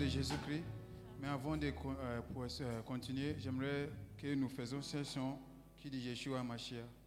de 0.00 0.06
Jésus-Christ. 0.06 0.64
Mais 1.20 1.28
avant 1.28 1.58
de 1.58 1.66
euh, 1.66 2.20
euh, 2.38 2.82
continuer, 2.82 3.36
j'aimerais 3.38 3.90
que 4.16 4.34
nous 4.34 4.48
faisions 4.48 4.80
ce 4.80 5.04
son 5.04 5.36
qui 5.76 5.90
dit 5.90 5.98
Yeshua 5.98 6.42
Mashiach. 6.42 6.99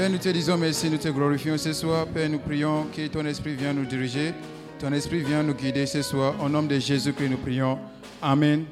Père, 0.00 0.08
nous 0.08 0.16
te 0.16 0.30
disons 0.30 0.56
merci, 0.56 0.88
nous 0.88 0.96
te 0.96 1.08
glorifions 1.08 1.58
ce 1.58 1.74
soir. 1.74 2.06
Père, 2.06 2.30
nous 2.30 2.38
prions 2.38 2.86
que 2.86 3.06
ton 3.08 3.22
esprit 3.26 3.54
vienne 3.54 3.76
nous 3.76 3.84
diriger, 3.84 4.32
ton 4.78 4.90
esprit 4.94 5.20
vienne 5.22 5.48
nous 5.48 5.52
guider 5.52 5.84
ce 5.84 6.00
soir. 6.00 6.42
Au 6.42 6.48
nom 6.48 6.62
de 6.62 6.78
Jésus 6.78 7.12
que 7.12 7.24
nous 7.24 7.36
prions. 7.36 7.78
Amen. 8.22 8.64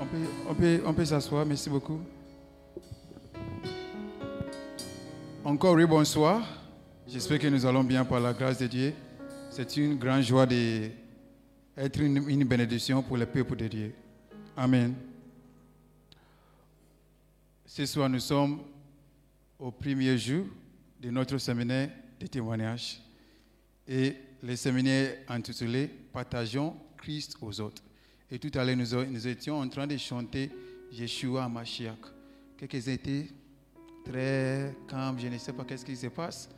On 0.00 0.06
peut, 0.06 0.16
on 0.48 0.54
peut, 0.54 0.80
on 0.86 0.94
peut 0.94 1.04
s'asseoir, 1.04 1.44
merci 1.44 1.68
beaucoup. 1.68 2.00
Encore 5.44 5.74
oui, 5.74 5.84
bonsoir. 5.84 6.40
J'espère 7.06 7.38
que 7.38 7.48
nous 7.48 7.66
allons 7.66 7.84
bien 7.84 8.02
par 8.02 8.20
la 8.20 8.32
grâce 8.32 8.56
de 8.56 8.66
Dieu. 8.66 8.94
C'est 9.50 9.76
une 9.76 9.98
grande 9.98 10.22
joie 10.22 10.46
d'être 10.46 12.00
une 12.00 12.44
bénédiction 12.44 13.02
pour 13.02 13.18
le 13.18 13.26
peuple 13.26 13.56
de 13.56 13.68
Dieu. 13.68 13.94
Amen. 14.56 14.94
Ce 17.66 17.84
soir, 17.84 18.08
nous 18.08 18.20
sommes 18.20 18.60
au 19.58 19.70
premier 19.70 20.16
jour 20.18 20.46
de 21.00 21.10
notre 21.10 21.38
séminaire 21.38 21.90
de 22.18 22.26
témoignage. 22.26 23.00
Et 23.86 24.16
le 24.42 24.56
séminaire 24.56 25.18
intitulé 25.28 25.88
Partageons 26.12 26.76
Christ 26.96 27.36
aux 27.40 27.60
autres. 27.60 27.82
Et 28.30 28.38
tout 28.38 28.50
à 28.58 28.64
l'heure, 28.64 28.76
nous, 28.76 29.28
étions 29.28 29.58
en 29.58 29.68
train 29.68 29.86
de 29.86 29.96
chanter 29.96 30.50
Yeshua 30.90 31.48
Mashiach. 31.48 31.98
Quelques 32.56 32.88
étaient 32.88 33.28
très 34.04 34.74
calmes, 34.88 35.18
je 35.18 35.28
ne 35.28 35.38
sais 35.38 35.52
pas 35.52 35.64
qu'est-ce 35.64 35.84
qui 35.84 35.96
se 35.96 36.06
passe. 36.06 36.48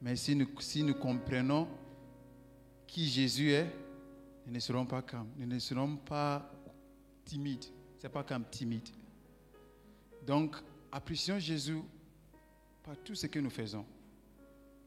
Mais 0.00 0.16
si 0.16 0.34
nous, 0.34 0.48
si 0.60 0.82
nous 0.82 0.94
comprenons 0.94 1.68
qui 2.86 3.08
Jésus 3.08 3.50
est, 3.50 3.70
nous 4.46 4.52
ne 4.52 4.60
serons 4.60 4.86
pas 4.86 5.02
calmes, 5.02 5.28
nous 5.36 5.46
ne 5.46 5.58
serons 5.58 5.96
pas 5.96 6.50
timides. 7.24 7.64
Ce 7.98 8.06
n'est 8.06 8.12
pas 8.12 8.22
comme 8.22 8.44
timide. 8.50 8.88
Donc, 10.26 10.56
apprécions 10.92 11.38
Jésus 11.38 11.78
par 12.84 12.96
tout 13.02 13.14
ce 13.14 13.26
que 13.26 13.38
nous 13.40 13.50
faisons. 13.50 13.84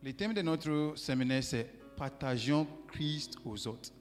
Le 0.02 0.14
thème 0.14 0.34
de 0.34 0.42
notre 0.42 0.94
séminaire, 0.96 1.44
c'est 1.44 1.70
Partageons 1.98 2.68
Christ 2.88 3.38
aux 3.44 3.68
autres 3.68 3.92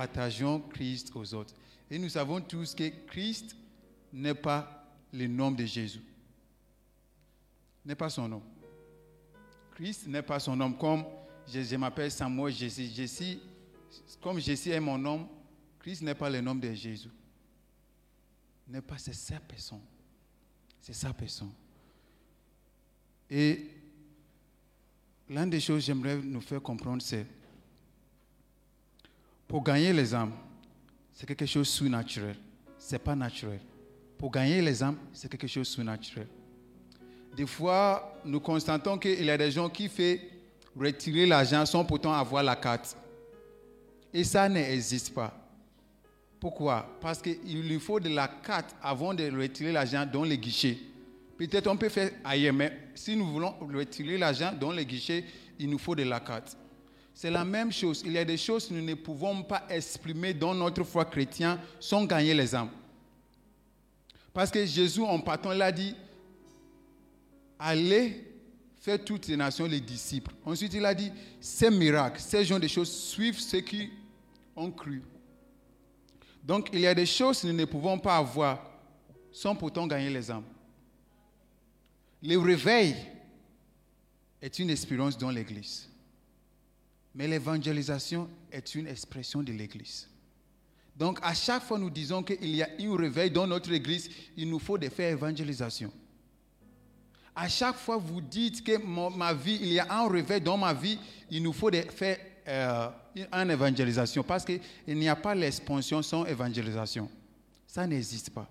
partageons 0.00 0.60
Christ 0.60 1.12
aux 1.14 1.34
autres. 1.34 1.54
Et 1.90 1.98
nous 1.98 2.08
savons 2.08 2.40
tous 2.40 2.74
que 2.74 2.88
Christ 3.06 3.56
n'est 4.12 4.34
pas 4.34 4.86
le 5.12 5.26
nom 5.26 5.50
de 5.50 5.64
Jésus. 5.64 6.00
N'est 7.84 7.94
pas 7.94 8.08
son 8.08 8.28
nom. 8.28 8.42
Christ 9.74 10.06
n'est 10.06 10.22
pas 10.22 10.38
son 10.38 10.56
nom. 10.56 10.72
Comme 10.72 11.04
je, 11.46 11.76
m'appelle 11.76 12.10
Samuel 12.10 12.52
Jésus. 12.52 13.38
comme 14.22 14.38
Jésus 14.38 14.70
est 14.70 14.80
mon 14.80 14.98
nom, 14.98 15.28
Christ 15.80 16.02
n'est 16.02 16.14
pas 16.14 16.30
le 16.30 16.40
nom 16.40 16.54
de 16.54 16.72
Jésus. 16.72 17.10
N'est 18.68 18.82
pas, 18.82 18.98
c'est 18.98 19.14
sa 19.14 19.40
personne. 19.40 19.80
C'est 20.80 20.92
sa 20.92 21.12
personne. 21.12 21.52
Et 23.30 23.66
l'une 25.28 25.50
des 25.50 25.60
choses 25.60 25.76
que 25.76 25.86
j'aimerais 25.86 26.16
nous 26.16 26.40
faire 26.40 26.60
comprendre, 26.60 27.02
c'est 27.02 27.26
pour 29.46 29.62
gagner 29.62 29.92
les 29.92 30.14
âmes, 30.14 30.32
c'est 31.12 31.26
quelque 31.26 31.46
chose 31.46 31.66
de 31.66 31.72
sous-naturel. 31.72 32.36
Ce 32.78 32.92
n'est 32.92 32.98
pas 32.98 33.14
naturel. 33.14 33.60
Pour 34.18 34.30
gagner 34.30 34.60
les 34.62 34.82
âmes, 34.82 34.96
c'est 35.12 35.30
quelque 35.30 35.46
chose 35.46 35.68
de 35.68 35.74
sous-naturel. 35.74 36.26
Des 37.36 37.46
fois, 37.46 38.20
nous 38.24 38.40
constatons 38.40 38.98
qu'il 38.98 39.24
y 39.24 39.30
a 39.30 39.38
des 39.38 39.50
gens 39.50 39.68
qui 39.68 39.88
font 39.88 40.16
retirer 40.76 41.26
l'argent 41.26 41.64
sans 41.66 41.84
pourtant 41.84 42.12
avoir 42.12 42.42
la 42.42 42.56
carte. 42.56 42.96
Et 44.12 44.24
ça 44.24 44.48
n'existe 44.48 45.14
pas. 45.14 45.36
Pourquoi? 46.40 46.98
Parce 47.00 47.20
qu'il 47.20 47.62
lui 47.68 47.78
faut 47.78 48.00
de 48.00 48.08
la 48.08 48.26
carte 48.26 48.74
avant 48.82 49.14
de 49.14 49.30
retirer 49.30 49.72
l'argent 49.72 50.06
dans 50.10 50.24
les 50.24 50.38
guichets. 50.38 50.78
Peut-être 51.36 51.66
on 51.68 51.76
peut 51.76 51.88
faire 51.88 52.10
ailleurs, 52.24 52.54
mais 52.54 52.89
si 52.94 53.16
nous 53.16 53.26
voulons 53.26 53.54
retirer 53.60 54.18
l'argent 54.18 54.52
dans 54.58 54.72
les 54.72 54.84
guichets, 54.84 55.24
il 55.58 55.68
nous 55.70 55.78
faut 55.78 55.94
de 55.94 56.02
la 56.02 56.20
carte. 56.20 56.56
C'est 57.14 57.30
la 57.30 57.44
même 57.44 57.72
chose. 57.72 58.02
Il 58.06 58.12
y 58.12 58.18
a 58.18 58.24
des 58.24 58.36
choses 58.36 58.68
que 58.68 58.74
nous 58.74 58.82
ne 58.82 58.94
pouvons 58.94 59.42
pas 59.42 59.64
exprimer 59.68 60.32
dans 60.32 60.54
notre 60.54 60.84
foi 60.84 61.04
chrétienne 61.04 61.58
sans 61.78 62.04
gagner 62.04 62.34
les 62.34 62.54
âmes. 62.54 62.70
Parce 64.32 64.50
que 64.50 64.64
Jésus, 64.64 65.02
en 65.02 65.20
partant, 65.20 65.50
l'a 65.50 65.72
dit, 65.72 65.94
allez 67.58 68.26
faire 68.80 69.04
toutes 69.04 69.26
les 69.26 69.36
nations 69.36 69.66
les 69.66 69.80
disciples. 69.80 70.32
Ensuite, 70.44 70.72
il 70.72 70.84
a 70.84 70.94
dit, 70.94 71.12
ces 71.40 71.70
miracles, 71.70 72.20
ces 72.20 72.44
genres 72.44 72.60
de 72.60 72.68
choses 72.68 72.90
suivent 72.90 73.38
ceux 73.38 73.60
qui 73.60 73.90
ont 74.56 74.70
cru. 74.70 75.02
Donc, 76.42 76.70
il 76.72 76.80
y 76.80 76.86
a 76.86 76.94
des 76.94 77.06
choses 77.06 77.42
que 77.42 77.46
nous 77.48 77.52
ne 77.52 77.64
pouvons 77.64 77.98
pas 77.98 78.16
avoir 78.16 78.64
sans 79.30 79.54
pourtant 79.54 79.86
gagner 79.86 80.10
les 80.10 80.30
âmes. 80.30 80.44
Le 82.22 82.36
réveil 82.36 82.94
est 84.42 84.58
une 84.58 84.70
expérience 84.70 85.16
dans 85.16 85.30
l'Église. 85.30 85.88
Mais 87.14 87.26
l'évangélisation 87.26 88.28
est 88.52 88.74
une 88.74 88.86
expression 88.86 89.42
de 89.42 89.52
l'Église. 89.52 90.08
Donc 90.96 91.18
à 91.22 91.34
chaque 91.34 91.62
fois 91.62 91.78
nous 91.78 91.90
disons 91.90 92.22
qu'il 92.22 92.54
y 92.54 92.62
a 92.62 92.68
un 92.78 92.96
réveil 92.96 93.30
dans 93.30 93.46
notre 93.46 93.72
Église, 93.72 94.10
il 94.36 94.48
nous 94.48 94.58
faut 94.58 94.76
de 94.78 94.88
faire 94.88 95.10
évangélisation. 95.12 95.90
À 97.34 97.48
chaque 97.48 97.76
fois 97.76 97.96
vous 97.96 98.20
dites 98.20 98.62
que 98.62 98.76
ma 99.16 99.32
vie, 99.32 99.58
il 99.62 99.72
y 99.72 99.78
a 99.78 99.90
un 99.90 100.08
réveil 100.08 100.40
dans 100.40 100.58
ma 100.58 100.74
vie, 100.74 100.98
il 101.30 101.42
nous 101.42 101.52
faut 101.52 101.70
faire 101.70 102.18
euh, 102.46 102.88
une 103.16 103.50
évangélisation 103.50 104.22
parce 104.22 104.44
qu'il 104.44 104.60
n'y 104.88 105.08
a 105.08 105.16
pas 105.16 105.34
l'expansion 105.34 106.02
sans 106.02 106.26
évangélisation. 106.26 107.08
Ça 107.66 107.86
n'existe 107.86 108.30
pas. 108.30 108.48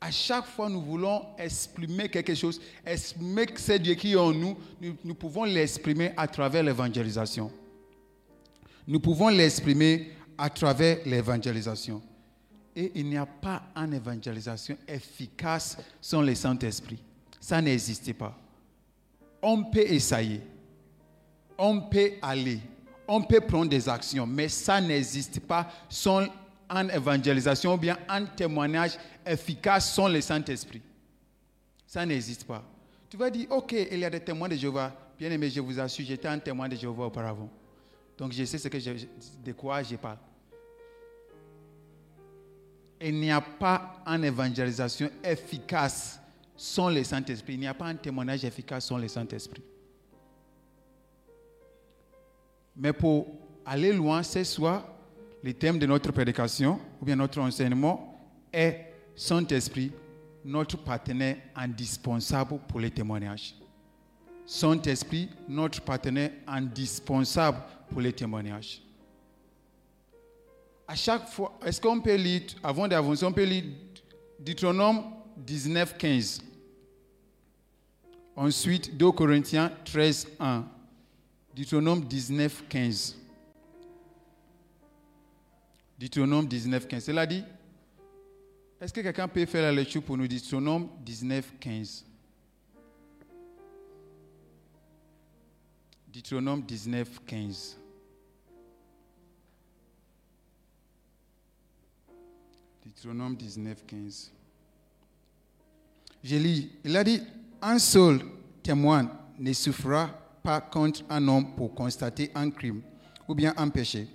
À 0.00 0.10
chaque 0.12 0.46
fois, 0.46 0.68
nous 0.68 0.80
voulons 0.80 1.26
exprimer 1.38 2.08
quelque 2.08 2.34
chose, 2.34 2.60
exprimer 2.86 3.46
que 3.46 3.60
c'est 3.60 3.80
Dieu 3.80 3.94
qui 3.94 4.12
est 4.12 4.16
en 4.16 4.32
nous, 4.32 4.56
nous, 5.02 5.14
pouvons 5.14 5.44
l'exprimer 5.44 6.12
à 6.16 6.28
travers 6.28 6.62
l'évangélisation. 6.62 7.50
Nous 8.86 9.00
pouvons 9.00 9.28
l'exprimer 9.28 10.12
à 10.36 10.48
travers 10.50 10.98
l'évangélisation. 11.04 12.00
Et 12.76 12.92
il 12.94 13.06
n'y 13.06 13.16
a 13.16 13.26
pas 13.26 13.64
une 13.74 13.94
évangélisation 13.94 14.76
efficace 14.86 15.76
sans 16.00 16.22
le 16.22 16.34
Saint-Esprit. 16.34 17.02
Ça 17.40 17.60
n'existe 17.60 18.12
pas. 18.12 18.38
On 19.42 19.64
peut 19.64 19.80
essayer, 19.80 20.40
on 21.58 21.80
peut 21.80 22.12
aller, 22.22 22.60
on 23.08 23.22
peut 23.22 23.40
prendre 23.40 23.68
des 23.68 23.88
actions, 23.88 24.26
mais 24.26 24.48
ça 24.48 24.80
n'existe 24.80 25.40
pas 25.40 25.68
sans 25.88 26.28
une 26.70 26.90
évangélisation 26.90 27.74
ou 27.74 27.76
bien 27.76 27.98
un 28.08 28.24
témoignage 28.26 28.92
efficace 29.28 29.92
sans 29.92 30.08
le 30.08 30.20
Saint-Esprit. 30.20 30.82
Ça 31.86 32.04
n'existe 32.04 32.44
pas. 32.44 32.64
Tu 33.08 33.16
vas 33.16 33.30
dire, 33.30 33.50
ok, 33.50 33.72
il 33.72 33.98
y 33.98 34.04
a 34.04 34.10
des 34.10 34.20
témoins 34.20 34.48
de 34.48 34.56
Jéhovah. 34.56 34.92
Bien 35.18 35.30
aimé, 35.30 35.50
je 35.50 35.60
vous 35.60 35.78
assure, 35.78 36.04
j'étais 36.04 36.28
un 36.28 36.38
témoin 36.38 36.68
de 36.68 36.76
Jéhovah 36.76 37.06
auparavant. 37.06 37.48
Donc 38.16 38.32
je 38.32 38.44
sais 38.44 38.58
ce 38.58 38.68
de 38.68 39.52
quoi 39.52 39.82
je 39.82 39.96
parle. 39.96 40.18
Il 43.00 43.14
n'y 43.14 43.30
a 43.30 43.40
pas 43.40 44.02
une 44.06 44.24
évangélisation 44.24 45.08
efficace 45.22 46.20
sans 46.56 46.90
le 46.90 47.04
Saint-Esprit. 47.04 47.54
Il 47.54 47.60
n'y 47.60 47.66
a 47.66 47.74
pas 47.74 47.86
un 47.86 47.94
témoignage 47.94 48.44
efficace 48.44 48.86
sans 48.86 48.98
le 48.98 49.06
Saint-Esprit. 49.06 49.62
Mais 52.76 52.92
pour 52.92 53.26
aller 53.64 53.92
loin, 53.92 54.22
c'est 54.22 54.44
soit 54.44 54.96
le 55.42 55.54
thème 55.54 55.78
de 55.78 55.86
notre 55.86 56.10
prédication 56.10 56.80
ou 57.00 57.04
bien 57.04 57.16
notre 57.16 57.40
enseignement 57.40 58.18
est 58.52 58.87
Saint-Esprit, 59.18 59.90
notre 60.44 60.76
partenaire 60.76 61.38
indispensable 61.56 62.60
pour 62.68 62.78
les 62.78 62.90
témoignages. 62.90 63.52
Saint-Esprit, 64.46 65.28
notre 65.48 65.80
partenaire 65.82 66.30
indispensable 66.46 67.58
pour 67.90 68.00
les 68.00 68.12
témoignages. 68.12 68.80
À 70.86 70.94
chaque 70.94 71.28
fois, 71.28 71.58
est-ce 71.66 71.80
qu'on 71.80 72.00
peut 72.00 72.14
lire, 72.14 72.42
avant 72.62 72.86
d'avancer, 72.86 73.24
on 73.24 73.32
peut 73.32 73.42
lire 73.42 73.64
Deutéronome 74.38 75.02
19, 75.36 75.98
15. 75.98 76.40
Ensuite, 78.36 78.96
2 78.96 79.10
Corinthiens 79.10 79.72
13, 79.84 80.28
1. 80.38 80.64
Deutéronome 81.56 82.04
19, 82.04 82.68
15. 82.68 83.16
Deutéronome 85.98 86.46
19, 86.46 86.86
15. 86.86 87.04
Cela 87.04 87.26
dit, 87.26 87.42
est-ce 88.80 88.92
que 88.92 89.00
quelqu'un 89.00 89.28
peut 89.28 89.46
faire 89.46 89.62
la 89.62 89.72
lecture 89.72 90.02
pour 90.02 90.16
nous 90.16 90.28
Deutéronome 90.28 90.88
19, 91.04 91.54
15 91.60 92.04
Deutéronome 96.12 96.62
19, 96.62 97.20
15. 97.26 97.76
Deutéronome 102.84 103.36
19, 103.36 103.86
15. 103.86 104.32
Je 106.24 106.36
lis, 106.36 106.70
il 106.82 106.96
a 106.96 107.04
dit, 107.04 107.22
un 107.62 107.78
seul 107.78 108.20
témoin 108.62 109.10
ne 109.38 109.52
souffrira 109.52 110.08
pas 110.42 110.60
contre 110.60 111.04
un 111.08 111.28
homme 111.28 111.54
pour 111.54 111.74
constater 111.74 112.32
un 112.34 112.50
crime 112.50 112.82
ou 113.28 113.34
bien 113.34 113.54
un 113.56 113.68
péché 113.68 114.08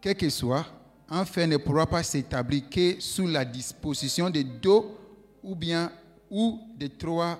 quel 0.00 0.16
que 0.16 0.30
soit, 0.30 0.64
un 1.08 1.24
fait 1.24 1.46
ne 1.46 1.56
pourra 1.56 1.86
pas 1.86 2.02
s'établir 2.02 2.68
que 2.68 3.00
sous 3.00 3.26
la 3.26 3.44
disposition 3.44 4.28
de 4.30 4.42
deux 4.42 4.82
ou 5.42 5.54
bien 5.54 5.92
ou 6.30 6.60
de 6.76 6.88
trois 6.88 7.38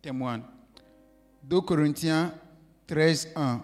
témoins. 0.00 0.40
2 1.42 1.60
Corinthiens 1.62 2.32
13, 2.86 3.30
1. 3.34 3.60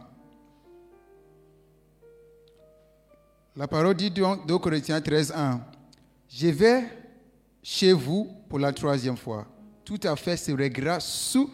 La 3.57 3.69
parole 3.69 3.95
dit 3.95 4.11
donc 4.11 4.47
2 4.47 4.59
Corinthiens 4.59 5.01
13, 5.01 5.33
1. 5.33 5.61
Je 6.29 6.49
vais 6.49 6.85
chez 7.63 7.93
vous 7.93 8.29
pour 8.49 8.59
la 8.59 8.73
troisième 8.73 9.17
fois. 9.17 9.47
Tout 9.85 10.01
à 10.03 10.17
fait 10.17 10.37
se 10.37 10.53
réglera 10.53 11.01
sous 11.01 11.51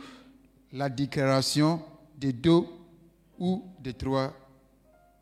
la 0.72 0.88
déclaration 0.88 1.82
de 2.18 2.30
deux 2.30 2.64
ou 3.38 3.64
de 3.80 3.90
trois 3.92 4.32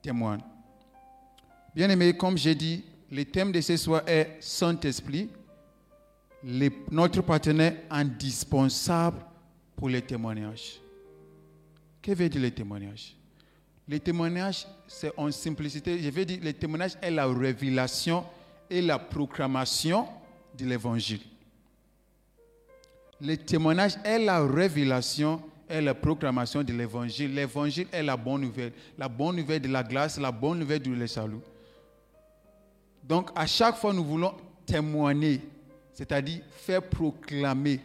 témoins. 0.02 0.38
Bien 1.75 1.88
aimé, 1.88 2.12
comme 2.14 2.37
j'ai 2.37 2.55
dit, 2.55 2.85
le 3.11 3.25
thème 3.25 3.50
de 3.50 3.61
ce 3.61 3.76
soir 3.76 4.02
est 4.07 4.37
Saint-Esprit, 4.41 5.29
notre 6.91 7.23
partenaire 7.23 7.76
indispensable 7.91 9.19
pour 9.76 9.88
les 9.88 10.02
témoignages. 10.02 10.81
Que 12.02 12.12
veut 12.12 12.29
dire 12.29 12.43
le 12.43 12.50
témoignage 12.50 13.14
Le 13.88 13.99
témoignage, 13.99 14.67
c'est 14.87 15.12
en 15.17 15.31
simplicité, 15.31 15.99
je 16.02 16.11
veux 16.11 16.25
dire, 16.25 16.41
le 16.43 16.52
témoignage 16.52 16.93
est 17.00 17.11
la 17.11 17.26
révélation 17.26 18.25
et 18.69 18.83
la 18.83 18.99
proclamation 18.99 20.07
de 20.59 20.67
l'évangile. 20.67 21.21
Le 23.21 23.37
témoignage 23.37 23.95
est 24.05 24.19
la 24.19 24.45
révélation 24.45 25.41
et 25.71 25.81
la 25.81 25.95
proclamation 25.95 26.62
de 26.62 26.73
l'évangile. 26.73 27.35
L'évangile 27.35 27.87
est 27.93 28.02
la 28.02 28.17
bonne 28.17 28.43
nouvelle, 28.43 28.73
la 28.99 29.09
bonne 29.09 29.37
nouvelle 29.37 29.62
de 29.62 29.69
la 29.69 29.83
grâce, 29.83 30.19
la 30.19 30.33
bonne 30.33 30.59
nouvelle 30.59 30.81
du 30.81 31.09
salut. 31.09 31.37
Donc, 33.02 33.30
à 33.35 33.47
chaque 33.47 33.76
fois, 33.76 33.92
nous 33.92 34.04
voulons 34.04 34.35
témoigner, 34.64 35.40
c'est-à-dire 35.92 36.42
faire 36.50 36.82
proclamer, 36.82 37.80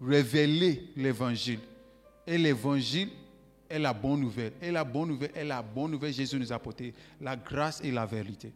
révéler 0.00 0.90
l'évangile. 0.96 1.60
Et 2.26 2.36
l'évangile 2.36 3.08
est 3.68 3.78
la 3.78 3.92
bonne 3.92 4.20
nouvelle. 4.20 4.52
Et 4.60 4.70
la 4.70 4.84
bonne 4.84 5.08
nouvelle 5.08 5.30
est 5.34 5.44
la 5.44 5.62
bonne 5.62 5.92
nouvelle 5.92 6.12
Jésus 6.12 6.38
nous 6.38 6.52
a 6.52 6.56
apportée, 6.56 6.92
la 7.20 7.36
grâce 7.36 7.80
et 7.82 7.90
la 7.90 8.06
vérité. 8.06 8.52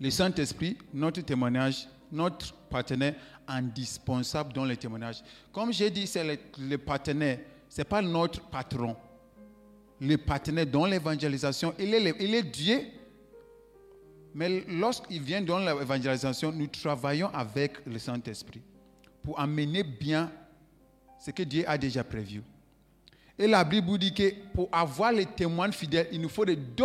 Le 0.00 0.10
Saint-Esprit, 0.10 0.76
notre 0.92 1.20
témoignage, 1.22 1.86
notre 2.10 2.52
partenaire 2.68 3.14
indispensable 3.46 4.52
dans 4.52 4.64
le 4.64 4.76
témoignage. 4.76 5.22
Comme 5.52 5.72
j'ai 5.72 5.90
dit, 5.90 6.06
c'est 6.06 6.38
le, 6.58 6.78
partenaire, 6.78 7.38
ce 7.68 7.80
n'est 7.80 7.84
pas 7.84 8.02
notre 8.02 8.40
patron. 8.48 8.96
Le 10.00 10.16
partenaire 10.16 10.66
dans 10.66 10.86
l'évangélisation, 10.86 11.74
il 11.78 11.94
est, 11.94 12.16
il 12.20 12.34
est 12.34 12.42
Dieu. 12.42 12.82
Mais 14.34 14.64
lorsqu'il 14.68 15.22
vient 15.22 15.42
dans 15.42 15.58
l'évangélisation, 15.58 16.52
nous 16.52 16.66
travaillons 16.66 17.28
avec 17.34 17.84
le 17.86 17.98
Saint-Esprit 17.98 18.62
pour 19.22 19.38
amener 19.38 19.82
bien 19.82 20.30
ce 21.20 21.30
que 21.30 21.42
Dieu 21.42 21.64
a 21.66 21.76
déjà 21.76 22.02
prévu. 22.02 22.42
Et 23.38 23.46
la 23.46 23.64
Bible 23.64 23.98
dit 23.98 24.12
que 24.12 24.34
pour 24.54 24.68
avoir 24.72 25.12
les 25.12 25.26
témoins 25.26 25.70
fidèles, 25.72 26.08
il 26.12 26.20
nous 26.20 26.28
faut 26.28 26.44
de 26.44 26.54
deux 26.54 26.84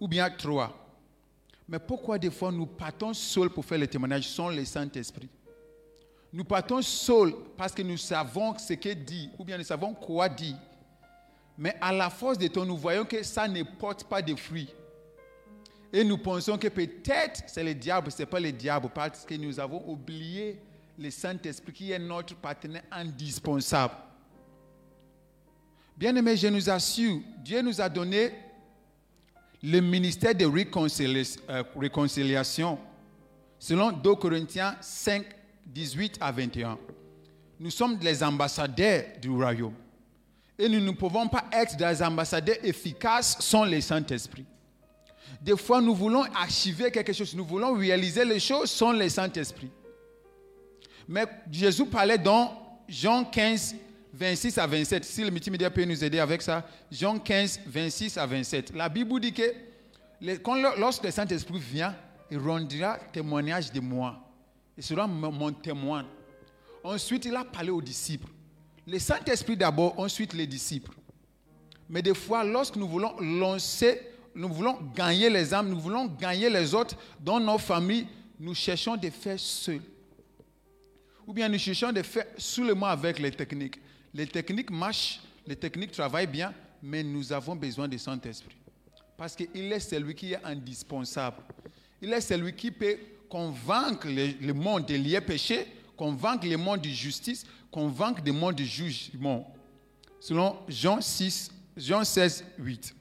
ou 0.00 0.08
bien 0.08 0.30
trois. 0.30 0.72
Mais 1.68 1.78
pourquoi 1.78 2.18
des 2.18 2.30
fois 2.30 2.52
nous 2.52 2.66
partons 2.66 3.12
seuls 3.12 3.50
pour 3.50 3.64
faire 3.64 3.78
le 3.78 3.86
témoignage 3.86 4.28
sans 4.28 4.50
le 4.50 4.64
Saint-Esprit? 4.64 5.28
Nous 6.32 6.44
partons 6.44 6.82
seuls 6.82 7.34
parce 7.56 7.72
que 7.72 7.82
nous 7.82 7.96
savons 7.96 8.56
ce 8.58 8.74
que 8.74 8.92
dit, 8.92 9.30
ou 9.38 9.44
bien 9.44 9.58
nous 9.58 9.64
savons 9.64 9.94
quoi 9.94 10.28
dire. 10.28 10.56
Mais 11.58 11.74
à 11.80 11.92
la 11.92 12.10
force 12.10 12.38
de 12.38 12.46
temps, 12.48 12.64
nous 12.66 12.76
voyons 12.76 13.04
que 13.04 13.22
ça 13.22 13.48
ne 13.48 13.62
porte 13.62 14.04
pas 14.04 14.20
de 14.20 14.34
fruits. 14.34 14.68
Et 15.92 16.04
nous 16.04 16.18
pensons 16.18 16.58
que 16.58 16.68
peut-être 16.68 17.42
c'est 17.46 17.64
le 17.64 17.74
diable, 17.74 18.10
ce 18.10 18.22
n'est 18.22 18.26
pas 18.26 18.40
le 18.40 18.52
diable, 18.52 18.88
parce 18.94 19.24
que 19.24 19.34
nous 19.34 19.58
avons 19.60 19.82
oublié 19.88 20.60
le 20.98 21.10
Saint-Esprit 21.10 21.72
qui 21.72 21.92
est 21.92 21.98
notre 21.98 22.34
partenaire 22.36 22.82
indispensable. 22.90 23.94
Bien-aimés, 25.96 26.36
je 26.36 26.48
nous 26.48 26.68
assure, 26.68 27.20
Dieu 27.38 27.62
nous 27.62 27.80
a 27.80 27.88
donné 27.88 28.32
le 29.62 29.80
ministère 29.80 30.34
de 30.34 30.44
euh, 30.44 31.62
réconciliation, 31.76 32.78
selon 33.58 33.92
2 33.92 34.14
Corinthiens 34.16 34.76
5, 34.80 35.24
18 35.66 36.18
à 36.20 36.30
21. 36.30 36.78
Nous 37.58 37.70
sommes 37.70 37.98
les 38.02 38.22
ambassadeurs 38.22 39.04
du 39.20 39.30
royaume. 39.30 39.72
Et 40.58 40.68
nous 40.68 40.80
ne 40.80 40.90
pouvons 40.90 41.28
pas 41.28 41.44
être 41.52 41.76
des 41.76 42.02
ambassadeurs 42.02 42.56
efficaces 42.62 43.38
sans 43.40 43.64
le 43.64 43.80
Saint-Esprit. 43.80 44.44
Des 45.40 45.56
fois, 45.56 45.80
nous 45.80 45.94
voulons 45.94 46.24
archiver 46.34 46.90
quelque 46.90 47.12
chose, 47.12 47.34
nous 47.34 47.44
voulons 47.44 47.74
réaliser 47.74 48.24
les 48.24 48.40
choses 48.40 48.70
sans 48.70 48.92
le 48.92 49.08
Saint-Esprit. 49.08 49.70
Mais 51.08 51.24
Jésus 51.50 51.86
parlait 51.86 52.18
dans 52.18 52.80
Jean 52.88 53.24
15, 53.24 53.76
26 54.12 54.58
à 54.58 54.66
27. 54.66 55.04
Si 55.04 55.22
le 55.22 55.30
multimédia 55.30 55.70
peut 55.70 55.84
nous 55.84 56.02
aider 56.02 56.18
avec 56.18 56.42
ça, 56.42 56.66
Jean 56.90 57.18
15, 57.18 57.60
26 57.66 58.18
à 58.18 58.26
27. 58.26 58.72
La 58.74 58.88
Bible 58.88 59.20
dit 59.20 59.32
que 59.32 59.52
lorsque 60.78 61.04
le 61.04 61.10
Saint-Esprit 61.10 61.58
vient, 61.58 61.94
il 62.30 62.38
rendra 62.38 62.98
témoignage 63.12 63.70
de 63.70 63.80
moi. 63.80 64.18
Il 64.76 64.82
sera 64.82 65.06
mon 65.06 65.52
témoin. 65.52 66.06
Ensuite, 66.82 67.24
il 67.24 67.36
a 67.36 67.44
parlé 67.44 67.70
aux 67.70 67.82
disciples. 67.82 68.28
Le 68.86 68.98
Saint-Esprit 68.98 69.56
d'abord, 69.56 69.98
ensuite 69.98 70.32
les 70.32 70.46
disciples. 70.46 70.92
Mais 71.88 72.02
des 72.02 72.14
fois, 72.14 72.42
lorsque 72.42 72.76
nous 72.76 72.88
voulons 72.88 73.14
lancer, 73.20 74.00
nous 74.36 74.52
voulons 74.52 74.78
gagner 74.94 75.30
les 75.30 75.54
âmes, 75.54 75.70
nous 75.70 75.80
voulons 75.80 76.06
gagner 76.06 76.50
les 76.50 76.74
autres 76.74 76.96
dans 77.18 77.40
nos 77.40 77.56
familles, 77.56 78.06
nous 78.38 78.54
cherchons 78.54 78.96
de 78.96 79.08
faire 79.08 79.40
seuls. 79.40 79.80
Ou 81.26 81.32
bien 81.32 81.48
nous 81.48 81.58
cherchons 81.58 81.90
de 81.90 82.02
faire 82.02 82.26
seulement 82.36 82.86
avec 82.86 83.18
les 83.18 83.30
techniques. 83.30 83.80
Les 84.12 84.26
techniques 84.26 84.70
marchent, 84.70 85.20
les 85.46 85.56
techniques 85.56 85.92
travaillent 85.92 86.26
bien, 86.26 86.52
mais 86.82 87.02
nous 87.02 87.32
avons 87.32 87.56
besoin 87.56 87.88
du 87.88 87.98
Saint-Esprit. 87.98 88.56
Parce 89.16 89.34
qu'il 89.34 89.72
est 89.72 89.80
celui 89.80 90.14
qui 90.14 90.34
est 90.34 90.44
indispensable. 90.44 91.38
Il 92.02 92.12
est 92.12 92.20
celui 92.20 92.52
qui 92.52 92.70
peut 92.70 92.98
convaincre 93.30 94.06
le, 94.06 94.52
monde 94.52 94.86
de 94.86 94.94
lier 94.94 95.20
péché, 95.22 95.66
convaincre 95.96 96.46
le 96.46 96.58
monde 96.58 96.82
de 96.82 96.90
justice, 96.90 97.44
convaincre 97.70 98.20
le 98.24 98.32
monde 98.32 98.54
de 98.56 98.64
jugement. 98.64 99.52
Selon 100.20 100.58
Jean 100.68 101.00
6, 101.00 101.50
Jean 101.76 102.04
16, 102.04 102.44
8. 102.58 102.95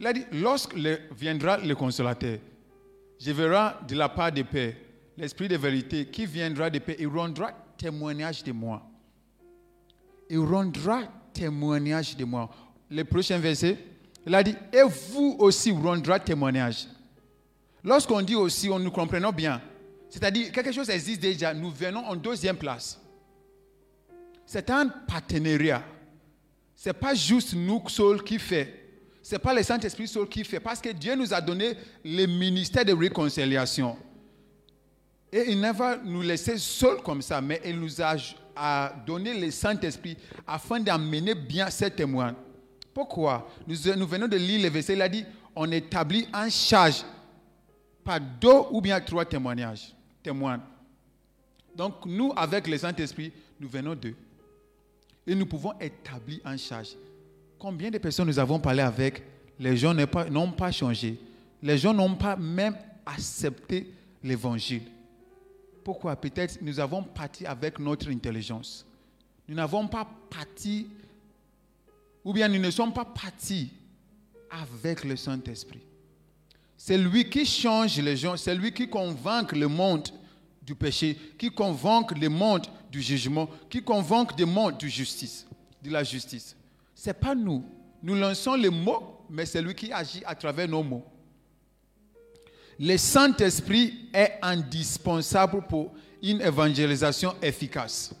Il 0.00 0.06
a 0.06 0.14
dit, 0.14 0.24
lorsque 0.32 0.74
viendra 1.14 1.58
le 1.58 1.74
consolateur, 1.74 2.38
je 3.18 3.32
verrai 3.32 3.74
de 3.86 3.94
la 3.94 4.08
part 4.08 4.32
de 4.32 4.40
paix 4.40 4.74
l'esprit 5.18 5.46
de 5.46 5.58
vérité 5.58 6.06
qui 6.06 6.24
viendra 6.24 6.70
de 6.70 6.78
paix. 6.78 6.96
Il 6.98 7.08
rendra 7.08 7.52
témoignage 7.76 8.42
de 8.42 8.50
moi. 8.50 8.82
Il 10.30 10.38
rendra 10.38 11.02
témoignage 11.34 12.16
de 12.16 12.24
moi. 12.24 12.48
Le 12.90 13.04
prochain 13.04 13.38
verset, 13.38 13.76
il 14.26 14.34
a 14.34 14.42
dit, 14.42 14.56
et 14.72 14.82
vous 15.12 15.36
aussi 15.38 15.70
rendra 15.70 16.18
témoignage. 16.18 16.86
Lorsqu'on 17.84 18.22
dit 18.22 18.36
aussi, 18.36 18.70
on 18.70 18.78
nous 18.78 18.90
comprenons 18.90 19.32
bien. 19.32 19.60
C'est-à-dire, 20.08 20.50
quelque 20.50 20.72
chose 20.72 20.88
existe 20.88 21.20
déjà, 21.20 21.52
nous 21.52 21.70
venons 21.70 22.06
en 22.06 22.16
deuxième 22.16 22.56
place. 22.56 22.98
C'est 24.46 24.70
un 24.70 24.88
partenariat. 24.88 25.84
Ce 26.74 26.88
n'est 26.88 26.94
pas 26.94 27.14
juste 27.14 27.52
nous 27.54 27.86
seuls 27.88 28.24
qui 28.24 28.38
fait. 28.38 28.79
Ce 29.30 29.36
n'est 29.36 29.38
pas 29.38 29.54
le 29.54 29.62
Saint-Esprit 29.62 30.08
seul 30.08 30.28
qui 30.28 30.42
fait. 30.42 30.58
Parce 30.58 30.80
que 30.80 30.88
Dieu 30.88 31.14
nous 31.14 31.32
a 31.32 31.40
donné 31.40 31.74
le 32.04 32.26
ministère 32.26 32.84
de 32.84 32.92
réconciliation. 32.92 33.96
Et 35.30 35.52
il 35.52 35.60
ne 35.60 35.72
va 35.72 35.98
nous 35.98 36.22
laisser 36.22 36.58
seuls 36.58 37.00
comme 37.00 37.22
ça, 37.22 37.40
mais 37.40 37.60
il 37.64 37.78
nous 37.78 38.02
a, 38.02 38.92
donné 39.06 39.38
le 39.38 39.52
Saint-Esprit 39.52 40.16
afin 40.44 40.80
d'amener 40.80 41.36
bien 41.36 41.70
ces 41.70 41.92
témoins. 41.92 42.34
Pourquoi? 42.92 43.48
Nous, 43.68 43.76
nous 43.96 44.06
venons 44.08 44.26
de 44.26 44.36
lire 44.36 44.64
le 44.64 44.68
verset, 44.68 44.94
il 44.94 45.02
a 45.02 45.08
dit, 45.08 45.24
on 45.54 45.70
établit 45.70 46.26
en 46.34 46.50
charge 46.50 47.04
par 48.02 48.18
deux 48.20 48.62
ou 48.72 48.80
bien 48.80 49.00
trois 49.00 49.24
témoignages, 49.24 49.94
témoins. 50.24 50.60
Donc 51.76 52.04
nous, 52.04 52.32
avec 52.34 52.66
le 52.66 52.76
Saint-Esprit, 52.76 53.32
nous 53.60 53.68
venons 53.68 53.94
d'eux. 53.94 54.16
Et 55.24 55.36
nous 55.36 55.46
pouvons 55.46 55.72
établir 55.78 56.40
en 56.44 56.56
charge. 56.56 56.96
Combien 57.60 57.90
de 57.90 57.98
personnes 57.98 58.26
nous 58.26 58.38
avons 58.38 58.58
parlé 58.58 58.80
avec 58.80 59.22
Les 59.58 59.76
gens 59.76 59.92
n'ont 59.92 60.50
pas, 60.50 60.72
changé. 60.72 61.20
Les 61.62 61.76
gens 61.76 61.92
n'ont 61.92 62.14
pas 62.14 62.34
même 62.34 62.74
accepté 63.04 63.92
l'évangile. 64.24 64.84
Pourquoi? 65.84 66.16
Peut-être 66.16 66.58
nous 66.62 66.80
avons 66.80 67.02
parti 67.02 67.44
avec 67.44 67.78
notre 67.78 68.08
intelligence. 68.08 68.86
Nous 69.46 69.54
n'avons 69.54 69.86
pas 69.88 70.08
parti, 70.30 70.86
ou 72.24 72.32
bien 72.32 72.48
nous 72.48 72.58
ne 72.58 72.70
sommes 72.70 72.94
pas 72.94 73.04
partis 73.04 73.70
avec 74.50 75.04
le 75.04 75.16
Saint-Esprit. 75.16 75.82
C'est 76.78 76.96
lui 76.96 77.28
qui 77.28 77.44
change 77.44 78.00
les 78.00 78.16
gens, 78.16 78.38
c'est 78.38 78.54
lui 78.54 78.72
qui 78.72 78.88
convainc 78.88 79.52
le 79.52 79.68
monde 79.68 80.08
du 80.62 80.74
péché, 80.74 81.14
qui 81.36 81.50
convainc 81.50 82.18
le 82.18 82.30
monde 82.30 82.66
du 82.90 83.02
jugement, 83.02 83.50
qui 83.68 83.82
convainc 83.82 84.38
le 84.38 84.46
monde 84.46 84.78
de 84.78 84.86
justice, 84.86 85.46
de 85.82 85.90
la 85.90 86.02
justice. 86.02 86.56
N'est 87.06 87.14
pas 87.14 87.34
nous. 87.34 87.64
Nous 88.02 88.14
lançons 88.14 88.54
les 88.54 88.70
mots, 88.70 89.24
mais 89.28 89.46
c'est 89.46 89.62
lui 89.62 89.74
qui 89.74 89.92
agit 89.92 90.22
à 90.26 90.34
travers 90.34 90.68
nos 90.68 90.82
mots. 90.82 91.04
Le 92.78 92.96
Saint-Esprit 92.96 94.08
est 94.12 94.38
indispensable 94.42 95.62
pour 95.68 95.92
une 96.22 96.40
évangélisation 96.40 97.34
efficace. 97.42 98.14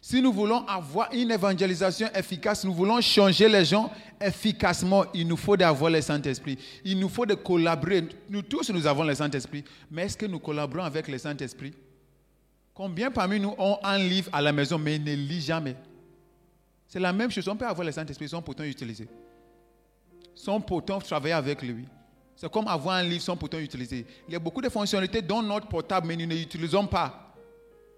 Si 0.00 0.22
nous 0.22 0.32
voulons 0.32 0.66
avoir 0.66 1.12
une 1.12 1.30
évangélisation 1.30 2.08
efficace, 2.14 2.64
nous 2.64 2.72
voulons 2.72 3.00
changer 3.00 3.48
les 3.48 3.64
gens 3.64 3.90
efficacement, 4.20 5.04
il 5.12 5.26
nous 5.26 5.36
faut 5.36 5.56
d'avoir 5.56 5.90
le 5.90 6.00
Saint-Esprit. 6.00 6.58
Il 6.84 6.98
nous 6.98 7.08
faut 7.08 7.26
de 7.26 7.34
collaborer. 7.34 8.08
Nous 8.28 8.42
tous, 8.42 8.70
nous 8.70 8.86
avons 8.86 9.04
le 9.04 9.14
Saint-Esprit. 9.14 9.64
Mais 9.90 10.04
est-ce 10.04 10.16
que 10.16 10.26
nous 10.26 10.38
collaborons 10.38 10.84
avec 10.84 11.08
le 11.08 11.18
Saint-Esprit? 11.18 11.74
Combien 12.74 13.10
parmi 13.10 13.40
nous 13.40 13.54
ont 13.58 13.78
un 13.82 13.98
livre 13.98 14.30
à 14.32 14.40
la 14.40 14.52
maison, 14.52 14.78
mais 14.78 14.98
ne 14.98 15.14
lit 15.14 15.40
jamais? 15.40 15.76
C'est 16.88 16.98
la 16.98 17.12
même 17.12 17.30
chose. 17.30 17.46
On 17.48 17.56
peut 17.56 17.66
avoir 17.66 17.84
le 17.84 17.92
Saint-Esprit 17.92 18.30
sans 18.30 18.40
pourtant 18.40 18.64
l'utiliser. 18.64 19.06
Sans 20.34 20.60
pourtant 20.60 20.98
travailler 20.98 21.34
avec 21.34 21.62
lui. 21.62 21.84
C'est 22.34 22.50
comme 22.50 22.66
avoir 22.66 22.96
un 22.96 23.02
livre 23.02 23.22
sans 23.22 23.36
pourtant 23.36 23.58
l'utiliser. 23.58 24.06
Il 24.26 24.32
y 24.32 24.36
a 24.36 24.38
beaucoup 24.38 24.62
de 24.62 24.68
fonctionnalités 24.68 25.20
dans 25.20 25.42
notre 25.42 25.68
portable, 25.68 26.06
mais 26.06 26.16
nous 26.16 26.26
ne 26.26 26.34
l'utilisons 26.34 26.86
pas. 26.86 27.34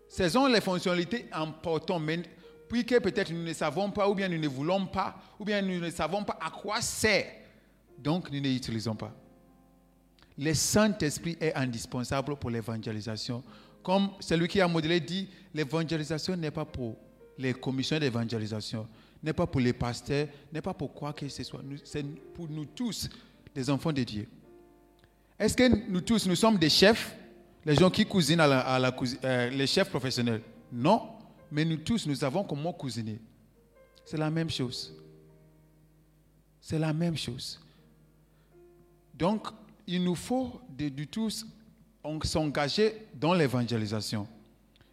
Ce 0.09 0.29
sont 0.29 0.47
les 0.47 0.61
fonctionnalités 0.61 1.27
importantes, 1.31 2.03
mais 2.03 2.23
peut-être 2.69 3.33
nous 3.33 3.45
ne 3.45 3.53
savons 3.53 3.91
pas, 3.91 4.09
ou 4.09 4.15
bien 4.15 4.29
nous 4.29 4.39
ne 4.39 4.49
voulons 4.49 4.87
pas, 4.87 5.15
ou 5.39 5.45
bien 5.45 5.63
nous 5.63 5.79
ne 5.79 5.91
savons 5.91 6.25
pas 6.25 6.39
à 6.41 6.51
quoi 6.51 6.81
c'est. 6.81 7.45
Donc 7.99 8.31
nous 8.33 8.41
ne 8.41 8.49
l'utilisons 8.49 8.97
pas. 8.97 9.15
Le 10.37 10.55
Saint-Esprit 10.55 11.37
est 11.41 11.55
indispensable 11.55 12.35
pour 12.37 12.51
l'évangélisation. 12.51 13.45
Comme 13.83 14.11
celui 14.21 14.49
qui 14.49 14.61
a 14.61 14.67
modélé 14.67 14.99
dit, 15.01 15.29
l'évangélisation 15.55 16.35
n'est 16.35 16.51
pas 16.51 16.65
pour 16.65 16.97
les 17.41 17.55
commissions 17.55 17.99
d'évangélisation, 17.99 18.87
n'est 19.23 19.33
pas 19.33 19.47
pour 19.47 19.61
les 19.61 19.73
pasteurs, 19.73 20.29
n'est 20.53 20.63
pas 20.63 20.75
pour 20.75 20.93
quoi 20.93 21.13
que 21.13 21.29
ce 21.29 21.43
soit. 21.43 21.61
C'est 21.85 22.05
pour 22.35 22.49
nous 22.49 22.67
tous, 22.67 23.09
les 23.55 23.69
enfants 23.69 23.93
de 23.93 24.03
Dieu. 24.03 24.29
Est-ce 25.39 25.57
que 25.57 25.91
nous 25.91 26.01
tous, 26.03 26.27
nous 26.27 26.37
sommes 26.37 26.59
des 26.59 26.69
chefs, 26.69 27.17
les 27.65 27.75
gens 27.75 27.91
qui 27.91 28.05
cousinent 28.07 28.41
à 28.41 28.47
la, 28.47 28.97
euh, 29.25 29.51
les 29.51 29.67
chefs 29.67 29.89
professionnels 29.91 30.43
Non, 30.71 31.03
mais 31.51 31.65
nous 31.65 31.79
tous, 31.79 32.07
nous 32.07 32.23
avons 32.23 32.45
comment 32.45 32.73
cousiner. 32.73 33.19
C'est 34.05 34.19
la 34.19 34.31
même 34.31 34.51
chose. 34.51 34.95
C'est 36.61 36.79
la 36.79 36.93
même 36.93 37.17
chose. 37.17 37.59
Donc, 39.15 39.49
il 39.87 40.05
nous 40.05 40.15
faut 40.15 40.61
de, 40.69 40.89
de 40.89 41.05
tous 41.05 41.47
s'engager 42.23 43.07
dans 43.15 43.35
l'évangélisation. 43.35 44.27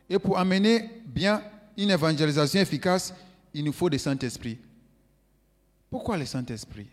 Et 0.09 0.17
pour 0.17 0.37
amener 0.37 0.89
bien 1.05 1.41
une 1.77 1.91
évangélisation 1.91 2.59
efficace, 2.59 3.13
il 3.53 3.63
nous 3.63 3.71
faut 3.71 3.87
le 3.87 3.97
Saint-Esprit. 3.97 4.57
Pourquoi 5.89 6.17
le 6.17 6.25
Saint-Esprit? 6.25 6.87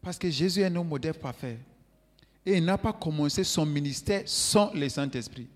Parce 0.00 0.18
que 0.18 0.30
Jésus 0.30 0.62
est 0.62 0.70
notre 0.70 0.88
modèle 0.88 1.14
parfait. 1.14 1.58
Et 2.44 2.56
il 2.56 2.64
n'a 2.64 2.78
pas 2.78 2.92
commencé 2.92 3.44
son 3.44 3.66
ministère 3.66 4.22
sans 4.24 4.72
le 4.72 4.88
Saint-Esprit. 4.88 5.46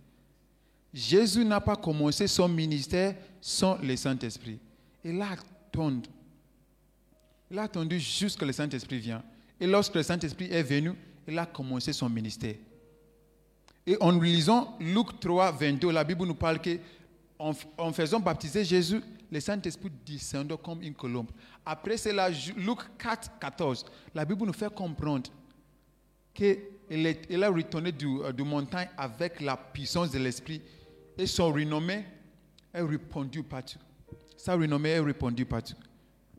Jésus 0.92 1.44
n'a 1.44 1.60
pas 1.60 1.76
commencé 1.76 2.26
son 2.26 2.48
ministère 2.48 3.14
sans 3.40 3.78
le 3.78 3.96
Saint-Esprit. 3.96 4.58
Il 5.02 5.20
a 5.22 5.30
attendu. 5.30 6.10
Il 7.50 7.58
a 7.58 7.62
attendu 7.62 7.98
jusqu'à 7.98 8.44
le 8.44 8.52
Saint-Esprit 8.52 8.98
vienne. 8.98 9.22
Et 9.58 9.66
lorsque 9.66 9.94
le 9.94 10.02
Saint-Esprit 10.02 10.48
est 10.50 10.62
venu, 10.62 10.92
il 11.26 11.38
a 11.38 11.46
commencé 11.46 11.92
son 11.92 12.10
ministère. 12.10 12.56
Et 13.86 13.96
en 14.00 14.10
lisant 14.20 14.76
Luc 14.80 15.18
3, 15.18 15.52
22, 15.52 15.90
la 15.90 16.04
Bible 16.04 16.26
nous 16.26 16.34
parle 16.34 16.60
que 16.60 16.78
en, 17.78 17.92
faisant 17.92 18.20
baptiser 18.20 18.64
Jésus, 18.64 19.00
le 19.30 19.40
Saint-Esprit 19.40 19.90
descendait 20.06 20.56
comme 20.62 20.82
une 20.82 20.94
colombe. 20.94 21.30
Après 21.66 21.96
cela, 21.96 22.28
Luc 22.28 22.78
4, 22.98 23.38
14, 23.40 23.84
la 24.14 24.24
Bible 24.24 24.46
nous 24.46 24.52
fait 24.52 24.72
comprendre 24.72 25.30
qu'il 26.32 27.42
a 27.42 27.48
retourné 27.48 27.90
du, 27.90 28.06
euh, 28.06 28.32
du 28.32 28.44
montagne 28.44 28.88
avec 28.96 29.40
la 29.40 29.56
puissance 29.56 30.10
de 30.10 30.18
l'Esprit 30.18 30.62
et 31.18 31.26
son 31.26 31.52
renommée 31.52 32.04
est 32.72 32.80
répandu 32.82 33.42
partout. 33.42 33.78
Sa 34.36 34.54
renommée 34.54 34.90
est 34.90 35.00
répandue 35.00 35.44
partout. 35.44 35.76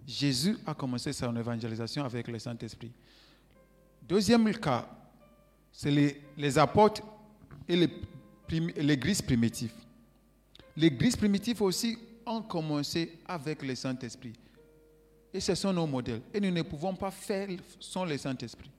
Jésus 0.07 0.57
a 0.65 0.74
commencé 0.74 1.12
son 1.13 1.36
évangélisation 1.36 2.03
avec 2.03 2.27
le 2.27 2.39
Saint-Esprit. 2.39 2.91
Deuxième 4.07 4.53
cas, 4.53 4.88
c'est 5.72 5.91
les, 5.91 6.22
les 6.38 6.57
apôtres 6.57 7.01
et 7.67 7.89
l'église 8.77 9.22
primitive. 9.22 9.72
L'église 10.75 11.15
primitive 11.15 11.62
aussi 11.62 11.97
ont 12.25 12.41
commencé 12.41 13.19
avec 13.27 13.62
le 13.62 13.75
Saint-Esprit. 13.75 14.33
Et 15.33 15.39
ce 15.39 15.55
sont 15.55 15.73
nos 15.73 15.88
modèles. 15.88 16.21
Et 16.33 16.39
nous 16.39 16.51
ne 16.51 16.62
pouvons 16.62 16.95
pas 16.95 17.12
faire 17.12 17.47
sans 17.79 18.05
le 18.05 18.17
Saint-Esprit. 18.17 18.69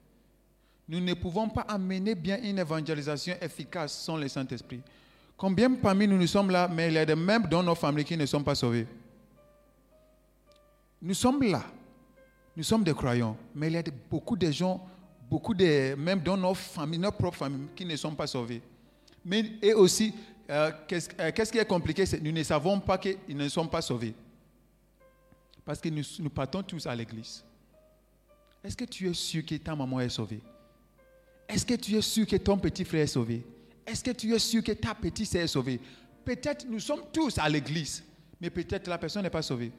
Nous 0.88 1.00
ne 1.00 1.14
pouvons 1.14 1.48
pas 1.48 1.62
amener 1.62 2.14
bien 2.14 2.38
une 2.42 2.58
évangélisation 2.58 3.34
efficace 3.40 3.92
sans 3.92 4.16
le 4.16 4.28
Saint-Esprit. 4.28 4.80
Combien 5.36 5.72
parmi 5.74 6.06
nous 6.06 6.18
nous 6.18 6.26
sommes 6.26 6.50
là, 6.50 6.68
mais 6.68 6.88
il 6.88 6.94
y 6.94 6.98
a 6.98 7.04
des 7.06 7.14
membres 7.14 7.48
dans 7.48 7.62
nos 7.62 7.74
familles 7.74 8.04
qui 8.04 8.16
ne 8.16 8.26
sont 8.26 8.42
pas 8.42 8.54
sauvés? 8.54 8.86
Nous 11.02 11.14
sommes 11.14 11.42
là. 11.42 11.64
Nous 12.56 12.62
sommes 12.62 12.84
des 12.84 12.94
croyants. 12.94 13.36
Mais 13.54 13.66
il 13.68 13.72
y 13.72 13.76
a 13.76 13.82
beaucoup 14.10 14.36
de 14.36 14.50
gens, 14.50 14.86
beaucoup 15.28 15.54
de, 15.54 15.94
même 15.96 16.20
dans 16.20 16.36
nos 16.36 16.54
familles, 16.54 17.00
nos 17.00 17.10
propres 17.10 17.38
familles, 17.38 17.66
qui 17.74 17.84
ne 17.84 17.96
sont 17.96 18.14
pas 18.14 18.26
sauvés. 18.26 18.62
Mais, 19.24 19.44
et 19.60 19.74
aussi, 19.74 20.14
euh, 20.50 20.70
euh, 20.92 21.32
qu'est-ce 21.34 21.52
qui 21.52 21.58
est 21.58 21.64
compliqué 21.64 22.04
nous 22.20 22.32
ne 22.32 22.42
savons 22.42 22.80
pas 22.80 22.98
qu'ils 22.98 23.36
ne 23.36 23.48
sont 23.48 23.66
pas 23.66 23.80
sauvés. 23.82 24.14
Parce 25.64 25.80
que 25.80 25.88
nous, 25.88 26.02
nous 26.18 26.30
partons 26.30 26.62
tous 26.62 26.86
à 26.86 26.94
l'église. 26.94 27.42
Est-ce 28.62 28.76
que 28.76 28.84
tu 28.84 29.08
es 29.08 29.14
sûr 29.14 29.44
que 29.44 29.54
ta 29.56 29.74
maman 29.74 30.00
est 30.00 30.08
sauvée? 30.10 30.40
Est-ce 31.48 31.64
que 31.64 31.74
tu 31.74 31.96
es 31.96 32.02
sûr 32.02 32.26
que 32.26 32.36
ton 32.36 32.58
petit 32.58 32.84
frère 32.84 33.02
est 33.02 33.06
sauvé? 33.06 33.44
Est-ce 33.86 34.02
que 34.02 34.10
tu 34.10 34.34
es 34.34 34.38
sûr 34.38 34.62
que 34.62 34.72
ta 34.72 34.94
petite 34.94 35.26
sœur 35.26 35.42
est 35.42 35.48
sauvée? 35.48 35.80
Peut-être 36.24 36.66
nous 36.68 36.80
sommes 36.80 37.02
tous 37.12 37.36
à 37.38 37.48
l'église, 37.48 38.02
mais 38.40 38.48
peut-être 38.48 38.88
la 38.88 38.98
personne 38.98 39.22
n'est 39.22 39.30
pas 39.30 39.42
sauvée. 39.42 39.72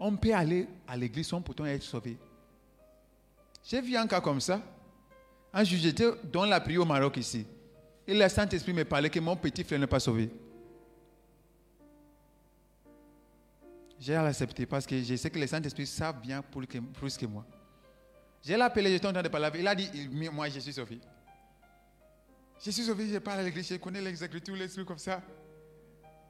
On 0.00 0.16
peut 0.16 0.34
aller 0.34 0.68
à 0.86 0.96
l'église 0.96 1.28
sans 1.28 1.40
pourtant 1.40 1.66
être 1.66 1.82
sauvé. 1.82 2.16
J'ai 3.64 3.80
vu 3.80 3.96
un 3.96 4.06
cas 4.06 4.20
comme 4.20 4.40
ça. 4.40 4.60
Un 5.52 5.64
jour, 5.64 5.78
j'étais 5.78 6.10
dans 6.24 6.44
la 6.44 6.60
prière 6.60 6.82
au 6.82 6.84
Maroc 6.84 7.16
ici. 7.16 7.46
Et 8.06 8.14
le 8.14 8.28
Saint-Esprit 8.28 8.72
me 8.72 8.84
parlait 8.84 9.10
que 9.10 9.20
mon 9.20 9.36
petit 9.36 9.64
frère 9.64 9.78
n'est 9.78 9.86
pas 9.86 10.00
sauvé. 10.00 10.30
J'ai 14.00 14.14
accepté 14.14 14.64
parce 14.66 14.86
que 14.86 15.02
je 15.02 15.16
sais 15.16 15.28
que 15.28 15.38
le 15.38 15.46
Saint-Esprit 15.46 15.86
savent 15.86 16.20
bien 16.20 16.42
plus 16.42 17.16
que 17.16 17.26
moi. 17.26 17.44
J'ai 18.42 18.56
l'appelé, 18.56 18.90
j'étais 18.90 19.06
en 19.06 19.12
train 19.12 19.22
de 19.22 19.28
parler 19.28 19.50
Il 19.58 19.66
a 19.66 19.74
dit, 19.74 20.08
moi 20.32 20.48
je 20.48 20.60
suis 20.60 20.72
sauvé. 20.72 21.00
Je 22.64 22.70
suis 22.70 22.84
sauvé, 22.84 23.08
je 23.08 23.18
parle 23.18 23.40
à 23.40 23.42
l'église, 23.42 23.68
je 23.68 23.76
connais 23.76 24.00
les 24.00 24.22
écritures, 24.22 24.56
les 24.56 24.68
trucs 24.68 24.86
comme 24.86 24.98
ça. 24.98 25.20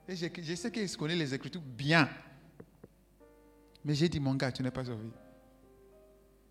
Et 0.08 0.16
je, 0.16 0.26
je 0.42 0.54
sais 0.54 0.70
qu'il 0.70 0.96
connaît 0.96 1.16
les 1.16 1.34
écritures 1.34 1.60
bien. 1.60 2.08
Mais 3.84 3.94
j'ai 3.94 4.08
dit, 4.08 4.20
mon 4.20 4.34
gars, 4.34 4.50
tu 4.50 4.62
n'es 4.62 4.70
pas 4.70 4.84
sauvé. 4.84 5.10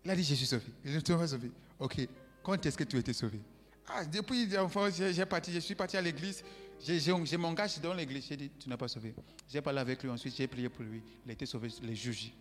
Il 0.04 0.10
a 0.10 0.16
dit, 0.16 0.24
je 0.24 0.34
suis 0.34 0.46
sauvé. 0.46 0.64
Je 0.84 0.94
ne 0.94 1.00
suis 1.04 1.14
pas 1.14 1.26
sauvé. 1.26 1.50
Ok. 1.78 2.08
Quand 2.48 2.64
est-ce 2.64 2.78
que 2.78 2.84
tu 2.84 2.96
étais 2.96 3.12
sauvé? 3.12 3.38
Ah, 3.86 4.06
Depuis 4.06 4.56
enfant, 4.56 4.88
j'ai 4.90 5.26
parti, 5.26 5.52
je 5.52 5.58
suis 5.58 5.74
parti 5.74 5.98
à 5.98 6.00
l'église. 6.00 6.42
Je 6.82 7.36
m'engage 7.36 7.78
dans 7.78 7.92
l'église. 7.92 8.24
J'ai 8.26 8.38
dit, 8.38 8.50
tu 8.58 8.70
n'es 8.70 8.76
pas 8.78 8.88
sauvé. 8.88 9.14
J'ai 9.46 9.60
parlé 9.60 9.80
avec 9.80 10.02
lui. 10.02 10.08
Ensuite, 10.08 10.34
j'ai 10.34 10.46
prié 10.46 10.70
pour 10.70 10.82
lui. 10.82 11.02
Il 11.26 11.30
a 11.30 11.32
été 11.34 11.44
sauvé 11.44 11.68
les 11.82 11.94
juges. 11.94 12.32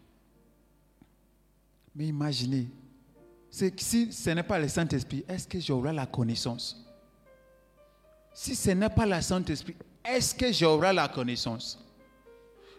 Mais 1.94 2.08
imaginez, 2.08 2.70
si 3.50 4.14
ce 4.14 4.30
n'est 4.30 4.44
pas 4.44 4.58
le 4.58 4.70
Saint-Esprit, 4.70 5.26
est-ce 5.28 5.46
que 5.46 5.60
j'aurai 5.60 5.92
la 5.92 6.06
connaissance? 6.06 6.82
Si 8.34 8.56
ce 8.56 8.70
n'est 8.70 8.90
pas 8.90 9.06
le 9.06 9.22
Saint-Esprit, 9.22 9.76
est-ce 10.06 10.34
que 10.34 10.54
j'aurai 10.54 10.94
la 10.94 11.10
connaissance? 11.10 11.84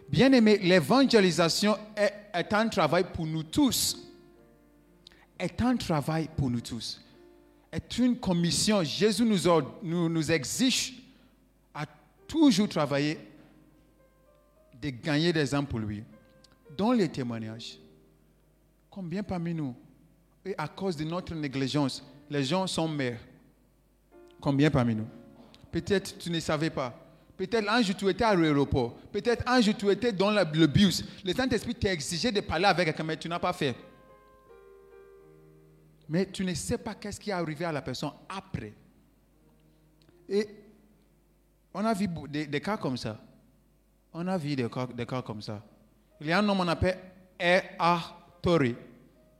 Bien 0.09 0.33
aimé, 0.33 0.57
l'évangélisation 0.57 1.77
est, 1.95 2.11
est, 2.33 2.53
un 2.53 2.67
travail 2.69 3.03
pour 3.13 3.27
nous 3.27 3.43
tous. 3.43 4.09
Est 5.37 5.61
un 5.61 5.77
travail 5.77 6.27
pour 6.35 6.49
nous 6.49 6.61
tous 6.61 7.03
est 7.71 7.97
une 7.97 8.17
commission. 8.17 8.83
Jésus 8.83 9.23
nous, 9.23 9.37
nous, 9.83 10.09
nous 10.09 10.31
exige 10.31 10.93
à 11.73 11.85
toujours 12.27 12.67
travailler 12.67 13.19
de 14.81 14.89
gagner 14.89 15.33
des 15.33 15.53
âmes 15.53 15.67
pour 15.67 15.79
lui. 15.79 16.03
Dans 16.77 16.91
les 16.91 17.09
témoignages, 17.09 17.77
combien 18.89 19.21
parmi 19.21 19.53
nous, 19.53 19.75
et 20.45 20.55
à 20.57 20.67
cause 20.67 20.95
de 20.95 21.03
notre 21.03 21.35
négligence, 21.35 22.03
les 22.29 22.43
gens 22.43 22.65
sont 22.65 22.87
mères? 22.87 23.19
Combien 24.39 24.71
parmi 24.71 24.95
nous? 24.95 25.07
Peut-être 25.71 26.17
tu 26.17 26.31
ne 26.31 26.39
savais 26.39 26.69
pas. 26.69 26.97
Peut-être 27.35 27.69
un 27.69 27.81
jour 27.81 27.95
tu 27.95 28.07
étais 28.09 28.23
à 28.23 28.35
l'aéroport. 28.35 28.95
Peut-être 29.11 29.43
un 29.47 29.61
jour 29.61 29.75
tu 29.77 29.89
étais 29.89 30.11
dans 30.11 30.31
le 30.31 30.67
bus. 30.67 31.03
Le 31.23 31.33
Saint-Esprit 31.33 31.75
t'a 31.75 31.93
exigé 31.93 32.31
de 32.31 32.41
parler 32.41 32.65
avec 32.65 32.87
quelqu'un, 32.87 33.03
mais 33.03 33.17
tu 33.17 33.27
n'as 33.27 33.39
pas 33.39 33.53
fait 33.53 33.75
mais 36.09 36.25
tu 36.25 36.43
ne 36.43 36.55
sais 36.55 36.79
pas 36.79 36.95
qu'est-ce 36.95 37.19
qui 37.19 37.29
est 37.29 37.33
arrivé 37.33 37.63
à 37.63 37.71
la 37.71 37.83
personne 37.83 38.11
après. 38.27 38.73
Et 40.27 40.47
on 41.71 41.85
a 41.85 41.93
vu 41.93 42.07
des, 42.27 42.59
cas 42.59 42.77
comme 42.77 42.97
ça. 42.97 43.19
On 44.11 44.27
a 44.27 44.35
vu 44.35 44.55
des 44.55 44.67
cas, 44.67 45.21
comme 45.21 45.41
ça. 45.41 45.63
Il 46.19 46.27
y 46.27 46.31
a 46.31 46.39
un 46.39 46.49
homme 46.49 46.57
qu'on 46.57 46.67
appelle 46.67 46.97
E.A. 47.39 48.01
Tori. 48.41 48.75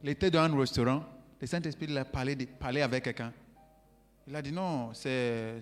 Il 0.04 0.10
était 0.10 0.30
dans 0.30 0.42
un 0.42 0.58
restaurant. 0.58 1.04
Le 1.42 1.48
Saint-Esprit 1.48 1.88
lui 1.88 1.98
a 1.98 2.06
parlé, 2.06 2.36
de, 2.36 2.46
parler 2.46 2.82
avec 2.82 3.04
quelqu'un. 3.04 3.34
Il 4.28 4.36
a 4.36 4.42
dit 4.42 4.52
non, 4.52 4.94
c'est 4.94 5.60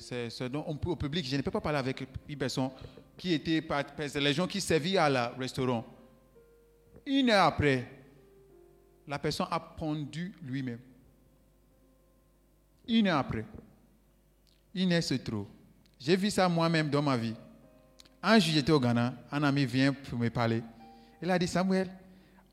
au 0.86 0.96
public. 0.98 1.26
Je 1.26 1.38
ne 1.38 1.41
peux 1.41 1.52
pas 1.52 1.62
parler 1.62 1.80
avec 1.80 2.06
une 2.28 2.38
personne 2.38 2.70
qui 3.15 3.34
était 3.34 3.63
les 4.20 4.34
gens 4.34 4.46
qui 4.46 4.60
servaient 4.60 4.98
à 4.98 5.10
la 5.10 5.30
restaurant. 5.30 5.86
Une 7.06 7.30
heure 7.30 7.46
après, 7.46 7.88
la 9.08 9.17
personne 9.17 9.48
a 9.50 9.60
pendu 9.60 10.36
lui-même. 10.43 10.80
Une 12.88 13.08
heure 13.08 13.19
après. 13.19 13.45
Une 14.73 14.93
heure 14.93 15.04
c'est 15.04 15.23
trop. 15.23 15.47
J'ai 16.00 16.15
vu 16.15 16.30
ça 16.30 16.47
moi-même 16.47 16.89
dans 16.89 17.02
ma 17.02 17.17
vie. 17.17 17.36
Un 18.21 18.39
jour, 18.39 18.54
j'étais 18.54 18.71
au 18.71 18.80
Ghana, 18.80 19.13
un 19.32 19.43
ami 19.43 19.65
vient 19.65 19.93
pour 19.93 20.17
me 20.17 20.30
parler. 20.30 20.62
Il 21.21 21.30
a 21.30 21.39
dit, 21.39 21.47
Samuel, 21.47 21.89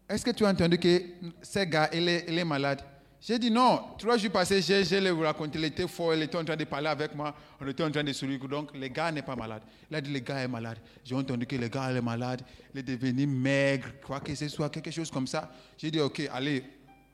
est-ce 0.09 0.25
que 0.25 0.31
tu 0.31 0.45
as 0.45 0.51
entendu 0.51 0.79
que 0.79 1.03
ce 1.43 1.65
gars, 1.65 1.89
il 1.93 2.09
est, 2.09 2.27
il 2.29 2.45
malade? 2.45 2.83
J'ai 3.21 3.39
dit 3.39 3.51
non. 3.51 3.81
Trois 3.99 4.19
jours 4.19 4.31
passés, 4.31 4.61
j'ai 4.61 4.85
je 4.85 4.97
lui 4.97 5.07
ai 5.07 5.25
raconté, 5.25 5.59
il 5.59 5.65
était 5.65 5.89
fort, 5.89 6.15
il 6.15 6.23
était 6.23 6.37
en 6.37 6.45
train 6.45 6.57
de 6.57 6.65
parler 6.65 6.89
avec 6.89 7.15
moi, 7.15 7.35
on 7.59 7.67
était 7.67 7.83
en 7.83 7.91
train 7.91 8.05
de 8.05 8.13
sourire. 8.13 8.39
Donc, 8.47 8.77
le 8.77 8.87
gars 8.89 9.11
n'est 9.11 9.23
pas 9.23 9.35
malade. 9.35 9.63
Il 9.91 9.97
a 9.97 10.01
dit, 10.01 10.13
le 10.13 10.19
gars 10.19 10.41
est 10.41 10.49
malade. 10.49 10.79
J'ai 11.03 11.15
entendu 11.15 11.47
que 11.47 11.57
le 11.57 11.69
gars 11.69 11.91
est 11.91 12.03
malade, 12.03 12.43
il 12.75 12.81
est 12.81 12.83
devenu 12.83 13.27
maigre, 13.27 13.89
quoi 14.07 14.21
que 14.21 14.35
ce 14.35 14.47
soit, 14.49 14.69
quelque 14.69 14.91
chose 14.91 15.11
comme 15.11 15.27
ça. 15.27 15.51
J'ai 15.79 15.91
dit, 15.91 16.01
ok, 16.01 16.29
allez, 16.33 16.65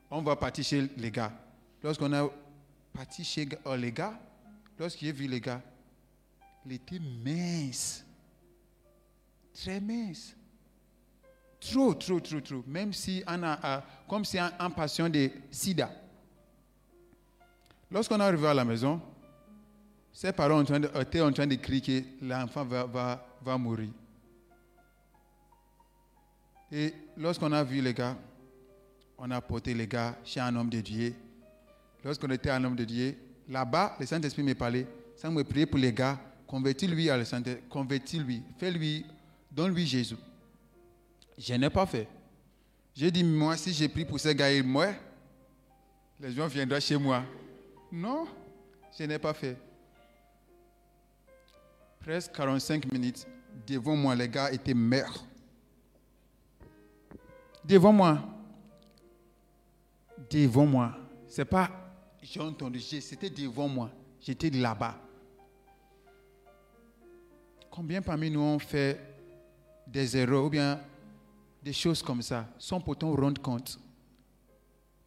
on 0.09 0.21
va 0.21 0.35
partir 0.35 0.65
chez 0.65 0.89
les 0.97 1.11
gars. 1.11 1.31
Lorsqu'on 1.81 2.11
a 2.13 2.29
parti 2.93 3.23
chez 3.23 3.47
oh, 3.65 3.75
les 3.75 3.91
gars, 3.91 4.19
lorsqu'il 4.77 5.09
a 5.09 5.11
vu 5.11 5.27
les 5.27 5.41
gars, 5.41 5.61
il 6.65 6.73
était 6.73 6.99
mince. 6.99 8.05
Très 9.53 9.79
mince. 9.79 10.35
Trop, 11.59 11.93
trop, 11.93 12.19
trop, 12.19 12.41
trop. 12.41 12.63
Même 12.67 12.93
si 12.93 13.23
on 13.27 13.43
a, 13.43 13.59
euh, 13.65 13.81
comme 14.07 14.25
si 14.25 14.37
un, 14.39 14.69
patient 14.69 15.09
de 15.09 15.29
sida. 15.51 15.91
Lorsqu'on 17.89 18.19
est 18.19 18.23
arrivé 18.23 18.47
à 18.47 18.53
la 18.53 18.65
maison, 18.65 19.01
ses 20.11 20.31
parents 20.31 20.63
étaient 20.63 21.21
en 21.21 21.31
train 21.31 21.47
de 21.47 21.55
crier 21.55 21.81
que 22.03 22.25
l'enfant 22.25 22.65
va, 22.65 22.85
va, 22.85 23.37
va 23.41 23.57
mourir. 23.57 23.89
Et 26.71 26.93
lorsqu'on 27.17 27.51
a 27.51 27.63
vu 27.63 27.81
les 27.81 27.93
gars, 27.93 28.17
on 29.17 29.29
a 29.29 29.41
porté 29.41 29.73
les 29.73 29.87
gars 29.87 30.17
chez 30.23 30.39
un 30.39 30.55
homme 30.55 30.69
de 30.69 30.81
Dieu. 30.81 31.13
Lorsqu'on 32.03 32.29
était 32.31 32.49
un 32.49 32.63
homme 32.63 32.75
de 32.75 32.83
Dieu, 32.83 33.15
là-bas, 33.47 33.95
le 33.99 34.05
Saint-Esprit 34.05 34.43
me 34.43 34.53
parlait. 34.53 34.87
Ça 35.15 35.29
me 35.29 35.43
prier 35.43 35.65
pour 35.65 35.79
les 35.79 35.93
gars, 35.93 36.19
convertis-lui 36.47 37.09
à 37.09 37.17
le 37.17 37.25
Saint-Esprit, 37.25 37.63
convertis-lui, 37.69 38.43
fais-lui, 38.57 39.05
donne-lui 39.51 39.85
Jésus. 39.85 40.15
Je 41.37 41.53
n'ai 41.53 41.69
pas 41.69 41.85
fait. 41.85 42.07
J'ai 42.95 43.11
dit, 43.11 43.23
moi, 43.23 43.55
si 43.55 43.71
j'ai 43.73 43.87
pris 43.87 44.03
pour 44.03 44.19
ce 44.19 44.29
gars, 44.29 44.51
il 44.51 44.63
meurt, 44.63 44.95
les 46.19 46.31
gens 46.31 46.47
viendront 46.47 46.79
chez 46.79 46.97
moi. 46.97 47.23
Non, 47.91 48.27
je 48.97 49.03
n'ai 49.03 49.19
pas 49.19 49.33
fait. 49.33 49.57
Presque 51.99 52.31
45 52.33 52.91
minutes, 52.91 53.27
devant 53.67 53.95
moi, 53.95 54.15
les 54.15 54.27
gars 54.27 54.51
étaient 54.51 54.73
morts. 54.73 55.25
Devant 57.63 57.93
moi. 57.93 58.19
Devant 60.29 60.65
moi. 60.65 60.97
C'est 61.27 61.45
pas, 61.45 61.69
j'ai 62.21 62.39
entendu, 62.39 62.79
c'était 62.79 63.29
devant 63.29 63.67
moi. 63.67 63.91
J'étais 64.21 64.49
là-bas. 64.49 64.99
Combien 67.69 68.01
parmi 68.01 68.29
nous 68.29 68.41
ont 68.41 68.59
fait 68.59 68.99
des 69.87 70.15
erreurs 70.17 70.45
ou 70.45 70.49
bien 70.49 70.79
des 71.63 71.73
choses 71.73 72.03
comme 72.03 72.21
ça 72.21 72.47
sans 72.59 72.79
pourtant 72.79 73.15
rendre 73.15 73.41
compte? 73.41 73.79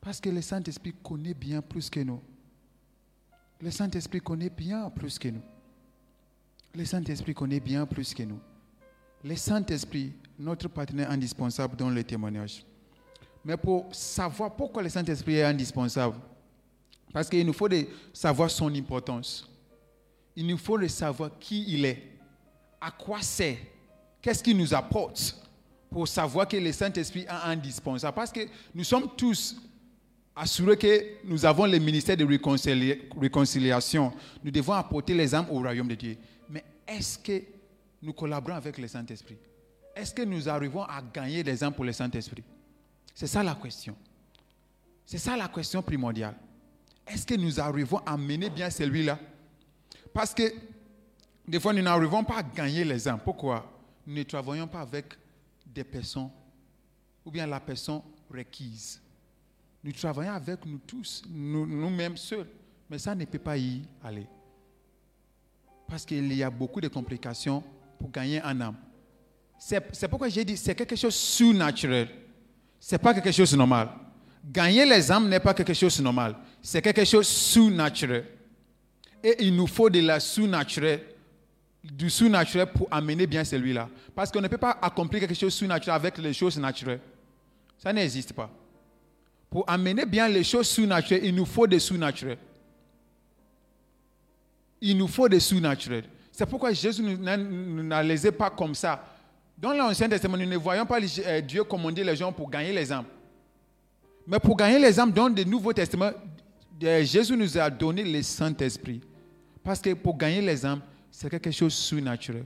Parce 0.00 0.20
que 0.20 0.28
le 0.28 0.42
Saint-Esprit 0.42 0.94
connaît 1.02 1.34
bien 1.34 1.62
plus 1.62 1.88
que 1.88 2.00
nous. 2.00 2.20
Le 3.60 3.70
Saint-Esprit 3.70 4.20
connaît 4.20 4.50
bien 4.50 4.90
plus 4.90 5.18
que 5.18 5.28
nous. 5.28 5.42
Le 6.74 6.84
Saint-Esprit 6.84 7.34
connaît 7.34 7.60
bien 7.60 7.86
plus 7.86 8.12
que 8.12 8.24
nous. 8.24 8.40
Le 9.22 9.36
Saint-Esprit, 9.36 10.12
notre 10.38 10.68
partenaire 10.68 11.10
indispensable 11.10 11.76
dans 11.76 11.88
le 11.88 12.02
témoignage. 12.02 12.64
Mais 13.44 13.56
pour 13.56 13.94
savoir 13.94 14.54
pourquoi 14.56 14.82
le 14.82 14.88
Saint-Esprit 14.88 15.36
est 15.36 15.44
indispensable, 15.44 16.16
parce 17.14 17.28
qu'il 17.30 17.46
nous 17.46 17.52
faut 17.52 17.68
savoir 18.12 18.50
son 18.50 18.74
importance. 18.74 19.48
Il 20.34 20.48
nous 20.48 20.58
faut 20.58 20.86
savoir 20.88 21.30
qui 21.38 21.64
il 21.72 21.84
est, 21.84 22.02
à 22.80 22.90
quoi 22.90 23.22
c'est, 23.22 23.56
qu'est-ce 24.20 24.42
qu'il 24.42 24.56
nous 24.56 24.74
apporte 24.74 25.40
pour 25.88 26.08
savoir 26.08 26.48
que 26.48 26.56
le 26.56 26.72
Saint-Esprit 26.72 27.20
est 27.20 27.28
indispensable. 27.28 28.16
Parce 28.16 28.32
que 28.32 28.40
nous 28.74 28.82
sommes 28.82 29.08
tous 29.16 29.56
assurés 30.34 30.76
que 30.76 31.04
nous 31.24 31.46
avons 31.46 31.66
le 31.66 31.78
ministère 31.78 32.16
de 32.16 32.24
réconcilia- 32.24 32.98
réconciliation. 33.16 34.12
Nous 34.42 34.50
devons 34.50 34.72
apporter 34.72 35.14
les 35.14 35.32
âmes 35.36 35.46
au 35.50 35.60
royaume 35.60 35.86
de 35.86 35.94
Dieu. 35.94 36.16
Mais 36.50 36.64
est-ce 36.84 37.16
que 37.16 37.40
nous 38.02 38.12
collaborons 38.12 38.56
avec 38.56 38.76
le 38.76 38.88
Saint-Esprit? 38.88 39.36
Est-ce 39.94 40.12
que 40.12 40.22
nous 40.22 40.48
arrivons 40.48 40.82
à 40.82 41.00
gagner 41.00 41.44
des 41.44 41.62
âmes 41.62 41.72
pour 41.72 41.84
le 41.84 41.92
Saint-Esprit? 41.92 42.42
C'est 43.14 43.28
ça 43.28 43.44
la 43.44 43.54
question. 43.54 43.94
C'est 45.06 45.18
ça 45.18 45.36
la 45.36 45.46
question 45.46 45.80
primordiale. 45.80 46.34
Est-ce 47.06 47.26
que 47.26 47.34
nous 47.34 47.60
arrivons 47.60 47.98
à 47.98 48.16
mener 48.16 48.48
bien 48.50 48.70
celui-là? 48.70 49.18
Parce 50.12 50.32
que 50.34 50.42
des 51.46 51.60
fois, 51.60 51.72
nous 51.74 51.82
n'arrivons 51.82 52.24
pas 52.24 52.38
à 52.38 52.42
gagner 52.42 52.84
les 52.84 53.06
âmes. 53.06 53.20
Pourquoi? 53.22 53.70
Nous 54.06 54.14
ne 54.14 54.22
travaillons 54.22 54.66
pas 54.66 54.80
avec 54.80 55.06
des 55.66 55.84
personnes 55.84 56.30
ou 57.24 57.30
bien 57.30 57.46
la 57.46 57.60
personne 57.60 58.00
requise. 58.32 59.00
Nous 59.82 59.92
travaillons 59.92 60.32
avec 60.32 60.64
nous 60.64 60.78
tous, 60.86 61.22
nous- 61.28 61.66
nous-mêmes 61.66 62.16
seuls. 62.16 62.46
Mais 62.88 62.98
ça 62.98 63.14
ne 63.14 63.24
peut 63.24 63.38
pas 63.38 63.56
y 63.58 63.82
aller. 64.02 64.26
Parce 65.88 66.04
qu'il 66.06 66.32
y 66.32 66.42
a 66.42 66.50
beaucoup 66.50 66.80
de 66.80 66.88
complications 66.88 67.62
pour 67.98 68.10
gagner 68.10 68.40
un 68.42 68.58
âme. 68.60 68.76
C'est 69.58 70.08
pourquoi 70.08 70.28
j'ai 70.28 70.44
dit 70.44 70.56
c'est 70.56 70.74
quelque 70.74 70.96
chose 70.96 71.14
surnaturel. 71.14 72.08
Ce 72.80 72.94
n'est 72.94 72.98
pas 72.98 73.12
quelque 73.14 73.32
chose 73.32 73.50
de 73.52 73.56
normal. 73.56 73.90
Gagner 74.44 74.84
les 74.84 75.10
âmes 75.10 75.28
n'est 75.28 75.40
pas 75.40 75.54
quelque 75.54 75.72
chose 75.74 75.96
de 75.98 76.02
normal. 76.02 76.36
C'est 76.66 76.80
quelque 76.80 77.04
chose 77.04 77.26
de 77.28 77.30
surnaturel. 77.32 78.24
Et 79.22 79.36
il 79.40 79.54
nous 79.54 79.66
faut 79.66 79.90
de 79.90 80.00
la 80.00 80.18
surnaturel, 80.18 81.02
du 81.82 82.08
surnaturel 82.08 82.68
pour 82.72 82.88
amener 82.90 83.26
bien 83.26 83.44
celui-là. 83.44 83.86
Parce 84.14 84.30
qu'on 84.32 84.40
ne 84.40 84.48
peut 84.48 84.56
pas 84.56 84.78
accomplir 84.80 85.20
quelque 85.20 85.34
chose 85.34 85.52
de 85.52 85.58
surnaturel 85.58 85.94
avec 85.96 86.16
les 86.16 86.32
choses 86.32 86.58
naturelles. 86.58 87.00
Ça 87.76 87.92
n'existe 87.92 88.32
pas. 88.32 88.50
Pour 89.50 89.68
amener 89.68 90.06
bien 90.06 90.26
les 90.26 90.42
choses 90.42 90.66
surnaturelles, 90.66 91.26
il 91.26 91.34
nous 91.34 91.44
faut 91.44 91.66
des 91.66 91.78
surnaturels. 91.78 92.38
Il 94.80 94.96
nous 94.96 95.06
faut 95.08 95.28
des 95.28 95.40
surnaturels. 95.40 96.04
C'est 96.32 96.46
pourquoi 96.46 96.72
Jésus 96.72 97.02
nous 97.02 97.18
n'a- 97.18 97.36
nous 97.36 97.82
n'a 97.82 98.02
laissé 98.02 98.32
pas 98.32 98.48
comme 98.48 98.74
ça. 98.74 99.04
Dans 99.58 99.74
l'Ancien 99.74 100.08
Testament, 100.08 100.38
nous 100.38 100.46
ne 100.46 100.56
voyons 100.56 100.86
pas 100.86 100.98
euh, 100.98 101.40
Dieu 101.42 101.62
commander 101.64 102.02
les 102.02 102.16
gens 102.16 102.32
pour 102.32 102.48
gagner 102.48 102.72
les 102.72 102.90
âmes. 102.90 103.04
Mais 104.26 104.40
pour 104.40 104.56
gagner 104.56 104.78
les 104.78 104.98
âmes, 104.98 105.12
dans 105.12 105.28
le 105.28 105.44
Nouveau 105.44 105.72
Testament, 105.74 106.10
Jésus 106.80 107.36
nous 107.36 107.58
a 107.58 107.70
donné 107.70 108.02
le 108.04 108.22
Saint-Esprit. 108.22 109.00
Parce 109.62 109.80
que 109.80 109.94
pour 109.94 110.16
gagner 110.16 110.40
les 110.42 110.64
âmes, 110.66 110.80
c'est 111.10 111.30
quelque 111.30 111.50
chose 111.50 111.74
surnaturel. 111.74 112.44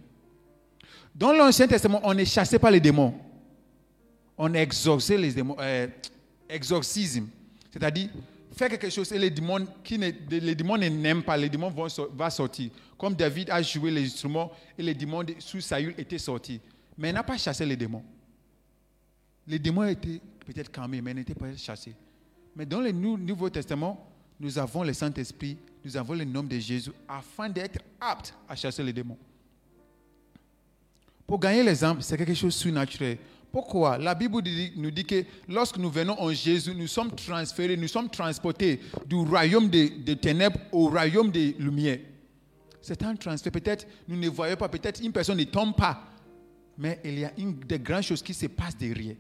Dans 1.15 1.33
l'Ancien 1.33 1.67
Testament, 1.67 2.01
on 2.05 2.17
est 2.17 2.25
chassé 2.25 2.59
par 2.59 2.71
les 2.71 2.81
démons. 2.81 3.15
On 4.37 4.53
exorcisait 4.55 5.19
les 5.19 5.33
démons. 5.33 5.57
euh, 5.59 5.89
exorcisme. 6.49 7.27
C'est-à-dire, 7.73 8.09
faire 8.57 8.69
quelque 8.69 8.89
chose 8.91 9.11
et 9.13 9.19
les 9.19 9.31
démons, 9.31 9.67
qui 9.83 9.99
ne, 9.99 10.11
les 10.31 10.55
démons 10.55 10.77
n'aiment 10.79 11.23
pas, 11.23 11.37
les 11.37 11.49
démons 11.49 11.71
vont, 11.71 11.87
va 12.15 12.31
sortir. 12.31 12.71
Comme 12.97 13.15
David 13.15 13.51
a 13.51 13.61
joué 13.63 13.91
les 13.91 14.05
instruments 14.07 14.51
et 14.77 14.83
les 14.83 14.95
démons 14.95 15.25
sous 15.41 15.61
Saül 15.61 15.95
étaient 15.99 16.19
sortis. 16.19 16.61
Mais 16.97 17.11
il 17.11 17.15
n'a 17.15 17.23
pas 17.23 17.37
chassé 17.37 17.67
les 17.67 17.77
démons. 17.77 18.03
Les 19.47 19.59
démons 19.59 19.85
étaient 19.85 20.21
peut-être 20.47 20.71
calmés, 20.71 21.01
mais 21.01 21.15
n'étaient 21.15 21.35
pas 21.35 21.55
chassés. 21.57 21.95
Mais 22.55 22.67
dans 22.67 22.81
le 22.81 22.93
Nou- 22.93 23.17
Nouveau 23.19 23.51
Testament, 23.51 24.05
nous 24.41 24.59
avons 24.59 24.83
le 24.83 24.93
Saint-Esprit, 24.93 25.57
nous 25.85 25.97
avons 25.97 26.15
le 26.15 26.25
nom 26.25 26.43
de 26.43 26.59
Jésus, 26.59 26.91
afin 27.09 27.49
d'être 27.49 27.81
aptes 28.01 28.35
à 28.49 28.55
chasser 28.55 28.83
les 28.83 28.93
démons. 28.93 29.19
Pour 31.27 31.39
gagner 31.39 31.63
les 31.63 31.85
âmes, 31.85 32.01
c'est 32.01 32.17
quelque 32.17 32.35
chose 32.35 32.55
de 32.55 32.61
surnaturel. 32.61 33.19
Pourquoi? 33.51 33.99
La 33.99 34.15
Bible 34.15 34.43
nous 34.77 34.91
dit 34.91 35.05
que 35.05 35.25
lorsque 35.49 35.79
nous 35.79 35.91
venons 35.91 36.21
en 36.21 36.33
Jésus, 36.33 36.75
nous 36.75 36.87
sommes 36.87 37.11
transférés, 37.15 37.77
nous 37.77 37.89
sommes 37.89 38.11
transportés 38.11 38.81
du 39.07 39.17
royaume 39.17 39.69
des 39.69 39.89
des 39.91 40.17
ténèbres 40.17 40.61
au 40.71 40.89
royaume 40.89 41.31
des 41.31 41.55
lumières. 41.59 42.01
C'est 42.81 43.03
un 43.03 43.17
transfert. 43.17 43.53
Peut-être 43.53 43.87
nous 44.07 44.17
ne 44.17 44.29
voyons 44.29 44.57
pas, 44.57 44.69
peut-être 44.69 45.03
une 45.03 45.13
personne 45.13 45.39
ne 45.39 45.45
tombe 45.45 45.75
pas, 45.75 46.05
mais 46.77 47.01
il 47.05 47.19
y 47.19 47.25
a 47.25 47.33
une, 47.37 47.59
des 47.59 47.79
grandes 47.79 48.03
choses 48.03 48.23
qui 48.23 48.35
se 48.35 48.47
passent 48.47 48.77
derrière. 48.77 49.17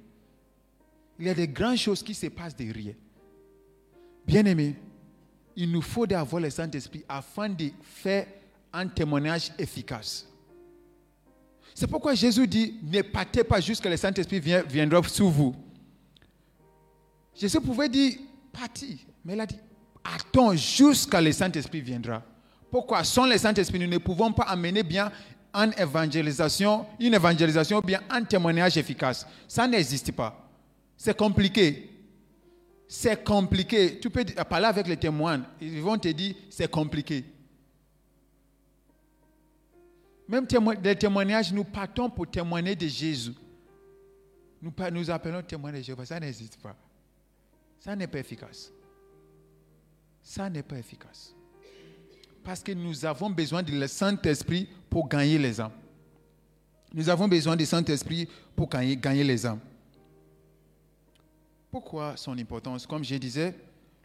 Il 1.19 1.27
y 1.27 1.31
a 1.31 1.35
des 1.35 1.49
grandes 1.49 1.77
choses 1.77 2.03
qui 2.03 2.15
se 2.15 2.27
passent 2.29 2.57
derrière. 2.57 2.95
Bien-aimés, 4.27 4.77
il 5.61 5.73
nous 5.73 5.83
faut 5.83 6.07
d'avoir 6.07 6.41
le 6.41 6.51
Saint-Esprit 6.51 7.05
afin 7.09 7.49
de 7.49 7.71
faire 7.83 8.27
un 8.73 8.87
témoignage 8.87 9.51
efficace. 9.59 10.25
C'est 11.75 11.89
pourquoi 11.89 12.15
Jésus 12.15 12.47
dit, 12.47 12.77
ne 12.81 13.03
partez 13.03 13.43
pas 13.43 13.61
jusqu'à 13.61 13.91
le 13.91 13.97
Saint-Esprit 13.97 14.39
viendra 14.39 15.03
sur 15.09 15.29
vous. 15.29 15.57
Jésus 17.35 17.61
pouvait 17.61 17.89
dire, 17.89 18.19
partir, 18.53 18.99
mais 19.25 19.35
il 19.35 19.41
a 19.41 19.47
dit, 19.47 19.59
attend 20.05 20.55
jusqu'à 20.55 21.21
le 21.21 21.33
Saint-Esprit 21.33 21.81
viendra. 21.81 22.23
Pourquoi? 22.71 23.03
Sans 23.03 23.27
le 23.27 23.37
Saint-Esprit, 23.37 23.81
nous 23.81 23.89
ne 23.89 23.99
pouvons 23.99 24.33
pas 24.33 24.45
amener 24.45 24.85
bien 24.85 25.11
en 25.53 25.73
évangélisation, 25.73 26.87
une 27.01 27.15
évangélisation 27.15 27.79
ou 27.79 27.83
bien 27.83 28.01
un 28.09 28.23
témoignage 28.23 28.77
efficace. 28.77 29.27
Ça 29.49 29.67
n'existe 29.67 30.13
pas. 30.13 30.49
C'est 30.97 31.17
compliqué. 31.17 31.88
C'est 32.89 33.23
compliqué. 33.23 34.01
Tu 34.01 34.09
peux 34.09 34.25
parler 34.25 34.67
avec 34.67 34.87
les 34.87 34.97
témoins. 34.97 35.45
Ils 35.61 35.83
vont 35.83 35.99
te 35.99 36.09
dire 36.09 36.35
c'est 36.49 36.71
compliqué. 36.71 37.23
Même 40.27 40.47
les 40.83 40.97
témoignages, 40.97 41.53
nous 41.53 41.65
partons 41.65 42.09
pour 42.09 42.27
témoigner 42.31 42.75
de 42.75 42.87
Jésus. 42.87 43.33
Nous, 44.61 44.73
nous 44.93 45.11
appelons 45.11 45.43
témoigner 45.43 45.79
de 45.79 45.85
Jésus. 45.85 46.07
Ça 46.07 46.19
n'existe 46.19 46.57
pas. 46.61 46.75
Ça 47.79 47.95
n'est 47.95 48.07
pas 48.07 48.19
efficace. 48.19 48.73
Ça 50.23 50.49
n'est 50.49 50.63
pas 50.63 50.79
efficace. 50.79 51.35
Parce 52.43 52.63
que 52.63 52.73
nous 52.73 53.05
avons 53.05 53.29
besoin 53.29 53.63
du 53.63 53.87
Saint-Esprit 53.87 54.69
pour 54.89 55.09
gagner 55.09 55.39
les 55.39 55.61
âmes. 55.61 55.73
Nous 56.93 57.09
avons 57.09 57.29
besoin 57.29 57.55
du 57.55 57.67
Saint-Esprit 57.67 58.29
pour 58.57 58.69
gagner, 58.69 58.97
gagner 58.97 59.25
les 59.25 59.45
âmes. 59.45 59.61
Pourquoi 61.71 62.17
son 62.17 62.37
importance? 62.39 62.87
Comme 62.87 63.05
je 63.05 63.15
disais, 63.17 63.55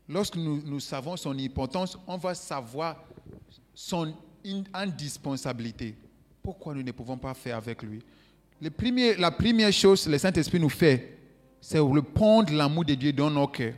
lorsque 0.08 0.36
nous, 0.36 0.80
savons 0.80 1.15
son 1.15 1.38
importance, 1.39 1.97
on 2.06 2.17
va 2.17 2.36
savoir 2.36 2.97
son 3.73 4.13
indispensabilité. 4.73 5.95
Pourquoi 6.41 6.73
nous 6.73 6.84
ne 6.84 6.91
pouvons 6.91 7.17
pas 7.17 7.34
faire 7.34 7.58
avec 7.58 7.82
lui? 7.84 8.02
La 8.62 9.32
première 9.32 9.71
chose 9.71 10.06
que 10.06 10.10
le 10.10 10.17
Saint-Esprit 10.17 10.60
nous 10.60 10.69
fait, 10.69 11.17
c'est 11.62 11.80
répondre 11.80 12.52
l'amour 12.54 12.84
de 12.84 12.93
Dieu 12.93 13.13
dans 13.13 13.30
nos 13.30 13.47
cœurs. 13.47 13.73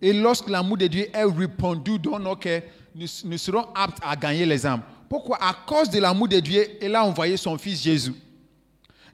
Et 0.00 0.12
lorsque 0.12 0.48
l'amour 0.48 0.78
de 0.78 0.88
Dieu 0.88 1.06
est 1.12 1.24
répandu 1.24 1.98
dans 1.98 2.18
nos 2.18 2.34
cœurs, 2.34 2.62
nous, 2.94 3.06
nous 3.24 3.38
serons 3.38 3.66
aptes 3.74 3.98
à 4.02 4.16
gagner 4.16 4.44
les 4.44 4.66
âmes. 4.66 4.82
Pourquoi? 5.08 5.38
À 5.40 5.54
cause 5.66 5.88
de 5.88 6.00
l'amour 6.00 6.26
de 6.26 6.40
Dieu, 6.40 6.66
il 6.80 6.94
a 6.96 7.04
envoyé 7.04 7.36
son 7.36 7.56
Fils 7.56 7.80
Jésus. 7.82 8.14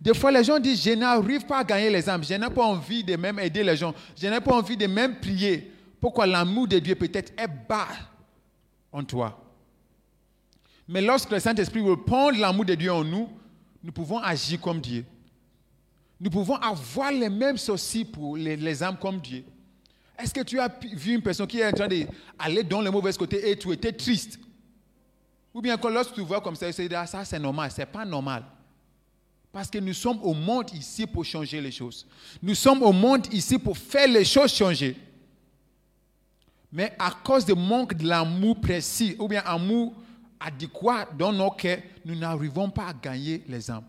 Des 0.00 0.14
fois, 0.14 0.30
les 0.30 0.44
gens 0.44 0.58
disent, 0.58 0.82
je 0.82 0.90
n'arrive 0.90 1.44
pas 1.44 1.58
à 1.58 1.64
gagner 1.64 1.90
les 1.90 2.08
âmes, 2.08 2.22
je 2.22 2.34
n'ai 2.34 2.50
pas 2.50 2.64
envie 2.64 3.02
de 3.02 3.16
même 3.16 3.38
aider 3.40 3.64
les 3.64 3.76
gens, 3.76 3.92
je 4.16 4.26
n'ai 4.28 4.40
pas 4.40 4.54
envie 4.54 4.76
de 4.76 4.86
même 4.86 5.18
prier. 5.18 5.72
Pourquoi 6.00 6.26
l'amour 6.26 6.68
de 6.68 6.78
Dieu 6.78 6.94
peut-être 6.94 7.32
est 7.36 7.48
bas 7.68 7.88
en 8.92 9.02
toi 9.02 9.44
Mais 10.86 11.00
lorsque 11.00 11.30
le 11.30 11.40
Saint-Esprit 11.40 11.80
répond 11.80 12.30
l'amour 12.30 12.64
de 12.64 12.74
Dieu 12.74 12.92
en 12.92 13.02
nous, 13.02 13.28
nous 13.82 13.92
pouvons 13.92 14.18
agir 14.18 14.60
comme 14.60 14.80
Dieu. 14.80 15.04
Nous 16.20 16.30
pouvons 16.30 16.56
avoir 16.56 17.10
les 17.10 17.28
mêmes 17.28 17.56
soucis 17.56 18.04
pour 18.04 18.36
les, 18.36 18.82
âmes 18.82 18.96
comme 19.00 19.18
Dieu. 19.18 19.44
Est-ce 20.16 20.34
que 20.34 20.42
tu 20.42 20.58
as 20.60 20.68
vu 20.92 21.14
une 21.14 21.22
personne 21.22 21.46
qui 21.46 21.60
est 21.60 21.66
en 21.66 21.72
train 21.72 21.88
d'aller 21.88 22.62
dans 22.64 22.82
le 22.82 22.90
mauvais 22.90 23.12
côté 23.12 23.50
et 23.50 23.56
tu 23.56 23.72
étais 23.72 23.92
triste? 23.92 24.38
Ou 25.54 25.60
bien 25.60 25.76
quand 25.76 25.88
lorsque 25.88 26.14
tu 26.14 26.20
vois 26.20 26.40
comme 26.40 26.56
ça, 26.56 26.72
tu 26.72 26.88
dis, 26.88 26.94
ah, 26.94 27.06
ça 27.06 27.24
c'est 27.24 27.38
normal, 27.38 27.70
c'est 27.74 27.86
pas 27.86 28.04
normal. 28.04 28.44
Parce 29.52 29.70
que 29.70 29.78
nous 29.78 29.94
sommes 29.94 30.20
au 30.22 30.34
monde 30.34 30.70
ici 30.74 31.06
pour 31.06 31.24
changer 31.24 31.60
les 31.60 31.70
choses. 31.70 32.06
Nous 32.42 32.54
sommes 32.54 32.82
au 32.82 32.92
monde 32.92 33.26
ici 33.32 33.58
pour 33.58 33.76
faire 33.76 34.08
les 34.08 34.24
choses 34.24 34.52
changer. 34.52 34.96
Mais 36.70 36.94
à 36.98 37.10
cause 37.10 37.46
du 37.46 37.54
manque 37.54 37.94
de 37.94 38.06
l'amour 38.06 38.60
précis, 38.60 39.16
ou 39.18 39.26
bien 39.26 39.42
amour 39.44 39.94
adéquat 40.38 41.08
dans 41.18 41.32
nos 41.32 41.50
cœurs, 41.50 41.78
nous 42.04 42.14
n'arrivons 42.14 42.68
pas 42.68 42.88
à 42.88 42.92
gagner 42.92 43.42
les 43.48 43.70
âmes. 43.70 43.84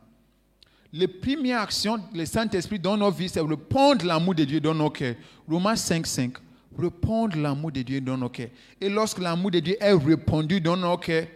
La 0.91 1.07
première 1.07 1.61
action 1.61 1.99
du 2.11 2.25
Saint-Esprit 2.25 2.79
dans 2.79 2.97
nos 2.97 3.11
vies, 3.11 3.29
c'est 3.29 3.41
répondre 3.41 4.05
l'amour 4.05 4.33
de 4.33 4.43
Dieu 4.45 4.59
dans 4.59 4.73
nos 4.73 4.89
cœurs. 4.89 5.15
Romains 5.47 5.75
5, 5.75 6.07
5. 6.07 6.33
Répondre 6.77 7.37
l'amour 7.37 7.71
de 7.71 7.81
Dieu 7.81 8.01
dans 8.01 8.17
nos 8.17 8.29
cœurs. 8.29 8.49
Et 8.79 8.89
lorsque 8.89 9.19
l'amour 9.19 9.51
de 9.51 9.59
Dieu 9.59 9.77
est 9.79 9.93
répandu 9.93 10.61
dans 10.61 10.77
nos 10.77 10.97
cœurs, 10.97 11.27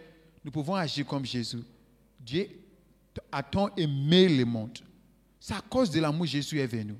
nous 0.44 0.50
pouvons 0.50 0.74
agir 0.74 1.06
comme 1.06 1.24
Jésus. 1.24 1.62
Dieu 2.18 2.48
a 3.30 3.42
tant 3.42 3.70
aimé 3.76 4.28
le 4.28 4.44
monde? 4.44 4.78
C'est 5.40 5.54
à 5.54 5.60
cause 5.60 5.90
de 5.90 6.00
l'amour 6.00 6.26
Jésus 6.26 6.58
est 6.58 6.66
venu. 6.66 6.94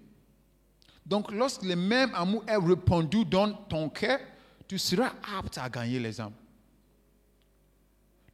Donc, 1.06 1.32
lorsque 1.32 1.62
le 1.62 1.76
même 1.76 2.10
amour 2.14 2.44
est 2.46 2.56
répandu 2.56 3.24
dans 3.24 3.52
ton 3.52 3.88
cœur, 3.88 4.18
tu 4.66 4.78
seras 4.78 5.12
apte 5.38 5.58
à 5.58 5.68
gagner 5.68 5.98
les 5.98 6.20
âmes. 6.20 6.32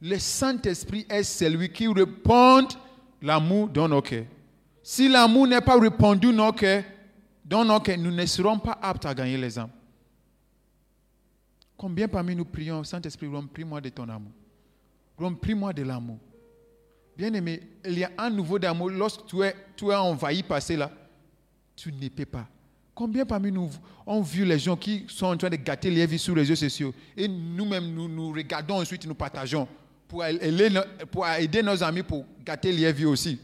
Le 0.01 0.17
Saint-Esprit 0.17 1.05
est 1.09 1.23
celui 1.23 1.71
qui 1.71 1.87
répond 1.87 2.67
l'amour 3.21 3.67
dans 3.67 3.87
nos 3.87 4.01
cœurs. 4.01 4.25
Si 4.81 5.07
l'amour 5.07 5.47
n'est 5.47 5.61
pas 5.61 5.79
répandu 5.79 6.27
dans 6.27 6.47
nos 6.47 6.53
cœurs, 6.53 6.83
dans 7.45 7.65
nos 7.65 7.79
cœurs, 7.79 7.97
nous 7.97 8.11
ne 8.11 8.25
serons 8.25 8.57
pas 8.57 8.79
aptes 8.81 9.05
à 9.05 9.13
gagner 9.13 9.37
les 9.37 9.59
âmes. 9.59 9.69
Combien 11.77 12.07
parmi 12.07 12.35
nous 12.35 12.45
prions, 12.45 12.83
Saint-Esprit, 12.83 13.27
remplis-moi 13.27 13.81
de 13.81 13.89
ton 13.89 14.07
amour. 14.07 14.31
Remplis-moi 15.17 15.73
de 15.73 15.83
l'amour. 15.83 16.19
Bien 17.21 17.31
aimé, 17.35 17.61
il 17.85 17.99
y 17.99 18.03
a 18.03 18.09
un 18.17 18.31
nouveau 18.31 18.57
d'amour. 18.57 18.89
Lorsque 18.89 19.27
tu 19.27 19.43
es, 19.43 19.55
tu 19.75 19.91
es 19.91 19.95
envahi 19.95 20.41
par 20.41 20.59
cela, 20.59 20.91
tu 21.75 21.93
ne 21.93 22.09
peux 22.09 22.25
pas. 22.25 22.47
Combien 22.95 23.27
parmi 23.27 23.51
nous 23.51 23.69
ont 24.07 24.21
vu 24.21 24.43
les 24.43 24.57
gens 24.57 24.75
qui 24.75 25.05
sont 25.07 25.27
en 25.27 25.37
train 25.37 25.51
de 25.51 25.55
gâter 25.55 25.91
les 25.91 26.03
vies 26.07 26.17
sur 26.17 26.33
les 26.33 26.41
réseaux 26.41 26.55
sociaux 26.55 26.91
et 27.15 27.27
nous-mêmes, 27.27 27.93
nous, 27.93 28.07
nous 28.07 28.31
regardons 28.31 28.81
ensuite, 28.81 29.05
nous 29.05 29.13
partageons 29.13 29.67
pour 30.07 30.25
aider, 30.25 31.61
nos 31.61 31.83
amis 31.83 32.01
pour 32.01 32.25
gâter 32.43 32.71
les 32.71 32.91
vies 32.91 33.05
aussi. 33.05 33.39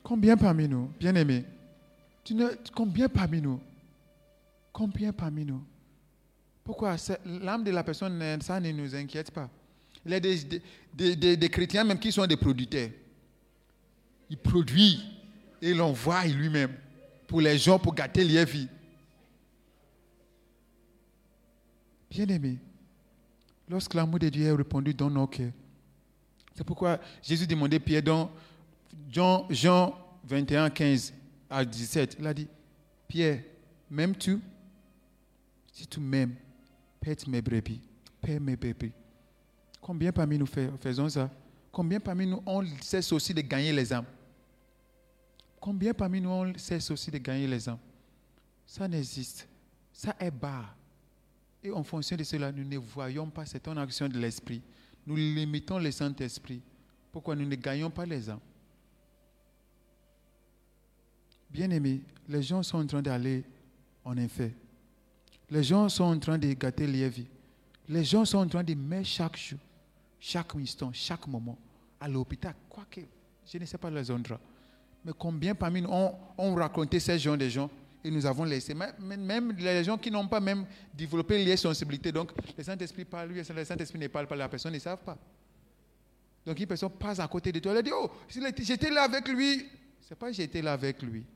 Combien 0.00 0.36
parmi 0.36 0.68
nous, 0.68 0.92
bien 1.00 1.16
aimé, 1.16 1.44
combien 2.72 3.08
parmi 3.08 3.42
nous, 3.42 3.58
combien 4.72 5.12
parmi 5.12 5.44
nous, 5.44 5.64
pourquoi? 6.64 6.96
L'âme 7.24 7.64
de 7.64 7.70
la 7.70 7.82
personne, 7.82 8.40
ça 8.40 8.60
ne 8.60 8.70
nous 8.70 8.94
inquiète 8.94 9.30
pas. 9.30 9.50
Il 10.04 10.12
y 10.12 10.14
a 10.14 10.20
des, 10.20 11.36
des, 11.36 11.48
chrétiens 11.48 11.84
même 11.84 11.98
qui 11.98 12.10
sont 12.10 12.26
des 12.26 12.36
producteurs. 12.36 12.90
Il 14.30 14.36
produit 14.36 15.00
et 15.60 15.74
l'envoie 15.74 16.24
lui-même 16.26 16.74
pour 17.26 17.40
les 17.40 17.58
gens, 17.58 17.78
pour 17.78 17.94
gâter 17.94 18.24
les 18.24 18.44
vies. 18.44 18.68
Bien-aimé, 22.10 22.58
lorsque 23.68 23.94
l'amour 23.94 24.18
de 24.18 24.28
Dieu 24.28 24.46
est 24.46 24.52
répandu 24.52 24.92
dans 24.92 25.08
nos 25.08 25.26
cœurs, 25.26 25.52
c'est 26.54 26.64
pourquoi 26.64 27.00
Jésus 27.22 27.46
demandait 27.46 27.80
Pierre 27.80 28.02
dans 28.02 28.30
Jean, 29.10 29.46
Jean 29.48 29.94
21, 30.24 30.70
15 30.70 31.14
à 31.48 31.64
17. 31.64 32.16
Il 32.18 32.26
a 32.26 32.34
dit 32.34 32.48
Pierre, 33.08 33.42
m'aimes-tu? 33.90 34.40
Si 35.72 35.86
tu 35.86 36.00
m'aimes, 36.00 36.34
pète 37.02 37.26
mes 37.26 37.42
brebis, 37.42 37.82
paie 38.20 38.38
mes 38.38 38.56
brebis. 38.56 38.92
Combien 39.80 40.12
parmi 40.12 40.38
nous 40.38 40.46
faisons 40.46 41.08
ça? 41.08 41.28
Combien 41.72 41.98
parmi 41.98 42.26
nous 42.26 42.40
on 42.46 42.64
cesse 42.80 43.10
aussi 43.12 43.34
de 43.34 43.40
gagner 43.40 43.72
les 43.72 43.92
âmes? 43.92 44.06
Combien 45.60 45.92
parmi 45.92 46.20
nous 46.20 46.30
on 46.30 46.52
cesse 46.56 46.90
aussi 46.92 47.10
de 47.10 47.18
gagner 47.18 47.48
les 47.48 47.68
âmes? 47.68 47.78
Ça 48.64 48.86
n'existe. 48.86 49.48
Ça 49.92 50.14
est 50.20 50.30
bas. 50.30 50.74
Et 51.64 51.70
en 51.70 51.82
fonction 51.82 52.16
de 52.16 52.22
cela, 52.24 52.52
nous 52.52 52.64
ne 52.64 52.78
voyons 52.78 53.28
pas 53.28 53.46
cette 53.46 53.66
action 53.66 54.08
de 54.08 54.18
l'esprit. 54.18 54.62
Nous 55.04 55.16
limitons 55.16 55.78
le 55.78 55.90
Saint-Esprit. 55.90 56.62
Pourquoi 57.10 57.34
nous 57.34 57.44
ne 57.46 57.54
gagnons 57.56 57.90
pas 57.90 58.06
les 58.06 58.30
âmes? 58.30 58.40
Bien-aimés, 61.50 62.02
les 62.28 62.42
gens 62.42 62.62
sont 62.62 62.78
en 62.78 62.86
train 62.86 63.02
d'aller 63.02 63.44
en 64.04 64.16
effet. 64.16 64.54
Les 65.52 65.62
gens 65.62 65.86
sont 65.90 66.04
en 66.04 66.18
train 66.18 66.38
de 66.38 66.50
gâter 66.54 66.86
les 66.86 67.10
vies. 67.10 67.26
Les 67.86 68.04
gens 68.04 68.24
sont 68.24 68.38
en 68.38 68.48
train 68.48 68.64
de 68.64 68.72
mettre 68.72 69.06
chaque 69.06 69.36
jour, 69.36 69.58
chaque 70.18 70.54
instant, 70.54 70.90
chaque 70.94 71.26
moment 71.26 71.58
à 72.00 72.08
l'hôpital. 72.08 72.54
Quoique, 72.70 73.02
je 73.44 73.58
ne 73.58 73.66
sais 73.66 73.76
pas 73.76 73.90
les 73.90 74.10
endroits. 74.10 74.40
Mais 75.04 75.12
combien 75.18 75.54
parmi 75.54 75.82
nous 75.82 75.90
ont, 75.90 76.14
ont 76.38 76.54
raconté 76.54 76.98
ces 76.98 77.18
gens 77.18 77.36
des 77.36 77.50
gens 77.50 77.68
et 78.02 78.10
nous 78.10 78.24
avons 78.24 78.44
laissé. 78.44 78.72
Même 78.72 79.52
les 79.58 79.84
gens 79.84 79.98
qui 79.98 80.10
n'ont 80.10 80.26
pas 80.26 80.40
même 80.40 80.64
développé 80.94 81.44
les 81.44 81.58
sensibilités, 81.58 82.12
donc 82.12 82.30
le 82.56 82.64
Saint-Esprit 82.64 83.04
parle, 83.04 83.28
lui, 83.28 83.42
le 83.46 83.64
Saint-Esprit 83.64 83.98
ne 83.98 84.08
parle 84.08 84.26
pas, 84.26 84.36
la 84.36 84.48
personne 84.48 84.72
ne 84.72 84.78
savent 84.78 85.04
pas. 85.04 85.18
Donc 86.46 86.58
une 86.58 86.66
personne 86.66 86.90
passe 86.92 87.20
à 87.20 87.28
côté 87.28 87.52
de 87.52 87.58
toi, 87.58 87.74
elle 87.76 87.82
dit, 87.82 87.90
oh, 87.94 88.10
j'étais 88.26 88.90
là 88.90 89.02
avec 89.02 89.28
lui. 89.28 89.66
C'est 90.00 90.18
pas 90.18 90.32
j'étais 90.32 90.62
là 90.62 90.72
avec 90.72 91.02
lui. 91.02 91.26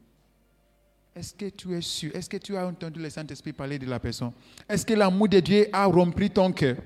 Est-ce 1.17 1.33
que 1.33 1.49
tu 1.49 1.75
es 1.75 1.81
sûr? 1.81 2.15
Est-ce 2.15 2.29
que 2.29 2.37
tu 2.37 2.55
as 2.59 2.67
entendu 2.67 3.01
le 3.01 3.09
Saint-Esprit 3.09 3.55
parler 3.55 3.79
de 3.79 3.87
la 3.87 3.99
personne? 3.99 4.33
Est-ce 4.69 4.85
que 4.85 4.93
l'amour 4.93 5.31
de 5.31 5.41
Dieu 5.41 5.67
a 5.73 5.87
rempli 5.87 6.29
ton 6.29 6.53
cœur? 6.53 6.77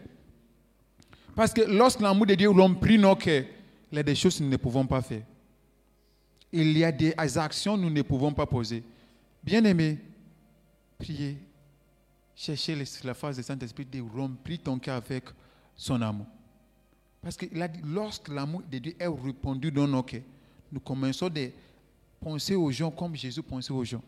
Parce 1.35 1.53
que 1.53 1.63
lorsque 1.63 2.01
l'amour 2.01 2.27
de 2.27 2.37
Dieu 2.37 2.49
remplit 2.49 2.97
nos 2.97 3.17
cœurs, 3.17 3.45
il 3.91 3.97
y 3.97 3.99
a 3.99 4.05
des 4.05 4.15
choses 4.15 4.39
que 4.39 4.45
nous 4.45 4.51
ne 4.51 4.57
pouvons 4.57 4.87
pas 4.87 5.03
faire. 5.03 5.23
Il 6.53 6.79
y 6.79 6.85
a 6.85 6.93
des 6.93 7.13
actions 7.39 7.77
que 7.77 7.83
nous 7.83 7.91
ne 7.91 8.03
pouvons 8.03 8.33
pas 8.33 8.47
poser. 8.47 8.85
Bien-aimé, 9.43 9.99
priez, 10.97 11.37
cherchez 12.37 12.77
la 13.03 13.15
phase 13.15 13.37
du 13.37 13.43
Saint-Esprit 13.43 13.85
de 13.85 14.01
remplir 14.01 14.61
ton 14.63 14.79
cœur 14.79 14.97
avec 14.97 15.25
son 15.75 16.01
amour. 16.03 16.27
Parce 17.21 17.37
dit, 17.37 17.51
lorsque 17.83 18.29
l'amour 18.29 18.63
de 18.71 18.79
Dieu 18.79 18.95
est 18.97 19.09
répandu 19.09 19.73
dans 19.73 19.89
nos 19.89 20.05
cœurs, 20.05 20.23
nous 20.71 20.79
commençons 20.79 21.27
à 21.27 21.31
penser 22.21 22.55
aux 22.55 22.71
gens 22.71 22.93
comme 22.93 23.17
Jésus 23.17 23.43
pensait 23.43 23.73
aux 23.73 23.85
gens. 23.85 24.03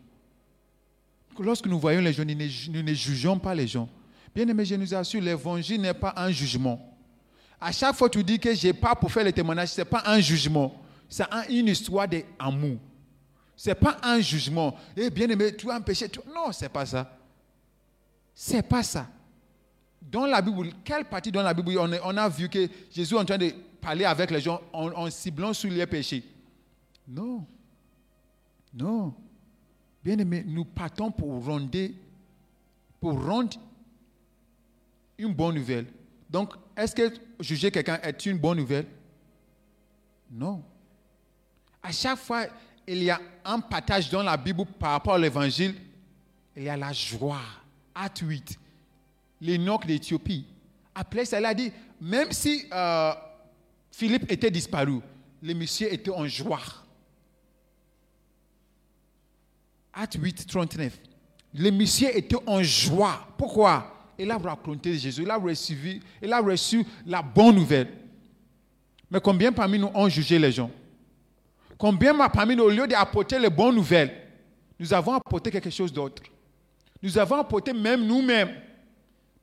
Lorsque 1.39 1.65
nous 1.67 1.79
voyons 1.79 2.01
les 2.01 2.13
gens, 2.13 2.23
nous 2.25 2.81
ne, 2.83 2.93
jugeons 2.93 3.39
pas 3.39 3.53
les 3.55 3.67
gens. 3.67 3.89
Bien 4.35 4.47
aimé, 4.47 4.65
je 4.65 4.75
nous 4.75 4.93
assure, 4.93 5.21
l'évangile 5.21 5.79
n'est 5.81 5.93
pas 5.93 6.13
un 6.17 6.31
jugement. 6.31 6.79
À 7.61 7.71
chaque 7.71 7.95
fois 7.95 8.09
que 8.09 8.17
tu 8.17 8.23
dis 8.23 8.39
que 8.39 8.53
je 8.53 8.67
n'ai 8.67 8.73
pas 8.73 8.95
pour 8.95 9.11
faire 9.11 9.23
le 9.23 9.31
témoignage, 9.31 9.69
ce 9.69 9.81
n'est 9.81 9.85
pas 9.85 10.03
un 10.05 10.19
jugement. 10.19 10.73
C'est 11.07 11.23
un- 11.31 11.43
une 11.49 11.67
histoire 11.67 12.07
d'amour. 12.07 12.77
Ce 13.55 13.69
n'est 13.69 13.75
pas 13.75 13.97
un 14.03 14.19
jugement. 14.19 14.75
Eh 14.97 15.09
bien 15.09 15.29
aimé, 15.29 15.55
tu 15.55 15.69
as 15.69 15.75
un 15.75 15.81
péché. 15.81 16.07
Non, 16.33 16.51
ce 16.51 16.63
n'est 16.65 16.69
pas 16.69 16.85
ça. 16.85 17.15
Ce 18.35 18.53
n'est 18.53 18.63
pas 18.63 18.81
ça. 18.83 19.07
Dans 20.01 20.25
la 20.25 20.41
Bible, 20.41 20.71
quelle 20.83 21.05
partie 21.05 21.31
dans 21.31 21.43
la 21.43 21.53
Bible 21.53 21.77
on 21.79 22.17
a 22.17 22.29
vu 22.29 22.49
que 22.49 22.67
Jésus 22.91 23.13
est 23.13 23.17
en 23.17 23.23
train 23.25 23.37
de 23.37 23.51
parler 23.79 24.05
avec 24.05 24.31
les 24.31 24.41
gens 24.41 24.59
en, 24.73 24.87
en 24.91 25.09
ciblant 25.09 25.53
sur 25.53 25.69
les 25.71 25.85
péchés? 25.85 26.23
Non. 27.07 27.45
Non. 28.73 29.13
Bien 30.03 30.17
aimé, 30.17 30.43
nous 30.45 30.65
partons 30.65 31.11
pour 31.11 31.45
rendre, 31.45 31.69
pour 32.99 33.23
rendre 33.25 33.57
une 35.17 35.33
bonne 35.33 35.55
nouvelle. 35.55 35.85
Donc, 36.29 36.53
est-ce 36.75 36.95
que 36.95 37.13
juger 37.39 37.71
quelqu'un 37.71 37.99
est 38.01 38.25
une 38.25 38.37
bonne 38.37 38.57
nouvelle? 38.57 38.87
Non. 40.31 40.63
À 41.81 41.91
chaque 41.91 42.17
fois, 42.17 42.45
il 42.87 43.03
y 43.03 43.09
a 43.09 43.21
un 43.45 43.59
partage 43.59 44.09
dans 44.09 44.23
la 44.23 44.35
Bible 44.35 44.65
par 44.79 44.91
rapport 44.91 45.13
à 45.13 45.19
l'évangile. 45.19 45.75
Il 46.55 46.63
y 46.63 46.69
a 46.69 46.77
la 46.77 46.91
joie. 46.91 47.41
8. 48.21 48.59
L'Enoch 49.41 49.85
d'Éthiopie. 49.85 50.45
Après 50.95 51.23
il 51.23 51.45
a 51.45 51.53
dit, 51.53 51.71
même 52.01 52.31
si 52.31 52.65
euh, 52.71 53.13
Philippe 53.91 54.31
était 54.31 54.51
disparu, 54.51 54.99
le 55.41 55.53
monsieur 55.53 55.91
était 55.93 56.11
en 56.11 56.27
joie. 56.27 56.59
Acte 59.93 60.17
8, 60.19 60.47
39. 60.47 60.99
Le 61.55 61.69
monsieur 61.69 62.15
était 62.15 62.35
en 62.47 62.63
joie. 62.63 63.27
Pourquoi? 63.37 64.11
Il 64.17 64.29
a 64.31 64.37
raconté 64.37 64.97
Jésus, 64.97 65.23
il 65.23 65.29
a 65.29 65.37
reçu, 65.37 66.01
reçu 66.21 66.85
la 67.05 67.21
bonne 67.21 67.55
nouvelle. 67.55 67.89
Mais 69.09 69.19
combien 69.19 69.51
parmi 69.51 69.77
nous 69.77 69.91
ont 69.93 70.09
jugé 70.09 70.39
les 70.39 70.51
gens? 70.51 70.71
Combien 71.77 72.15
parmi 72.29 72.55
nous, 72.55 72.63
au 72.63 72.69
lieu 72.69 72.87
d'apporter 72.87 73.37
les 73.37 73.49
bonnes 73.49 73.75
nouvelles, 73.75 74.11
nous 74.79 74.93
avons 74.93 75.13
apporté 75.13 75.51
quelque 75.51 75.69
chose 75.69 75.91
d'autre? 75.91 76.23
Nous 77.01 77.17
avons 77.17 77.35
apporté 77.35 77.73
même 77.73 78.05
nous-mêmes. 78.05 78.55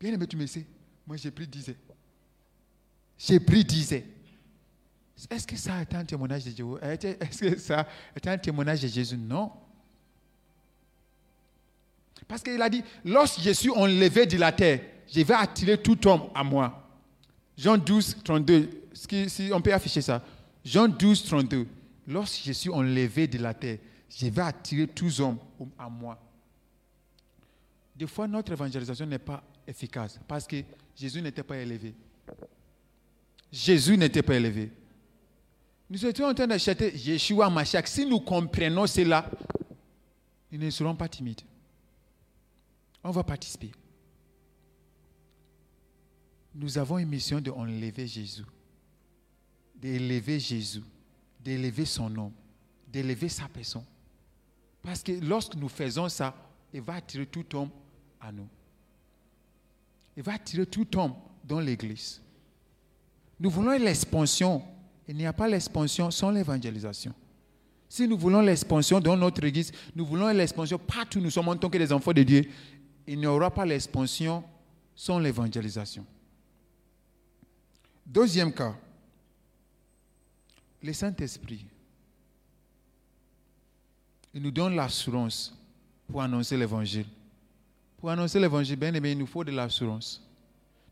Bien 0.00 0.12
aimé, 0.14 0.26
tu 0.26 0.36
me 0.36 0.46
sais, 0.46 0.64
moi 1.06 1.16
j'ai 1.16 1.30
pris 1.30 1.46
10 1.46 1.70
ans. 1.70 1.94
J'ai 3.18 3.38
pris 3.38 3.64
10 3.64 3.92
ans. 3.92 4.02
Est-ce 5.30 5.46
que 5.46 5.56
ça 5.56 5.82
est 5.82 5.94
un 5.94 6.04
témoignage 6.04 6.44
de 6.44 6.50
Jésus 6.50 6.64
Est-ce 6.80 7.38
que 7.40 7.58
ça 7.58 7.86
est 8.16 8.26
un 8.26 8.38
témoignage 8.38 8.80
de 8.80 8.88
Jésus? 8.88 9.16
Non. 9.18 9.52
Parce 12.30 12.44
qu'il 12.44 12.62
a 12.62 12.70
dit, 12.70 12.84
lorsque 13.04 13.40
je 13.40 13.50
suis 13.50 13.70
enlevé 13.70 14.24
de 14.24 14.36
la 14.38 14.52
terre, 14.52 14.78
je 15.12 15.20
vais 15.20 15.34
attirer 15.34 15.76
tout 15.76 16.06
homme 16.06 16.28
à 16.32 16.44
moi. 16.44 16.80
Jean 17.58 17.76
12, 17.76 18.18
32. 18.22 18.70
Ce 18.92 19.08
qui- 19.08 19.28
Si 19.28 19.50
on 19.52 19.60
peut 19.60 19.74
afficher 19.74 20.00
ça. 20.00 20.22
Jean 20.64 20.86
12, 20.86 21.24
32. 21.24 21.66
Lorsque 22.06 22.40
je 22.44 22.52
suis 22.52 22.70
enlevé 22.70 23.26
de 23.26 23.38
la 23.38 23.52
terre, 23.52 23.78
je 24.08 24.26
vais 24.28 24.42
attirer 24.42 24.86
tous 24.86 25.18
hommes 25.18 25.38
à 25.76 25.88
moi. 25.88 26.16
Des 27.96 28.06
fois, 28.06 28.28
notre 28.28 28.52
évangélisation 28.52 29.06
n'est 29.06 29.18
pas 29.18 29.42
efficace 29.66 30.20
parce 30.28 30.46
que 30.46 30.62
Jésus 30.96 31.20
n'était 31.20 31.42
pas 31.42 31.56
élevé. 31.56 31.92
Jésus 33.52 33.96
n'était 33.98 34.22
pas 34.22 34.36
élevé. 34.36 34.70
Nous 35.90 36.06
étions 36.06 36.26
en 36.26 36.34
train 36.34 36.46
d'acheter 36.46 36.96
Yeshua 36.96 37.50
Mashiach. 37.50 37.88
Si 37.88 38.06
nous 38.06 38.20
comprenons 38.20 38.86
cela, 38.86 39.28
nous 40.52 40.58
ne 40.60 40.70
serons 40.70 40.94
pas 40.94 41.08
timides. 41.08 41.40
On 43.02 43.10
va 43.10 43.22
participer. 43.22 43.70
Nous 46.54 46.78
avons 46.78 46.98
une 46.98 47.08
mission 47.08 47.40
de 47.40 47.50
enlever 47.50 48.06
Jésus, 48.06 48.44
d'élever 49.74 50.38
Jésus, 50.38 50.82
d'élever 51.42 51.84
son 51.84 52.10
nom, 52.10 52.32
d'élever 52.88 53.28
sa 53.28 53.48
personne. 53.48 53.84
Parce 54.82 55.02
que 55.02 55.12
lorsque 55.12 55.54
nous 55.54 55.68
faisons 55.68 56.08
ça, 56.08 56.34
il 56.72 56.80
va 56.80 56.94
attirer 56.94 57.26
tout 57.26 57.44
homme 57.56 57.70
à 58.20 58.32
nous. 58.32 58.48
Il 60.16 60.22
va 60.22 60.34
attirer 60.34 60.66
tout 60.66 60.86
homme 60.98 61.14
dans 61.44 61.60
l'église. 61.60 62.20
Nous 63.38 63.50
voulons 63.50 63.78
l'expansion. 63.78 64.62
Il 65.08 65.16
n'y 65.16 65.26
a 65.26 65.32
pas 65.32 65.48
l'expansion 65.48 66.10
sans 66.10 66.30
l'évangélisation. 66.30 67.14
Si 67.88 68.06
nous 68.06 68.16
voulons 68.16 68.40
l'expansion 68.40 69.00
dans 69.00 69.16
notre 69.16 69.42
église, 69.44 69.72
nous 69.96 70.06
voulons 70.06 70.28
l'expansion 70.28 70.78
partout 70.78 71.20
nous 71.20 71.30
sommes 71.30 71.48
en 71.48 71.56
tant 71.56 71.68
que 71.68 71.78
des 71.78 71.92
enfants 71.92 72.12
de 72.12 72.22
Dieu, 72.22 72.44
il 73.12 73.18
n'y 73.18 73.26
aura 73.26 73.50
pas 73.50 73.66
l'expansion 73.66 74.44
sans 74.94 75.18
l'évangélisation. 75.18 76.06
Deuxième 78.06 78.52
cas, 78.52 78.76
le 80.80 80.92
Saint-Esprit. 80.92 81.66
Il 84.32 84.40
nous 84.40 84.52
donne 84.52 84.76
l'assurance 84.76 85.52
pour 86.06 86.22
annoncer 86.22 86.56
l'évangile. 86.56 87.06
Pour 87.98 88.10
annoncer 88.10 88.38
l'évangile, 88.38 88.76
bien 88.76 88.94
aimé, 88.94 89.10
il 89.10 89.18
nous 89.18 89.26
faut 89.26 89.42
de 89.42 89.50
l'assurance. 89.50 90.24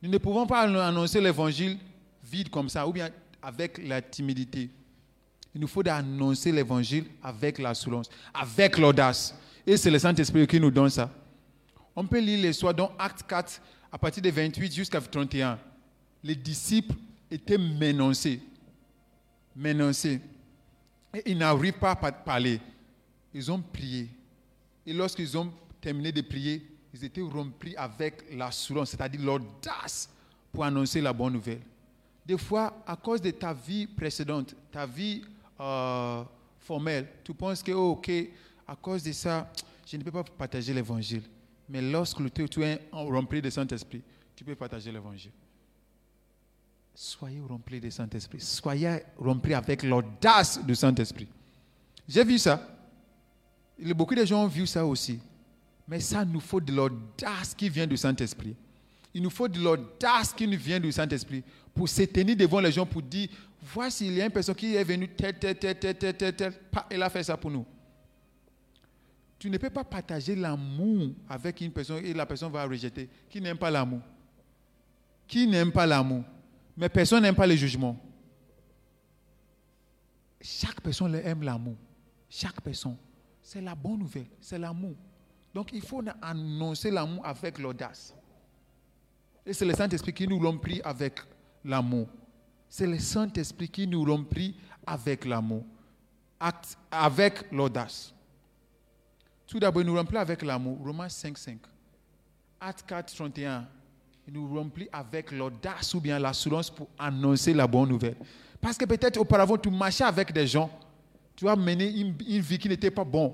Nous 0.02 0.10
ne 0.10 0.18
pouvons 0.18 0.44
pas 0.44 0.62
annoncer 0.62 1.20
l'évangile 1.20 1.78
vide 2.24 2.50
comme 2.50 2.68
ça, 2.68 2.84
ou 2.88 2.92
bien 2.92 3.10
avec 3.40 3.78
la 3.86 4.02
timidité. 4.02 4.68
Il 5.54 5.60
nous 5.60 5.68
faut 5.68 5.84
d'annoncer 5.84 6.50
l'évangile 6.50 7.04
avec 7.22 7.60
l'assurance, 7.60 8.10
avec 8.34 8.76
l'audace. 8.76 9.36
Et 9.64 9.76
c'est 9.76 9.90
le 9.90 10.00
Saint-Esprit 10.00 10.48
qui 10.48 10.58
nous 10.58 10.72
donne 10.72 10.90
ça. 10.90 11.08
On 12.00 12.06
peut 12.06 12.20
lire 12.20 12.46
l'histoire 12.46 12.72
dans 12.72 12.92
Acte 12.96 13.24
4, 13.26 13.60
à 13.90 13.98
partir 13.98 14.22
de 14.22 14.30
28 14.30 14.72
jusqu'à 14.72 15.00
31. 15.00 15.58
Les 16.22 16.36
disciples 16.36 16.94
étaient 17.28 17.58
menacés. 17.58 18.40
Menacés. 19.56 20.20
Et 21.12 21.32
ils 21.32 21.36
n'arrivent 21.36 21.72
pas 21.72 21.98
à 22.00 22.12
parler. 22.12 22.60
Ils 23.34 23.50
ont 23.50 23.60
prié. 23.60 24.08
Et 24.86 24.92
lorsqu'ils 24.92 25.36
ont 25.36 25.52
terminé 25.80 26.12
de 26.12 26.20
prier, 26.20 26.64
ils 26.94 27.04
étaient 27.04 27.20
remplis 27.20 27.74
avec 27.74 28.32
l'assurance, 28.32 28.90
c'est-à-dire 28.90 29.20
l'audace 29.20 30.08
pour 30.52 30.64
annoncer 30.64 31.00
la 31.00 31.12
bonne 31.12 31.32
nouvelle. 31.32 31.62
Des 32.24 32.38
fois, 32.38 32.80
à 32.86 32.94
cause 32.94 33.20
de 33.20 33.32
ta 33.32 33.52
vie 33.52 33.88
précédente, 33.88 34.54
ta 34.70 34.86
vie 34.86 35.22
euh, 35.58 36.22
formelle, 36.60 37.08
tu 37.24 37.34
penses 37.34 37.60
que, 37.60 37.72
oh, 37.72 37.94
ok, 37.94 38.08
à 38.68 38.76
cause 38.76 39.02
de 39.02 39.10
ça, 39.10 39.50
je 39.84 39.96
ne 39.96 40.04
peux 40.04 40.12
pas 40.12 40.22
partager 40.22 40.72
l'évangile. 40.72 41.24
Mais 41.68 41.82
lorsque 41.82 42.18
tu 42.32 42.62
es 42.64 42.80
rempli 42.92 43.42
de 43.42 43.50
Saint-Esprit, 43.50 44.02
tu 44.34 44.44
peux 44.44 44.54
partager 44.54 44.90
l'évangile. 44.90 45.32
Soyez 46.94 47.40
remplis 47.40 47.80
de 47.80 47.90
Saint-Esprit. 47.90 48.40
Soyez 48.40 48.98
remplis 49.16 49.54
avec 49.54 49.84
l'audace 49.84 50.64
du 50.64 50.74
Saint-Esprit. 50.74 51.28
J'ai 52.08 52.24
vu 52.24 52.38
ça. 52.38 52.60
Beaucoup 53.94 54.16
de 54.16 54.24
gens 54.24 54.42
ont 54.42 54.48
vu 54.48 54.66
ça 54.66 54.84
aussi. 54.84 55.20
Mais 55.86 56.00
ça 56.00 56.24
nous 56.24 56.40
faut 56.40 56.60
de 56.60 56.72
l'audace 56.72 57.54
qui 57.56 57.68
vient 57.68 57.86
du 57.86 57.96
Saint-Esprit. 57.96 58.56
Il 59.14 59.22
nous 59.22 59.30
faut 59.30 59.46
de 59.46 59.60
l'audace 59.60 60.32
qui 60.32 60.48
nous 60.48 60.58
vient 60.58 60.80
du 60.80 60.90
Saint-Esprit 60.90 61.44
pour 61.72 61.88
se 61.88 62.02
devant 62.02 62.58
les 62.58 62.72
gens 62.72 62.84
pour 62.84 63.02
dire 63.02 63.28
voici, 63.62 64.08
il 64.08 64.14
y 64.14 64.20
a 64.20 64.24
une 64.24 64.32
personne 64.32 64.56
qui 64.56 64.74
est 64.74 64.82
venue, 64.84 65.08
tel, 65.08 65.38
tel, 65.38 65.56
tel, 65.56 65.78
tel, 65.78 65.96
tel, 65.96 66.16
tel, 66.16 66.34
tel, 66.34 66.52
elle 66.90 67.02
a 67.04 67.10
fait 67.10 67.22
ça 67.22 67.36
pour 67.36 67.50
nous. 67.52 67.64
Tu 69.38 69.48
ne 69.48 69.56
peux 69.56 69.70
pas 69.70 69.84
partager 69.84 70.34
l'amour 70.34 71.12
avec 71.28 71.60
une 71.60 71.70
personne 71.70 72.04
et 72.04 72.12
la 72.12 72.26
personne 72.26 72.50
va 72.50 72.64
rejeter. 72.64 73.08
Qui 73.30 73.40
n'aime 73.40 73.58
pas 73.58 73.70
l'amour? 73.70 74.00
Qui 75.26 75.46
n'aime 75.46 75.70
pas 75.70 75.86
l'amour? 75.86 76.24
Mais 76.76 76.88
personne 76.88 77.22
n'aime 77.22 77.36
pas 77.36 77.46
le 77.46 77.54
jugement. 77.54 77.96
Chaque 80.40 80.80
personne 80.80 81.14
aime 81.16 81.42
l'amour. 81.42 81.76
Chaque 82.28 82.60
personne. 82.60 82.96
C'est 83.42 83.60
la 83.60 83.74
bonne 83.74 83.98
nouvelle. 83.98 84.26
C'est 84.40 84.58
l'amour. 84.58 84.94
Donc 85.54 85.70
il 85.72 85.82
faut 85.82 86.02
annoncer 86.20 86.90
l'amour 86.90 87.24
avec 87.24 87.58
l'audace. 87.58 88.14
Et 89.46 89.52
c'est 89.52 89.64
le 89.64 89.74
Saint-Esprit 89.74 90.12
qui 90.12 90.28
nous 90.28 90.38
remplit 90.38 90.80
avec 90.82 91.20
l'amour. 91.64 92.08
C'est 92.68 92.86
le 92.86 92.98
Saint-Esprit 92.98 93.68
qui 93.68 93.86
nous 93.86 94.04
remplit 94.04 94.56
avec 94.86 95.24
l'amour, 95.24 95.64
avec 96.90 97.50
l'audace. 97.50 98.12
Tout 99.48 99.58
d'abord, 99.58 99.80
il 99.80 99.86
nous 99.86 99.96
remplit 99.96 100.18
avec 100.18 100.42
l'amour. 100.42 100.78
Romains 100.84 101.08
5, 101.08 101.36
5. 101.36 101.58
Acte 102.60 102.84
4, 102.86 103.14
31. 103.14 103.66
Il 104.26 104.34
nous 104.34 104.54
remplit 104.54 104.88
avec 104.92 105.32
l'audace 105.32 105.94
ou 105.94 106.00
bien 106.00 106.18
l'assurance 106.18 106.68
pour 106.68 106.88
annoncer 106.98 107.54
la 107.54 107.66
bonne 107.66 107.88
nouvelle. 107.88 108.16
Parce 108.60 108.76
que 108.76 108.84
peut-être 108.84 109.16
auparavant, 109.16 109.56
tu 109.56 109.70
marchais 109.70 110.04
avec 110.04 110.32
des 110.32 110.46
gens. 110.46 110.70
Tu 111.34 111.48
as 111.48 111.56
mené 111.56 111.88
une, 111.88 112.12
vie 112.12 112.58
qui 112.58 112.68
n'était 112.68 112.90
pas 112.90 113.04
bonne. 113.04 113.32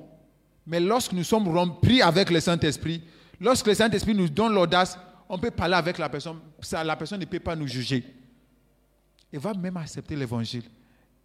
Mais 0.64 0.78
lorsque 0.78 1.12
nous 1.12 1.24
sommes 1.24 1.48
remplis 1.48 2.00
avec 2.00 2.30
le 2.30 2.38
Saint-Esprit, 2.38 3.02
lorsque 3.40 3.66
le 3.66 3.74
Saint-Esprit 3.74 4.14
nous 4.14 4.28
donne 4.28 4.54
l'audace, 4.54 4.96
on 5.28 5.36
peut 5.36 5.50
parler 5.50 5.74
avec 5.74 5.98
la 5.98 6.08
personne. 6.08 6.38
La 6.72 6.94
personne 6.94 7.20
ne 7.20 7.24
peut 7.24 7.40
pas 7.40 7.56
nous 7.56 7.66
juger. 7.66 8.04
Il 9.32 9.40
va 9.40 9.52
même 9.52 9.76
accepter 9.78 10.14
l'évangile. 10.14 10.64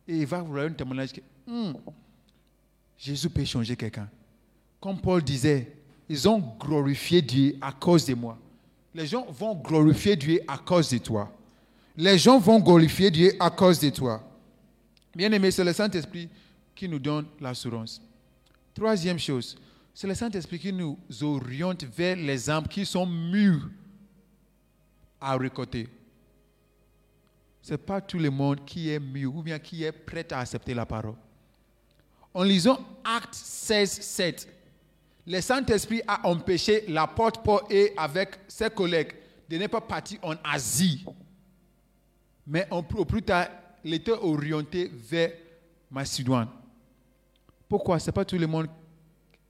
Et 0.08 0.18
il 0.18 0.26
va 0.26 0.42
vous 0.42 0.58
un 0.58 0.72
témoignage 0.72 1.14
que 1.14 1.22
hmm, 1.46 1.74
Jésus 2.98 3.30
peut 3.30 3.46
changer 3.46 3.76
quelqu'un. 3.76 4.10
Comme 4.80 5.00
Paul 5.00 5.22
disait, 5.22 5.76
ils 6.08 6.28
ont 6.28 6.40
glorifié 6.60 7.22
Dieu 7.22 7.58
à 7.62 7.72
cause 7.72 8.06
de 8.06 8.14
moi. 8.14 8.38
Les 8.94 9.06
gens 9.06 9.26
vont 9.30 9.56
glorifier 9.56 10.16
Dieu 10.16 10.42
à 10.48 10.58
cause 10.58 10.90
de 10.90 10.98
toi. 10.98 11.32
Les 11.96 12.18
gens 12.18 12.40
vont 12.40 12.60
glorifier 12.60 13.12
Dieu 13.12 13.34
à 13.40 13.50
cause 13.50 13.80
de 13.80 13.90
toi. 13.90 14.24
Bien 15.16 15.32
aimé, 15.32 15.52
c'est 15.52 15.64
le 15.64 15.74
Saint-Esprit 15.74 16.30
qui 16.74 16.88
nous 16.88 17.00
donne 17.00 17.26
l'assurance. 17.40 18.02
Troisième 18.74 19.20
chose, 19.20 19.58
c'est 19.94 20.08
le 20.08 20.16
Saint-Esprit 20.16 20.60
qui 20.60 20.72
nous 20.72 20.98
oriente 21.22 21.84
vers 21.84 22.16
les 22.16 22.50
âmes 22.50 22.68
qui 22.68 22.86
sont 22.86 23.06
mûres 23.06 23.70
à 25.20 25.36
récolter. 25.36 25.90
Ce 27.62 27.72
n'est 27.72 27.78
pas 27.78 28.00
tout 28.00 28.18
le 28.18 28.30
monde 28.30 28.64
qui 28.66 28.90
est 28.90 29.00
mûr 29.00 29.36
ou 29.36 29.44
bien 29.44 29.60
qui 29.60 29.84
est 29.84 29.92
prêt 29.92 30.26
à 30.32 30.40
accepter 30.40 30.74
la 30.74 30.86
parole. 30.86 31.16
En 32.34 32.44
lisant 32.44 32.80
Acte 33.04 33.34
16, 33.34 33.92
7, 34.02 34.59
le 35.30 35.42
Saint-Esprit 35.42 36.02
a 36.08 36.28
empêché 36.28 36.86
l'apôtre 36.88 37.44
Paul 37.44 37.62
et 37.70 37.94
avec 37.96 38.40
ses 38.48 38.72
collègues 38.72 39.14
de 39.48 39.58
ne 39.58 39.68
pas 39.68 39.80
partir 39.80 40.18
en 40.24 40.34
Asie. 40.44 41.06
Mais 42.48 42.68
au 42.72 42.82
plus 42.82 43.22
tard, 43.22 43.48
il 43.84 44.02
orienté 44.24 44.92
vers 44.92 45.32
Macédoine. 45.92 46.48
Pourquoi? 47.68 48.00
Ce 48.00 48.08
n'est 48.08 48.12
pas 48.12 48.26
tout 48.26 48.40
le 48.40 48.48
monde. 48.48 48.70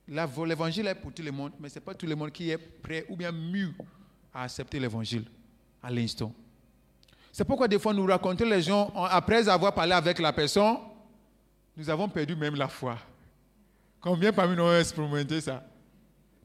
L'évangile 0.05 0.87
est 0.87 0.95
pour 0.95 1.13
tout 1.13 1.21
le 1.23 1.31
monde, 1.31 1.53
mais 1.61 1.69
ce 1.69 1.75
n'est 1.75 1.85
pas 1.85 1.93
tout 1.93 2.05
le 2.05 2.15
monde 2.15 2.31
qui 2.31 2.49
est 2.49 2.57
prêt 2.57 3.05
ou 3.07 3.15
bien 3.15 3.31
mieux 3.31 3.71
à 4.33 4.43
accepter 4.43 4.81
l'évangile 4.81 5.23
à 5.81 5.89
l'instant. 5.89 6.33
C'est 7.31 7.45
pourquoi 7.45 7.69
des 7.69 7.79
fois 7.79 7.93
nous 7.93 8.05
racontons 8.05 8.43
les 8.43 8.63
gens, 8.63 8.91
après 9.09 9.47
avoir 9.47 9.73
parlé 9.73 9.93
avec 9.93 10.19
la 10.19 10.33
personne, 10.33 10.75
nous 11.77 11.89
avons 11.89 12.09
perdu 12.09 12.35
même 12.35 12.55
la 12.55 12.67
foi. 12.67 12.97
Combien 14.01 14.33
parmi 14.33 14.57
nous 14.57 14.63
ont 14.63 14.77
expérimenté 14.77 15.39
ça 15.39 15.63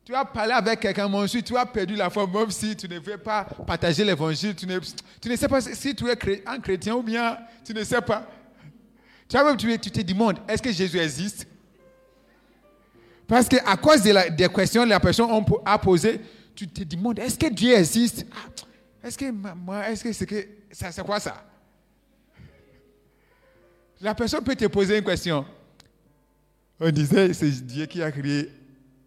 Tu 0.05 0.15
as 0.15 0.25
parlé 0.25 0.53
avec 0.53 0.81
quelqu'un, 0.81 1.09
mon 1.09 1.23
ensuite 1.25 1.47
tu 1.47 1.57
as 1.57 1.65
perdu 1.65 1.95
la 1.95 2.11
foi, 2.11 2.27
même 2.27 2.51
si 2.51 2.77
tu 2.77 2.87
ne 2.87 2.99
veux 2.99 3.17
pas 3.17 3.45
partager 3.67 4.05
l'évangile, 4.05 4.55
tu 4.55 4.67
ne, 4.67 4.79
tu 4.79 5.29
ne 5.31 5.37
sais 5.37 5.49
pas 5.49 5.63
si 5.63 5.95
tu 5.95 6.07
es 6.09 6.43
un 6.47 6.61
chrétien 6.61 6.95
ou 6.95 7.03
bien 7.03 7.39
tu 7.65 7.73
ne 7.73 7.83
sais 7.83 8.03
pas. 8.03 8.27
Tu, 9.27 9.37
as, 9.37 9.57
tu, 9.57 9.79
tu 9.79 9.91
te 9.91 10.01
demandes, 10.03 10.39
est-ce 10.47 10.63
que 10.63 10.71
Jésus 10.71 10.99
existe? 10.99 11.47
Parce 13.27 13.49
qu'à 13.49 13.77
cause 13.77 14.03
des 14.03 14.49
questions 14.55 14.85
que 14.85 14.89
la 14.91 15.01
personne 15.01 15.31
a 15.65 15.79
posées, 15.79 16.21
tu 16.55 16.69
te 16.69 16.83
demandes, 16.85 17.19
est-ce 17.19 17.39
que 17.39 17.47
Dieu 17.49 17.73
existe? 17.75 18.27
Ah, 18.33 19.07
Est-ce 19.07 19.17
que 19.17 19.25
est-ce 19.91 20.05
que 20.05 20.13
c'est 20.13 20.27
que 20.27 20.47
ça, 20.71 20.93
c'est 20.93 21.03
quoi 21.03 21.19
ça? 21.19 21.43
La 24.03 24.15
personne 24.15 24.45
peut 24.45 24.55
te 24.55 24.67
poser 24.67 24.99
une 24.99 25.05
question. 25.05 25.47
On 26.79 26.91
disait, 26.91 27.33
c'est 27.33 27.51
Dieu 27.51 27.87
qui 27.87 28.03
a 28.03 28.13
créé 28.13 28.51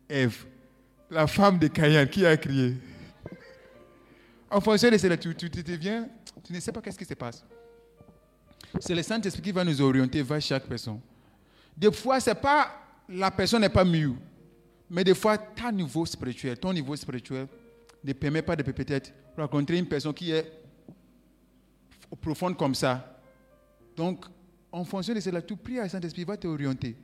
Ève, 0.10 0.46
la 1.10 1.28
femme 1.28 1.58
de 1.60 1.68
Caïn, 1.68 2.06
qui 2.06 2.26
a 2.26 2.36
créé. 2.38 2.76
En 4.50 4.62
fonction 4.62 4.90
de 4.90 4.98
cela, 4.98 5.18
tu, 5.18 5.36
tu, 5.36 5.50
tu, 5.50 5.64
tu 5.64 6.54
ne 6.54 6.60
sais 6.60 6.72
pas 6.72 6.82
qu'est-ce 6.82 6.98
qui 6.98 7.06
se 7.06 7.14
passe. 7.14 7.44
C'est 8.80 8.96
le 8.96 9.02
Saint-Esprit 9.04 9.42
qui 9.42 9.52
va 9.52 9.64
nous 9.64 9.82
orienter 9.82 10.22
vers 10.22 10.42
chaque 10.42 10.66
personne. 10.66 11.00
Des 11.76 11.92
fois, 11.92 12.20
c'est 12.20 12.36
pas 12.36 12.72
la 13.10 13.32
personne 13.32 13.62
n'est 13.62 13.70
pas 13.70 13.86
mieux, 13.86 14.14
mais 14.90 15.04
des 15.04 15.16
fois, 15.16 15.38
ton 15.38 15.72
niveau 15.72 16.06
spirituel, 16.06 16.58
ton 16.58 16.74
niveau 16.74 16.96
spirituel 16.96 17.48
ne 18.04 18.14
permet 18.14 18.42
pas 18.42 18.56
de 18.56 18.64
peut-être 18.64 19.12
rencontrer 19.38 19.78
une 19.78 19.88
personne 19.88 20.14
qui 20.14 20.32
est 20.32 20.52
profonde 22.22 22.58
comme 22.58 22.76
ça. 22.76 23.20
Donc, 23.96 24.26
en 24.72 24.84
fonction 24.84 25.14
de 25.14 25.20
cela, 25.20 25.42
tu 25.42 25.56
pries 25.56 25.80
à 25.80 25.88
Saint-Esprit, 25.88 26.24
va 26.24 26.38
t'orienter. 26.38 26.98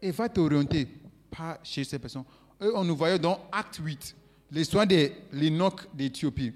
Et 0.00 0.10
va 0.10 0.28
t'orienter 0.28 0.88
pas 1.30 1.58
chez 1.62 1.84
ces 1.84 1.98
personnes. 1.98 2.24
On 2.60 2.84
nous 2.84 2.96
voyait 2.96 3.18
dans 3.18 3.40
Acte 3.52 3.80
8, 3.82 4.16
l'histoire 4.50 4.86
de 4.86 5.10
l'Enoch 5.32 5.82
d'Éthiopie. 5.92 6.52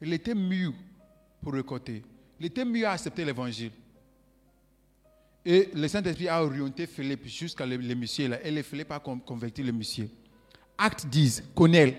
Il 0.00 0.12
était 0.12 0.34
mieux 0.34 0.72
pour 1.40 1.52
récolter. 1.52 2.02
Il 2.40 2.46
était 2.46 2.64
mieux 2.64 2.86
à 2.86 2.92
accepter 2.92 3.24
l'évangile. 3.24 3.70
Et 5.44 5.68
le 5.74 5.86
Saint-Esprit 5.86 6.28
a 6.28 6.42
orienté 6.42 6.86
Philippe 6.86 7.26
jusqu'à 7.26 7.66
le, 7.66 7.76
monsieur. 7.94 8.30
Et 8.44 8.50
le 8.50 8.62
Philippe 8.62 8.90
a 8.90 8.98
converti 8.98 9.62
le 9.62 9.72
monsieur. 9.72 10.08
Acte 10.76 11.06
10, 11.06 11.44
Connell. 11.54 11.96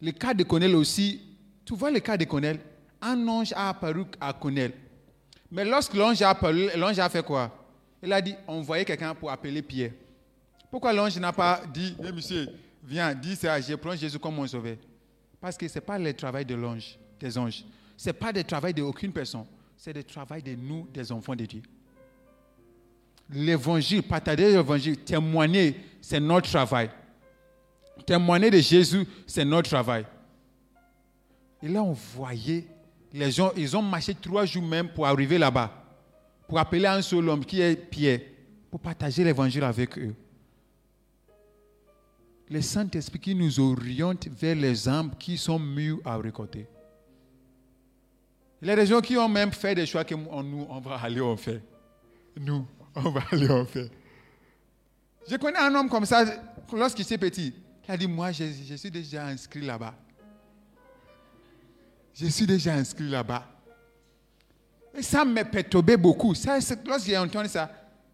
Le 0.00 0.12
cas 0.12 0.34
de 0.34 0.44
Connell 0.44 0.74
aussi, 0.76 1.20
tu 1.64 1.74
vois 1.74 1.90
le 1.90 1.98
cas 2.00 2.16
de 2.16 2.24
Connell 2.24 2.60
Un 3.00 3.26
ange 3.26 3.52
a 3.52 3.70
apparu 3.70 4.04
à 4.20 4.32
Connell. 4.32 4.72
Mais 5.50 5.64
lorsque 5.64 5.94
l'ange 5.94 6.20
a 6.22 6.36
l'ange 6.76 6.98
a 6.98 7.08
fait 7.08 7.24
quoi? 7.24 7.50
Il 8.02 8.12
a 8.12 8.20
dit 8.20 8.34
envoyez 8.46 8.84
quelqu'un 8.84 9.14
pour 9.14 9.30
appeler 9.30 9.62
Pierre. 9.62 9.92
Pourquoi 10.74 10.92
l'ange 10.92 11.16
n'a 11.20 11.32
pas 11.32 11.62
dit 11.72 11.94
hey, 12.02 12.12
monsieur, 12.12 12.48
viens, 12.82 13.14
dis 13.14 13.36
ça, 13.36 13.60
je 13.60 13.74
prends 13.76 13.94
Jésus 13.94 14.18
comme 14.18 14.34
mon 14.34 14.44
sauveur 14.44 14.74
Parce 15.40 15.56
que 15.56 15.68
ce 15.68 15.76
n'est 15.76 15.80
pas 15.80 16.00
le 16.00 16.12
travail 16.12 16.44
de 16.44 16.56
l'ange, 16.56 16.98
des 17.20 17.38
anges. 17.38 17.64
Ce 17.96 18.08
n'est 18.08 18.12
pas 18.12 18.32
le 18.32 18.42
travail 18.42 18.74
d'aucune 18.74 19.12
personne. 19.12 19.44
C'est 19.76 19.92
le 19.92 20.02
travail 20.02 20.42
de 20.42 20.56
nous, 20.56 20.88
des 20.92 21.12
enfants 21.12 21.36
de 21.36 21.44
Dieu. 21.44 21.62
L'évangile, 23.30 24.02
partager 24.02 24.50
l'évangile, 24.50 24.96
témoigner, 24.96 25.76
c'est 26.00 26.18
notre 26.18 26.50
travail. 26.50 26.90
Témoigner 28.04 28.50
de 28.50 28.58
Jésus, 28.58 29.06
c'est 29.28 29.44
notre 29.44 29.70
travail. 29.70 30.04
Là, 31.62 31.84
on 31.84 31.92
voyait 31.92 32.66
les 33.12 33.30
gens, 33.30 33.52
ils 33.56 33.76
ont 33.76 33.82
marché 33.82 34.12
trois 34.12 34.44
jours 34.44 34.64
même 34.64 34.88
pour 34.88 35.06
arriver 35.06 35.38
là-bas, 35.38 35.70
pour 36.48 36.58
appeler 36.58 36.86
un 36.86 37.00
seul 37.00 37.28
homme 37.28 37.44
qui 37.44 37.60
est 37.60 37.76
Pierre, 37.76 38.22
pour 38.72 38.80
partager 38.80 39.22
l'évangile 39.22 39.62
avec 39.62 39.96
eux. 39.98 40.16
Le 42.50 42.60
Saint-Esprit 42.60 43.18
qui 43.18 43.34
nous 43.34 43.58
oriente 43.58 44.28
vers 44.28 44.54
les 44.54 44.88
âmes 44.88 45.12
qui 45.18 45.38
sont 45.38 45.58
mieux 45.58 45.98
à 46.04 46.16
récolter. 46.16 46.66
Des 48.60 48.86
gens 48.86 49.00
qui 49.00 49.16
ont 49.16 49.28
même 49.28 49.52
fait 49.52 49.74
des 49.74 49.86
choix 49.86 50.04
que 50.04 50.14
nous, 50.14 50.66
on 50.68 50.80
va 50.80 50.96
aller 50.96 51.20
en 51.20 51.36
faire. 51.36 51.60
Nous, 52.36 52.66
on 52.94 53.10
va 53.10 53.22
aller 53.30 53.50
en 53.50 53.64
faire. 53.64 53.88
Je 55.28 55.36
connais 55.36 55.58
un 55.58 55.74
homme 55.74 55.88
comme 55.88 56.06
ça, 56.06 56.24
lorsqu'il 56.72 57.04
était 57.04 57.18
petit. 57.18 57.54
Il 57.86 57.92
a 57.92 57.96
dit, 57.96 58.06
moi, 58.06 58.32
je, 58.32 58.74
suis 58.76 58.90
déjà 58.90 59.26
inscrit 59.26 59.60
là-bas. 59.60 59.94
Je 62.14 62.26
suis 62.26 62.46
déjà 62.46 62.74
inscrit 62.74 63.08
là-bas. 63.08 63.46
Et 64.96 65.02
ça 65.02 65.24
me 65.24 65.42
perturbait 65.42 65.96
beaucoup. 65.96 66.34
Lorsque 66.86 67.06
j'ai 67.06 67.18
entendu 67.18 67.48
ça, 67.48 67.70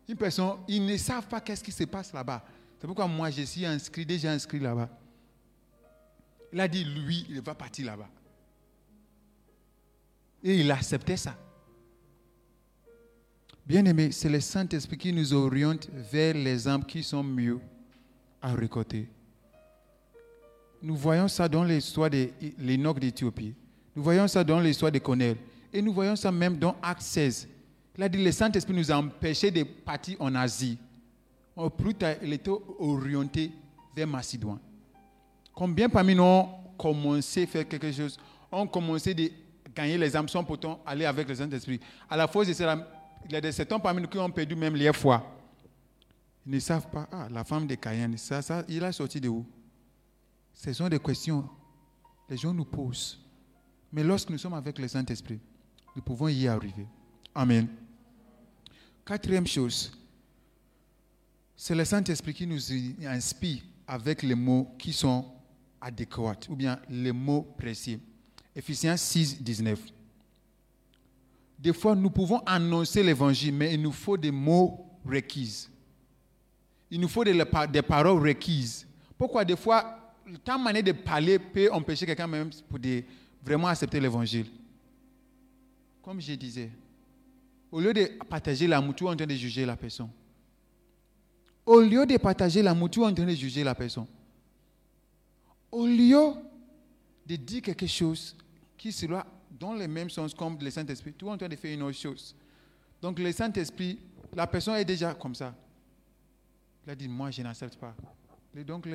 une 0.08 0.16
personne, 0.16 0.56
ils 0.66 0.84
ne 0.84 0.96
savent 0.96 1.26
pas 1.26 1.40
qu'est-ce 1.40 1.62
qui 1.62 1.72
se 1.72 1.84
passe 1.84 2.12
là-bas. 2.12 2.42
C'est 2.80 2.86
pourquoi 2.86 3.06
moi, 3.06 3.30
je 3.30 3.42
suis 3.42 3.66
inscrit, 3.66 4.06
déjà 4.06 4.32
inscrit 4.32 4.58
là-bas. 4.58 4.88
Il 6.50 6.60
a 6.60 6.66
dit, 6.66 6.82
lui, 6.82 7.26
il 7.28 7.40
va 7.42 7.54
partir 7.54 7.86
là-bas. 7.86 8.08
Et 10.42 10.60
il 10.60 10.70
acceptait 10.70 11.18
ça. 11.18 11.36
Bien 13.66 13.84
aimé, 13.84 14.10
c'est 14.10 14.30
le 14.30 14.40
Saint-Esprit 14.40 14.96
qui 14.96 15.12
nous 15.12 15.34
oriente 15.34 15.90
vers 15.92 16.34
les 16.34 16.66
âmes 16.66 16.84
qui 16.84 17.02
sont 17.02 17.22
mieux 17.22 17.60
à 18.40 18.54
récolter. 18.54 19.06
Nous 20.82 20.96
voyons 20.96 21.28
ça 21.28 21.46
dans 21.46 21.62
l'histoire 21.62 22.08
de 22.08 22.30
l'Enoch 22.58 22.98
d'Éthiopie. 22.98 23.54
Nous 23.94 24.02
voyons 24.02 24.26
ça 24.26 24.42
dans 24.42 24.58
l'histoire 24.58 24.90
de 24.90 24.98
Connell. 24.98 25.36
Et 25.70 25.82
nous 25.82 25.92
voyons 25.92 26.16
ça 26.16 26.32
même 26.32 26.56
dans 26.56 26.74
Acte 26.82 27.02
16. 27.02 27.46
Il 27.98 28.02
a 28.02 28.08
dit 28.08 28.24
le 28.24 28.32
Saint-Esprit 28.32 28.72
nous 28.72 28.90
a 28.90 28.96
empêchés 28.96 29.50
de 29.50 29.62
partir 29.62 30.16
en 30.18 30.34
Asie. 30.34 30.78
Au 31.60 31.68
plus 31.68 31.94
tard, 31.94 32.14
il 32.22 32.32
était 32.32 32.50
orienté 32.78 33.52
vers 33.94 34.06
Macédoine. 34.06 34.58
Combien 35.54 35.90
parmi 35.90 36.14
nous 36.14 36.22
ont 36.22 36.48
commencé 36.78 37.42
à 37.42 37.46
faire 37.46 37.68
quelque 37.68 37.92
chose, 37.92 38.18
ont 38.50 38.66
commencé 38.66 39.10
à 39.10 39.70
gagner 39.74 39.98
les 39.98 40.16
âmes 40.16 40.28
sans 40.28 40.42
pourtant 40.42 40.80
aller 40.86 41.04
avec 41.04 41.28
le 41.28 41.34
Saint-Esprit? 41.34 41.78
À 42.08 42.16
la 42.16 42.26
fois, 42.26 42.46
il 42.46 42.56
y 43.30 43.36
a 43.36 43.40
des 43.42 43.52
certains 43.52 43.78
parmi 43.78 44.00
nous 44.00 44.08
qui 44.08 44.16
ont 44.16 44.30
perdu 44.30 44.56
même 44.56 44.74
les 44.74 44.90
foi. 44.94 45.22
Ils 46.46 46.52
ne 46.52 46.58
savent 46.60 46.88
pas, 46.88 47.06
ah, 47.12 47.28
la 47.30 47.44
femme 47.44 47.66
de 47.66 47.74
Cayenne, 47.74 48.16
ça, 48.16 48.40
ça, 48.40 48.64
il 48.66 48.82
a 48.82 48.90
sorti 48.90 49.20
de 49.20 49.28
où? 49.28 49.44
Ce 50.54 50.72
sont 50.72 50.88
des 50.88 50.98
questions 50.98 51.42
que 51.42 52.32
les 52.32 52.38
gens 52.38 52.54
nous 52.54 52.64
posent. 52.64 53.20
Mais 53.92 54.02
lorsque 54.02 54.30
nous 54.30 54.38
sommes 54.38 54.54
avec 54.54 54.78
le 54.78 54.88
Saint-Esprit, 54.88 55.38
nous 55.94 56.00
pouvons 56.00 56.28
y 56.28 56.48
arriver. 56.48 56.86
Amen. 57.34 57.68
Quatrième 59.04 59.46
chose, 59.46 59.92
c'est 61.62 61.74
le 61.74 61.84
Saint-Esprit 61.84 62.32
qui 62.32 62.46
nous 62.46 62.58
inspire 63.06 63.60
avec 63.86 64.22
les 64.22 64.34
mots 64.34 64.74
qui 64.78 64.94
sont 64.94 65.26
adéquats, 65.78 66.48
ou 66.48 66.56
bien 66.56 66.80
les 66.88 67.12
mots 67.12 67.42
précis. 67.58 68.00
Ephésiens 68.56 68.96
6, 68.96 69.42
19. 69.42 69.78
Des 71.58 71.74
fois, 71.74 71.94
nous 71.94 72.08
pouvons 72.08 72.38
annoncer 72.46 73.02
l'évangile, 73.02 73.52
mais 73.52 73.74
il 73.74 73.82
nous 73.82 73.92
faut 73.92 74.16
des 74.16 74.30
mots 74.30 74.86
requis. 75.04 75.68
Il 76.90 76.98
nous 76.98 77.08
faut 77.08 77.24
des, 77.24 77.34
paroles 77.82 78.26
requises. 78.26 78.86
Pourquoi 79.18 79.44
des 79.44 79.54
fois, 79.56 80.14
ta 80.42 80.56
manière 80.56 80.82
de 80.82 80.92
parler 80.92 81.38
peut 81.38 81.70
empêcher 81.70 82.06
quelqu'un 82.06 82.26
même 82.26 82.48
pour 82.70 82.78
des, 82.78 83.04
vraiment 83.44 83.68
accepter 83.68 84.00
l'évangile? 84.00 84.46
Comme 86.00 86.22
je 86.22 86.32
disais, 86.32 86.70
au 87.70 87.80
lieu 87.80 87.92
de 87.92 88.06
partager 88.30 88.66
l'amour, 88.66 88.94
tu 88.94 89.06
en 89.06 89.14
train 89.14 89.26
de 89.26 89.34
juger 89.34 89.66
la 89.66 89.76
personne. 89.76 90.08
Au 91.70 91.80
lieu 91.80 92.04
de 92.04 92.16
partager 92.16 92.62
l'amour, 92.62 92.90
tu 92.90 93.00
es 93.00 93.04
en 93.04 93.14
train 93.14 93.24
de 93.24 93.30
juger 93.30 93.62
la 93.62 93.76
personne. 93.76 94.06
Au 95.70 95.86
lieu 95.86 96.32
de 97.24 97.36
dire 97.36 97.62
quelque 97.62 97.86
chose 97.86 98.34
qui 98.76 98.90
sera 98.90 99.24
dans 99.52 99.74
le 99.74 99.86
même 99.86 100.10
sens 100.10 100.34
comme 100.34 100.58
le 100.60 100.68
Saint-Esprit, 100.68 101.14
tu 101.16 101.26
es 101.26 101.28
en 101.28 101.38
train 101.38 101.48
de 101.48 101.54
faire 101.54 101.72
une 101.72 101.84
autre 101.84 101.96
chose. 101.96 102.34
Donc 103.00 103.20
le 103.20 103.30
Saint-Esprit, 103.30 104.00
la 104.34 104.48
personne 104.48 104.74
est 104.74 104.84
déjà 104.84 105.14
comme 105.14 105.36
ça. 105.36 105.54
Il 106.84 106.90
a 106.90 106.96
dit, 106.96 107.06
moi 107.06 107.30
je 107.30 107.40
n'accepte 107.40 107.76
pas. 107.76 107.94
Donc 108.66 108.88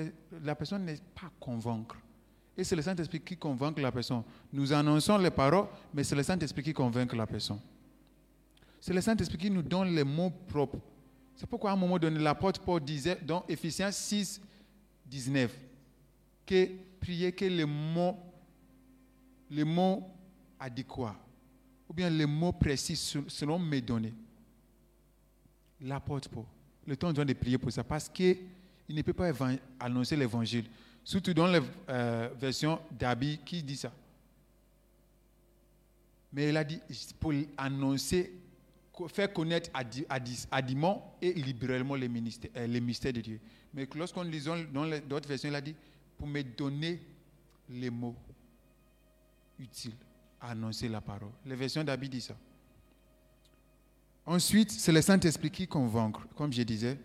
la 0.43 0.55
personne 0.55 0.83
n'est 0.83 0.99
pas 1.15 1.31
convaincre. 1.39 1.95
Et 2.57 2.65
c'est 2.65 2.75
le 2.75 2.81
Saint-Esprit 2.81 3.21
qui 3.21 3.37
convainc 3.37 3.79
la 3.79 3.93
personne. 3.93 4.23
Nous 4.51 4.73
annonçons 4.73 5.17
les 5.17 5.31
paroles, 5.31 5.67
mais 5.93 6.03
c'est 6.03 6.15
le 6.15 6.23
Saint-Esprit 6.23 6.61
qui 6.61 6.73
convainc 6.73 7.13
la 7.13 7.25
personne. 7.25 7.61
C'est 8.81 8.93
le 8.93 8.99
Saint-Esprit 8.99 9.37
qui 9.37 9.49
nous 9.49 9.61
donne 9.61 9.95
les 9.95 10.03
mots 10.03 10.33
propres. 10.49 10.79
C'est 11.35 11.47
pourquoi 11.47 11.71
à 11.71 11.73
un 11.73 11.77
moment 11.77 11.99
donné, 11.99 12.19
l'apôtre 12.19 12.61
Paul 12.61 12.81
disait 12.81 13.17
dans 13.21 13.43
Ephésiens 13.47 13.91
6, 13.91 14.41
19, 15.05 15.51
que 16.45 16.69
priez 16.99 17.31
que 17.31 17.45
les 17.45 17.65
mots, 17.65 18.17
les 19.49 19.65
adéquats, 20.59 21.15
ou 21.89 21.93
bien 21.93 22.09
les 22.09 22.25
mots 22.25 22.53
précis 22.53 22.95
se- 22.95 23.27
seront 23.27 23.59
me 23.59 23.79
donnés. 23.81 24.13
L'apôtre 25.81 26.29
Paul, 26.29 26.45
le 26.87 26.95
temps 26.95 27.11
de 27.25 27.33
prier 27.33 27.57
pour 27.57 27.71
ça, 27.71 27.83
parce 27.83 28.07
qu'il 28.07 28.37
ne 28.89 29.01
peut 29.01 29.13
pas 29.13 29.31
annoncer 29.79 30.15
l'évangile. 30.15 30.65
Surtout 31.03 31.33
dans 31.33 31.47
la 31.47 31.59
euh, 31.89 32.29
version 32.39 32.79
d'Abi 32.91 33.39
qui 33.45 33.61
dit 33.61 33.75
ça. 33.75 33.91
Mais 36.31 36.49
il 36.49 36.57
a 36.57 36.63
dit 36.63 36.79
pour 37.19 37.33
annoncer, 37.57 38.33
faire 39.09 39.31
connaître 39.33 39.69
adiment 40.51 41.15
et 41.21 41.33
libéralement 41.33 41.95
les, 41.95 42.09
euh, 42.55 42.67
les 42.67 42.81
mystères 42.81 43.13
de 43.13 43.21
Dieu. 43.21 43.39
Mais 43.73 43.87
lorsqu'on 43.95 44.23
lit 44.23 44.43
dans 44.73 44.99
d'autres 45.07 45.27
versions, 45.27 45.49
il 45.49 45.55
a 45.55 45.61
dit 45.61 45.75
pour 46.17 46.27
me 46.27 46.41
donner 46.41 47.01
les 47.69 47.89
mots 47.89 48.15
utiles 49.59 49.95
à 50.39 50.51
annoncer 50.51 50.87
la 50.87 51.01
parole. 51.01 51.31
Les 51.45 51.55
versions 51.55 51.83
d'Abi 51.83 52.09
dit 52.09 52.21
ça. 52.21 52.35
Ensuite, 54.25 54.71
c'est 54.71 54.91
le 54.91 55.01
Saint-Esprit 55.01 55.51
qui 55.51 55.67
convainc, 55.67 56.15
comme 56.35 56.51
je 56.51 56.63
disais. 56.63 56.97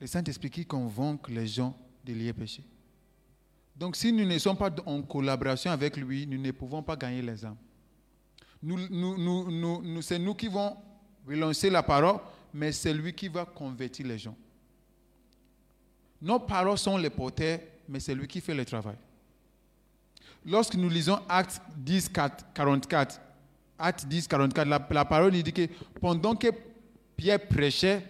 Le 0.00 0.06
Saint-Esprit 0.06 0.50
qui 0.50 0.64
convainc 0.64 1.28
les 1.28 1.46
gens 1.46 1.76
de 2.04 2.12
lier 2.12 2.32
péché. 2.32 2.62
Donc, 3.76 3.96
si 3.96 4.10
nous 4.12 4.24
ne 4.24 4.38
sommes 4.38 4.56
pas 4.56 4.74
en 4.86 5.02
collaboration 5.02 5.70
avec 5.70 5.96
lui, 5.98 6.26
nous 6.26 6.38
ne 6.38 6.50
pouvons 6.50 6.82
pas 6.82 6.96
gagner 6.96 7.20
les 7.20 7.44
âmes. 7.44 7.56
C'est 10.02 10.18
nous 10.18 10.34
qui 10.34 10.48
vont 10.48 10.76
relancer 11.26 11.70
la 11.70 11.82
parole, 11.82 12.20
mais 12.52 12.72
c'est 12.72 12.94
lui 12.94 13.12
qui 13.12 13.28
va 13.28 13.44
convertir 13.44 14.06
les 14.06 14.18
gens. 14.18 14.36
Nos 16.20 16.40
paroles 16.40 16.78
sont 16.78 16.96
les 16.96 17.10
porteurs, 17.10 17.60
mais 17.88 18.00
c'est 18.00 18.14
lui 18.14 18.26
qui 18.26 18.40
fait 18.40 18.54
le 18.54 18.64
travail. 18.64 18.96
Lorsque 20.44 20.74
nous 20.74 20.88
lisons 20.88 21.18
Actes 21.28 21.60
10, 21.76 22.08
4, 22.08 22.52
44, 22.54 23.20
Actes 23.78 24.06
10, 24.06 24.28
44, 24.28 24.68
la, 24.68 24.88
la 24.90 25.04
parole 25.04 25.32
dit 25.32 25.52
que 25.52 25.66
pendant 26.00 26.34
que 26.34 26.48
Pierre 27.16 27.46
prêchait, 27.46 28.02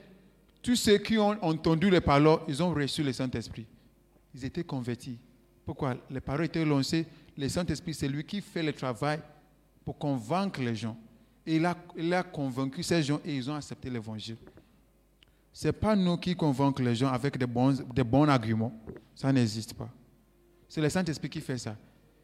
tous 0.62 0.76
ceux 0.76 0.99
qui 0.99 1.18
ont 1.18 1.36
entendu 1.42 1.90
les 1.90 2.01
paroles, 2.01 2.40
ils 2.49 2.62
ont 2.62 2.72
reçu 2.74 3.03
le 3.03 3.12
Saint-Esprit. 3.12 3.66
Ils 4.34 4.44
étaient 4.44 4.64
convertis. 4.64 5.18
Pourquoi? 5.64 5.97
Les 6.11 6.20
paroles 6.20 6.44
étaient 6.44 6.64
lancées. 6.64 7.07
Le 7.36 7.49
Saint-Esprit, 7.49 7.94
c'est 7.94 8.09
lui 8.09 8.24
qui 8.24 8.40
fait 8.40 8.62
le 8.62 8.72
travail 8.72 9.20
pour 9.87 9.97
convaincre 9.97 10.61
les 10.61 10.74
gens. 10.74 10.99
Et 11.47 11.57
il 11.57 11.64
a, 12.12 12.22
convaincu 12.24 12.82
ces 12.82 13.05
gens 13.05 13.20
et 13.24 13.37
ils 13.37 13.49
ont 13.49 13.55
accepté 13.55 13.89
l'évangile. 13.89 14.37
Ce 15.53 15.68
n'est 15.68 15.72
pas 15.72 15.95
nous 15.95 16.16
qui 16.16 16.34
convainquons 16.34 16.82
les 16.82 16.97
gens 16.97 17.07
avec 17.07 17.39
des 17.39 17.47
bons, 17.47 17.80
des 17.95 18.03
bons 18.03 18.28
arguments. 18.28 18.76
Ça 19.14 19.32
n'existe 19.32 19.74
pas. 19.74 19.89
C'est 20.68 20.80
le 20.80 20.89
Saint-Esprit 20.89 21.30
qui 21.30 21.41
fait 21.41 21.57
ça. 21.57 21.76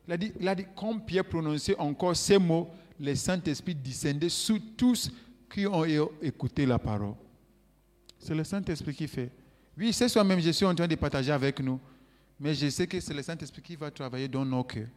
Il 0.08 0.12
a 0.12 0.16
dit, 0.16 0.32
il 0.40 0.48
a 0.48 0.56
dit 0.56 0.66
quand 0.74 0.98
Pierre 0.98 1.24
prononçait 1.24 1.78
encore 1.78 2.16
ces 2.16 2.36
mots, 2.36 2.68
le 2.98 3.14
Saint-Esprit 3.14 3.76
descendait 3.76 4.28
sur 4.28 4.58
tous 4.76 5.12
qui 5.48 5.64
ont 5.64 5.84
écouté 6.20 6.66
la 6.66 6.80
parole. 6.80 7.14
C'est 8.18 8.34
le 8.34 8.42
Saint-Esprit 8.42 8.94
qui 8.94 9.06
fait. 9.06 9.30
Oui, 9.78 9.92
c'est 9.92 10.08
soi-même, 10.08 10.40
je 10.40 10.50
suis 10.50 10.66
en 10.66 10.74
train 10.74 10.88
de 10.88 10.96
partager 10.96 11.30
avec 11.30 11.60
nous. 11.60 11.78
Mais 12.40 12.56
je 12.56 12.68
sais 12.70 12.88
que 12.88 12.98
c'est 12.98 13.14
le 13.14 13.22
Saint-Esprit 13.22 13.62
qui 13.62 13.76
va 13.76 13.88
travailler 13.88 14.26
dans 14.26 14.44
nos 14.44 14.64
cœurs. 14.64 14.88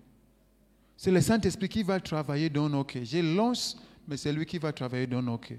C'est 0.98 1.12
le 1.12 1.22
Saint-Esprit 1.22 1.70
qui 1.70 1.84
va 1.84 2.00
travailler 2.00 2.50
dans 2.50 2.70
nos 2.70 2.84
cœurs. 2.84 3.06
Je 3.06 3.18
lance, 3.18 3.78
mais 4.08 4.18
c'est 4.18 4.32
lui 4.32 4.46
qui 4.46 4.58
va 4.58 4.72
travailler 4.72 5.08
dans 5.08 5.22
nos 5.22 5.38
cœurs. 5.38 5.58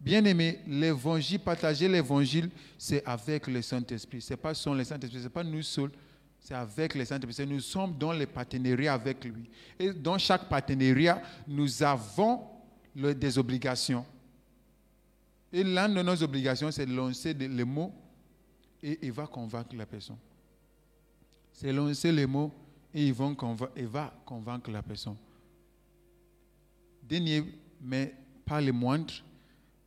Bien-aimé, 0.00 0.60
l'évangile, 0.66 1.40
partager 1.40 1.88
l'évangile, 1.88 2.50
c'est 2.78 3.04
avec 3.04 3.46
le 3.46 3.60
Saint-Esprit. 3.60 4.20
Ce 4.20 4.32
n'est 4.32 4.36
pas 4.36 4.54
sans 4.54 4.74
le 4.74 4.84
Saint-Esprit, 4.84 5.18
ce 5.18 5.24
n'est 5.24 5.30
pas 5.30 5.44
nous 5.44 5.62
seuls, 5.62 5.90
c'est 6.38 6.54
avec 6.54 6.94
le 6.94 7.04
Saint-Esprit. 7.04 7.46
Nous 7.46 7.60
sommes 7.60 7.96
dans 7.98 8.12
les 8.12 8.26
partenariats 8.26 8.94
avec 8.94 9.24
lui. 9.24 9.50
Et 9.78 9.92
dans 9.92 10.16
chaque 10.16 10.48
partenariat, 10.48 11.22
nous 11.46 11.82
avons 11.82 12.40
des 12.94 13.38
obligations. 13.38 14.04
Et 15.52 15.62
l'une 15.62 15.94
de 15.94 16.02
nos 16.02 16.22
obligations, 16.22 16.70
c'est 16.70 16.86
de 16.86 16.94
lancer 16.94 17.34
les 17.34 17.64
mots 17.64 17.92
et 18.82 18.98
il 19.02 19.12
va 19.12 19.26
convaincre 19.26 19.74
la 19.76 19.84
personne. 19.84 20.16
C'est 21.52 21.72
lancer 21.72 22.10
les 22.10 22.26
mots 22.26 22.52
et 22.92 23.06
il 23.06 23.12
va, 23.12 23.26
conva- 23.32 23.70
il 23.76 23.86
va 23.86 24.12
convaincre 24.24 24.70
la 24.70 24.82
personne. 24.82 25.16
Dernier, 27.02 27.44
mais 27.80 28.14
pas 28.44 28.60
le 28.60 28.72
moindre, 28.72 29.12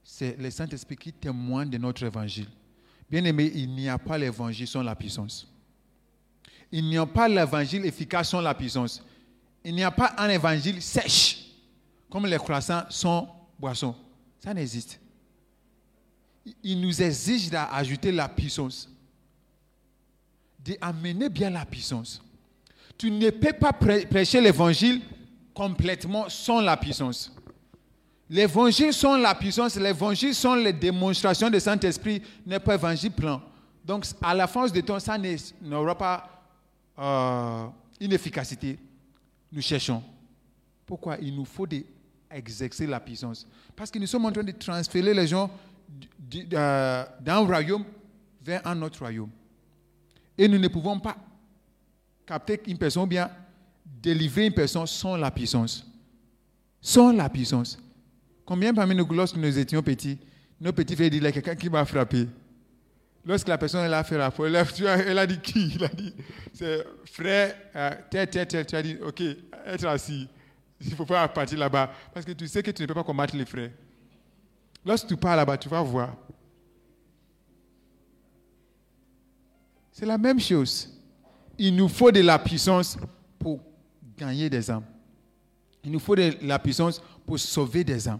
c'est 0.03 0.37
le 0.37 0.49
Saint-Esprit 0.49 0.97
qui 0.97 1.13
témoigne 1.13 1.69
de 1.69 1.77
notre 1.77 2.03
évangile. 2.03 2.47
Bien 3.09 3.23
aimé, 3.25 3.51
il 3.53 3.69
n'y 3.69 3.87
a 3.89 3.97
pas 3.97 4.17
l'évangile 4.17 4.67
sans 4.67 4.83
la 4.83 4.95
puissance. 4.95 5.47
Il 6.71 6.85
n'y 6.85 6.97
a 6.97 7.05
pas 7.05 7.27
l'évangile 7.27 7.85
efficace 7.85 8.29
sans 8.29 8.41
la 8.41 8.53
puissance. 8.55 9.03
Il 9.63 9.75
n'y 9.75 9.83
a 9.83 9.91
pas 9.91 10.13
un 10.17 10.29
évangile 10.29 10.81
sèche, 10.81 11.45
comme 12.09 12.25
les 12.25 12.37
croissants 12.37 12.83
sans 12.89 13.47
boisson. 13.59 13.95
Ça 14.39 14.53
n'existe. 14.53 14.99
Il 16.61 16.81
nous 16.81 17.01
exige 17.01 17.49
d'ajouter 17.49 18.11
la 18.11 18.27
puissance, 18.27 18.89
d'amener 20.59 21.29
bien 21.29 21.49
la 21.49 21.65
puissance. 21.65 22.21
Tu 22.97 23.11
ne 23.11 23.29
peux 23.29 23.53
pas 23.53 23.71
prê- 23.71 24.05
prêcher 24.07 24.39
l'évangile 24.41 25.01
complètement 25.53 26.29
sans 26.29 26.61
la 26.61 26.77
puissance. 26.77 27.35
L'évangile 28.29 28.93
sans 28.93 29.17
la 29.17 29.35
puissance, 29.35 29.75
l'évangile 29.75 30.33
sans 30.33 30.55
les 30.55 30.73
démonstrations 30.73 31.49
du 31.49 31.59
Saint-Esprit 31.59 32.21
n'est 32.45 32.59
pas 32.59 32.75
évangile 32.75 33.11
plein. 33.11 33.41
Donc, 33.85 34.05
à 34.21 34.33
la 34.33 34.47
fin 34.47 34.65
de 34.67 34.81
temps, 34.81 34.99
ça 34.99 35.17
n'aura 35.61 35.97
pas 35.97 36.29
euh, 36.97 37.65
une 37.99 38.13
efficacité. 38.13 38.79
Nous 39.51 39.61
cherchons. 39.61 40.01
Pourquoi 40.85 41.17
Il 41.21 41.35
nous 41.35 41.45
faut 41.45 41.67
exercer 42.31 42.87
la 42.87 42.99
puissance? 42.99 43.45
Parce 43.75 43.91
que 43.91 43.99
nous 43.99 44.07
sommes 44.07 44.25
en 44.25 44.31
train 44.31 44.43
de 44.43 44.51
transférer 44.51 45.13
les 45.13 45.27
gens 45.27 45.51
euh, 46.53 47.05
d'un 47.19 47.37
royaume 47.39 47.83
vers 48.41 48.65
un 48.65 48.81
autre 48.81 48.99
royaume. 48.99 49.29
Et 50.37 50.47
nous 50.47 50.57
ne 50.57 50.67
pouvons 50.69 50.99
pas 50.99 51.15
capter 52.25 52.61
une 52.67 52.77
personne 52.77 53.03
ou 53.03 53.07
bien 53.07 53.29
délivrer 54.01 54.47
une 54.47 54.53
personne 54.53 54.85
sans 54.87 55.15
la 55.17 55.31
puissance. 55.31 55.85
Sans 56.81 57.11
la 57.13 57.29
puissance. 57.29 57.77
Combien 58.45 58.73
parmi 58.73 58.93
nous, 58.95 59.05
lorsque 59.13 59.37
nous 59.37 59.57
étions 59.57 59.81
petits, 59.81 60.17
nos 60.59 60.73
petits 60.73 60.95
frères 60.95 61.09
disaient, 61.09 61.19
il 61.19 61.23
y 61.23 61.27
a 61.27 61.31
quelqu'un 61.31 61.55
qui 61.55 61.69
m'a 61.69 61.85
frappé. 61.85 62.27
Lorsque 63.25 63.47
la 63.47 63.57
personne 63.57 63.85
elle 63.85 63.93
a 63.93 64.03
fait 64.03 64.17
la 64.17 64.31
faute, 64.31 64.47
elle 64.47 64.57
a- 64.57 64.97
elle 65.21 65.27
dit 65.27 65.39
qui? 65.39 65.73
Il 65.75 65.83
a 65.83 65.87
dit, 65.87 66.13
c'est 66.53 66.85
frère, 67.05 67.55
euh, 67.75 67.91
tel, 68.09 68.29
tel, 68.29 68.47
tel. 68.47 68.65
Tu 68.65 68.75
as 68.75 68.81
dit, 68.83 68.97
ok, 69.01 69.21
être 69.65 69.85
assis. 69.85 70.27
Il 70.81 70.89
ne 70.89 70.95
faut 70.95 71.05
pas 71.05 71.25
partir 71.29 71.57
là-bas. 71.57 71.89
Parce 72.13 72.25
que 72.25 72.33
tu 72.33 72.45
sais 72.49 72.61
que 72.61 72.71
tu 72.71 72.81
ne 72.81 72.87
peux 72.87 72.93
pas 72.93 73.03
combattre 73.05 73.35
les 73.37 73.45
frères. 73.45 73.71
Lorsque 74.85 75.07
tu 75.07 75.15
pars 75.15 75.37
là-bas, 75.37 75.57
tu 75.57 75.69
vas 75.69 75.81
voir. 75.81 76.17
C'est 79.93 80.05
la 80.05 80.17
même 80.17 80.39
chose. 80.41 80.89
Il 81.57 81.75
nous 81.75 81.87
faut 81.87 82.11
de 82.11 82.21
la 82.21 82.39
puissance 82.39 82.97
pour 83.39 83.59
gagner 84.17 84.49
des 84.49 84.69
âmes. 84.69 84.85
Il 85.83 85.91
nous 85.91 85.99
faut 85.99 86.15
de 86.15 86.33
la 86.41 86.59
puissance 86.59 87.01
pour 87.25 87.39
sauver 87.39 87.83
des 87.83 88.07
âmes. 88.07 88.19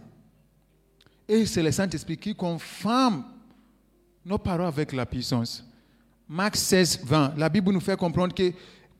Et 1.26 1.46
c'est 1.46 1.62
le 1.62 1.72
Saint-Esprit 1.72 2.16
qui 2.18 2.34
confirme 2.34 3.24
nos 4.24 4.38
paroles 4.38 4.66
avec 4.66 4.92
la 4.92 5.06
puissance. 5.06 5.64
Marc 6.28 6.56
16, 6.56 7.00
20, 7.04 7.34
la 7.36 7.48
Bible 7.48 7.72
nous 7.72 7.80
fait 7.80 7.96
comprendre 7.96 8.34
que 8.34 8.52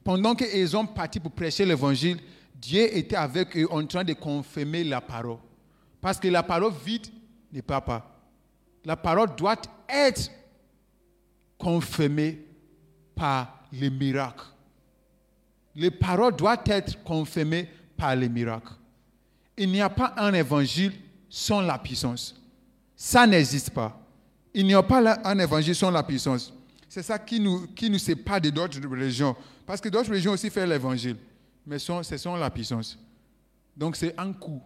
pendant 0.02 0.34
qu'ils 0.34 0.76
ont 0.76 0.86
parti 0.86 1.20
pour 1.20 1.32
prêcher 1.32 1.64
l'évangile, 1.64 2.18
Dieu 2.54 2.96
était 2.96 3.16
avec 3.16 3.56
eux 3.56 3.66
en 3.70 3.84
train 3.86 4.04
de 4.04 4.12
confirmer 4.12 4.84
la 4.84 5.00
parole. 5.00 5.38
Parce 6.00 6.18
que 6.18 6.28
la 6.28 6.42
parole 6.42 6.72
vide 6.84 7.06
ne 7.52 7.60
part 7.60 7.84
pas. 7.84 8.10
La 8.84 8.96
parole 8.96 9.34
doit 9.36 9.56
être 9.88 10.30
confirmée 11.58 12.44
par 13.14 13.63
les 13.72 13.90
miracles. 13.90 14.46
Les 15.74 15.90
paroles 15.90 16.36
doivent 16.36 16.62
être 16.66 17.02
confirmées 17.02 17.68
par 17.96 18.14
les 18.14 18.28
miracles. 18.28 18.72
Il 19.56 19.70
n'y 19.70 19.80
a 19.80 19.88
pas 19.90 20.14
un 20.16 20.32
évangile 20.34 20.92
sans 21.28 21.60
la 21.60 21.78
puissance. 21.78 22.40
Ça 22.96 23.26
n'existe 23.26 23.70
pas. 23.70 24.00
Il 24.52 24.66
n'y 24.66 24.74
a 24.74 24.82
pas 24.82 25.18
un 25.24 25.38
évangile 25.38 25.74
sans 25.74 25.90
la 25.90 26.02
puissance. 26.02 26.52
C'est 26.88 27.02
ça 27.02 27.18
qui 27.18 27.40
nous, 27.40 27.66
qui 27.68 27.90
nous 27.90 27.98
sépare 27.98 28.40
d'autres 28.40 28.80
religions. 28.88 29.34
Parce 29.66 29.80
que 29.80 29.88
d'autres 29.88 30.10
religions 30.10 30.32
aussi 30.32 30.48
font 30.48 30.64
l'évangile, 30.64 31.16
mais 31.66 31.78
c'est 31.78 32.18
sans 32.18 32.36
la 32.36 32.50
puissance. 32.50 32.98
Donc 33.76 33.96
c'est 33.96 34.18
un 34.18 34.32
coup. 34.32 34.62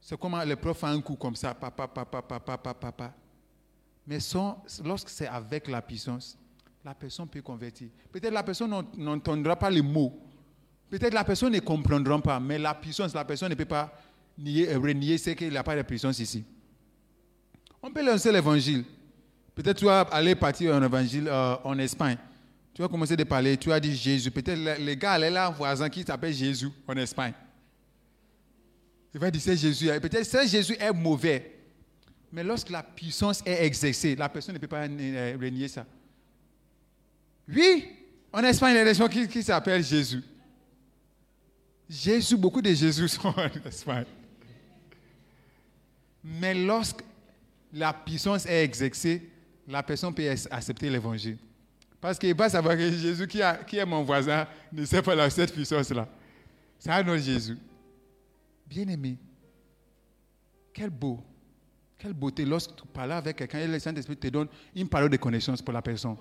C'est 0.00 0.18
comme 0.18 0.38
les 0.44 0.56
profs 0.56 0.78
font 0.78 0.88
un 0.88 1.00
coup 1.00 1.16
comme 1.16 1.36
ça, 1.36 1.54
papa, 1.54 1.88
papa, 1.88 2.22
papa, 2.22 2.40
papa, 2.40 2.74
papa. 2.74 3.14
Mais 4.06 4.20
sans, 4.20 4.62
lorsque 4.84 5.08
c'est 5.08 5.26
avec 5.26 5.68
la 5.68 5.80
puissance, 5.80 6.36
la 6.88 6.94
personne 6.94 7.28
peut 7.28 7.42
convertir. 7.42 7.88
Peut-être 8.10 8.32
la 8.32 8.42
personne 8.42 8.70
n'en- 8.70 8.82
n'entendra 8.96 9.54
pas 9.56 9.68
les 9.68 9.82
mots. 9.82 10.18
Peut-être 10.88 11.12
la 11.12 11.22
personne 11.22 11.52
ne 11.52 11.58
comprendra 11.60 12.18
pas, 12.22 12.40
mais 12.40 12.58
la 12.58 12.72
puissance, 12.74 13.12
la 13.12 13.26
personne 13.26 13.50
ne 13.50 13.54
peut 13.54 13.66
pas 13.66 13.92
nier, 14.38 14.70
euh, 14.70 14.78
renier 14.78 15.18
ce 15.18 15.30
qu'il 15.30 15.50
n'y 15.50 15.56
a 15.58 15.62
pas 15.62 15.76
de 15.76 15.82
puissance 15.82 16.18
ici. 16.18 16.42
On 17.82 17.90
peut 17.90 18.02
lancer 18.02 18.32
l'évangile. 18.32 18.84
Peut-être 19.54 19.76
tu 19.76 19.84
vas 19.84 20.00
aller 20.00 20.34
partir 20.34 20.74
en 20.74 20.82
évangile 20.82 21.28
euh, 21.28 21.56
en 21.62 21.78
Espagne. 21.78 22.16
Tu 22.72 22.80
vas 22.80 22.88
commencer 22.88 23.16
de 23.16 23.24
parler, 23.24 23.58
tu 23.58 23.70
as 23.70 23.80
dit 23.80 23.94
Jésus. 23.94 24.30
Peut-être 24.30 24.58
le, 24.82 24.94
gars, 24.94 25.18
est 25.18 25.30
là, 25.30 25.48
un 25.48 25.50
voisin 25.50 25.90
qui 25.90 26.02
s'appelle 26.04 26.32
Jésus 26.32 26.68
en 26.86 26.96
Espagne. 26.96 27.34
Il 29.12 29.20
va 29.20 29.30
dire 29.30 29.42
c'est 29.42 29.56
Jésus. 29.58 29.88
Peut-être 30.00 30.24
ce 30.24 30.46
Jésus 30.46 30.76
est 30.80 30.92
mauvais. 30.92 31.54
Mais 32.32 32.42
lorsque 32.42 32.70
la 32.70 32.82
puissance 32.82 33.42
est 33.44 33.66
exercée, 33.66 34.16
la 34.16 34.30
personne 34.30 34.54
ne 34.54 34.58
peut 34.58 34.66
pas 34.68 34.86
euh, 34.86 35.36
renier 35.38 35.68
ça. 35.68 35.84
Oui, 37.48 37.88
en 38.32 38.42
Espagne, 38.44 38.74
il 38.74 38.76
y 38.76 38.80
a 38.80 38.84
des 38.84 38.94
gens 38.94 39.08
qui, 39.08 39.42
s'appellent 39.42 39.84
Jésus. 39.84 40.22
Jésus, 41.88 42.36
beaucoup 42.36 42.60
de 42.60 42.72
Jésus 42.72 43.08
sont 43.08 43.28
en 43.28 43.48
Espagne. 43.66 44.04
Mais 46.22 46.52
lorsque 46.54 47.00
la 47.72 47.92
puissance 47.92 48.44
est 48.44 48.64
exercée, 48.64 49.30
la 49.66 49.82
personne 49.82 50.14
peut 50.14 50.28
accepter 50.50 50.90
l'évangile. 50.90 51.38
Parce 52.00 52.18
qu'il 52.18 52.34
va 52.34 52.48
savoir 52.48 52.76
que 52.76 52.90
Jésus, 52.90 53.26
qui, 53.26 53.40
est 53.40 53.86
mon 53.86 54.02
voisin, 54.02 54.46
ne 54.72 54.84
sait 54.84 55.02
pas 55.02 55.30
cette 55.30 55.52
puissance-là. 55.52 56.06
C'est 56.78 56.90
un 56.90 57.08
autre 57.08 57.22
Jésus. 57.22 57.58
Bien-aimé, 58.66 59.16
quel 60.72 60.90
beau, 60.90 61.20
quelle 61.96 62.12
beauté 62.12 62.44
lorsque 62.44 62.76
tu 62.76 62.86
parles 62.92 63.12
avec 63.12 63.36
quelqu'un 63.36 63.60
et 63.60 63.66
le 63.66 63.78
Saint-Esprit 63.78 64.16
te 64.16 64.28
donne 64.28 64.48
une 64.76 64.88
parole 64.88 65.10
de 65.10 65.16
connaissance 65.16 65.62
pour 65.62 65.72
la 65.72 65.82
personne. 65.82 66.16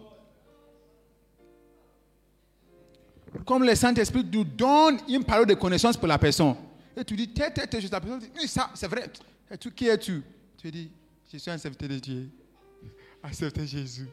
Comme 3.46 3.64
le 3.64 3.76
Saint-Esprit 3.76 4.26
nous 4.32 4.44
donne 4.44 5.00
une 5.08 5.24
parole 5.24 5.46
de 5.46 5.54
connaissance 5.54 5.98
pour 5.98 6.08
la 6.08 6.18
personne. 6.18 6.56
Et 6.96 7.04
tu 7.04 7.16
dis, 7.16 7.28
tête, 7.28 7.54
tête, 7.54 7.70
tête, 7.70 7.92
la 7.92 8.00
personne 8.00 8.20
dit, 8.20 8.32
oui, 8.40 8.48
ça, 8.48 8.70
c'est 8.74 8.88
vrai. 8.88 9.10
Et 9.52 9.58
tu, 9.58 9.72
qui 9.72 9.88
es-tu? 9.88 10.24
Tu 10.58 10.72
dis, 10.72 10.92
je 11.32 11.38
suis 11.38 11.52
un 11.52 11.58
serviteur 11.58 11.90
de 11.90 12.00
Dieu. 12.00 12.30
Acceptez 13.24 13.68
Jésus. 13.68 14.08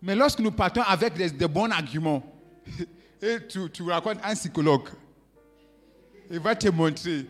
Mais 0.00 0.14
lorsque 0.14 0.38
nous 0.38 0.52
partons 0.52 0.82
avec 0.82 1.14
des, 1.14 1.30
des 1.30 1.48
bons 1.48 1.70
arguments, 1.70 2.22
et 3.22 3.38
tu, 3.48 3.68
tu 3.70 3.82
racontes 3.82 4.18
un 4.22 4.34
psychologue, 4.34 4.88
il 6.30 6.38
va 6.38 6.54
te 6.54 6.68
montrer 6.68 7.26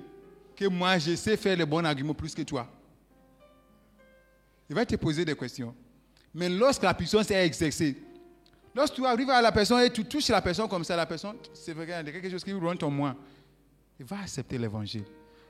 que 0.54 0.66
moi, 0.66 0.98
je 0.98 1.14
sais 1.14 1.36
faire 1.36 1.56
les 1.56 1.64
bons 1.64 1.84
arguments 1.84 2.14
plus 2.14 2.34
que 2.34 2.42
toi. 2.42 2.68
Il 4.68 4.74
va 4.74 4.84
te 4.84 4.96
poser 4.96 5.24
des 5.24 5.36
questions. 5.36 5.74
Mais 6.34 6.48
lorsque 6.48 6.82
la 6.82 6.92
puissance 6.92 7.30
est 7.30 7.46
exercée, 7.46 7.96
lorsque 8.78 8.94
tu 8.94 9.04
arrives 9.04 9.28
à 9.30 9.42
la 9.42 9.50
personne 9.50 9.80
et 9.82 9.90
tu 9.90 10.04
touches 10.04 10.28
la 10.28 10.40
personne 10.40 10.68
comme 10.68 10.84
ça, 10.84 10.94
la 10.94 11.04
personne, 11.04 11.34
c'est 11.52 11.72
vrai, 11.72 11.84
il 11.84 11.90
y 11.90 11.92
a 11.92 12.02
quelque 12.04 12.30
chose 12.30 12.44
qui 12.44 12.52
rentre 12.52 12.86
en 12.86 12.90
moi. 12.90 13.16
Il 13.98 14.06
va 14.06 14.20
accepter 14.20 14.56
l'évangile. 14.56 15.02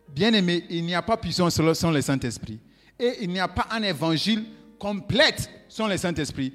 Bien 0.08 0.32
aimé, 0.32 0.64
il 0.70 0.82
n'y 0.86 0.94
a 0.94 1.02
pas 1.02 1.18
puissance 1.18 1.60
sans 1.74 1.90
le 1.90 2.00
Saint-Esprit. 2.00 2.58
Et 2.98 3.18
il 3.20 3.28
n'y 3.28 3.38
a 3.38 3.46
pas 3.46 3.66
un 3.70 3.82
évangile 3.82 4.46
complète 4.78 5.50
sans 5.68 5.86
le 5.86 5.98
Saint-Esprit. 5.98 6.54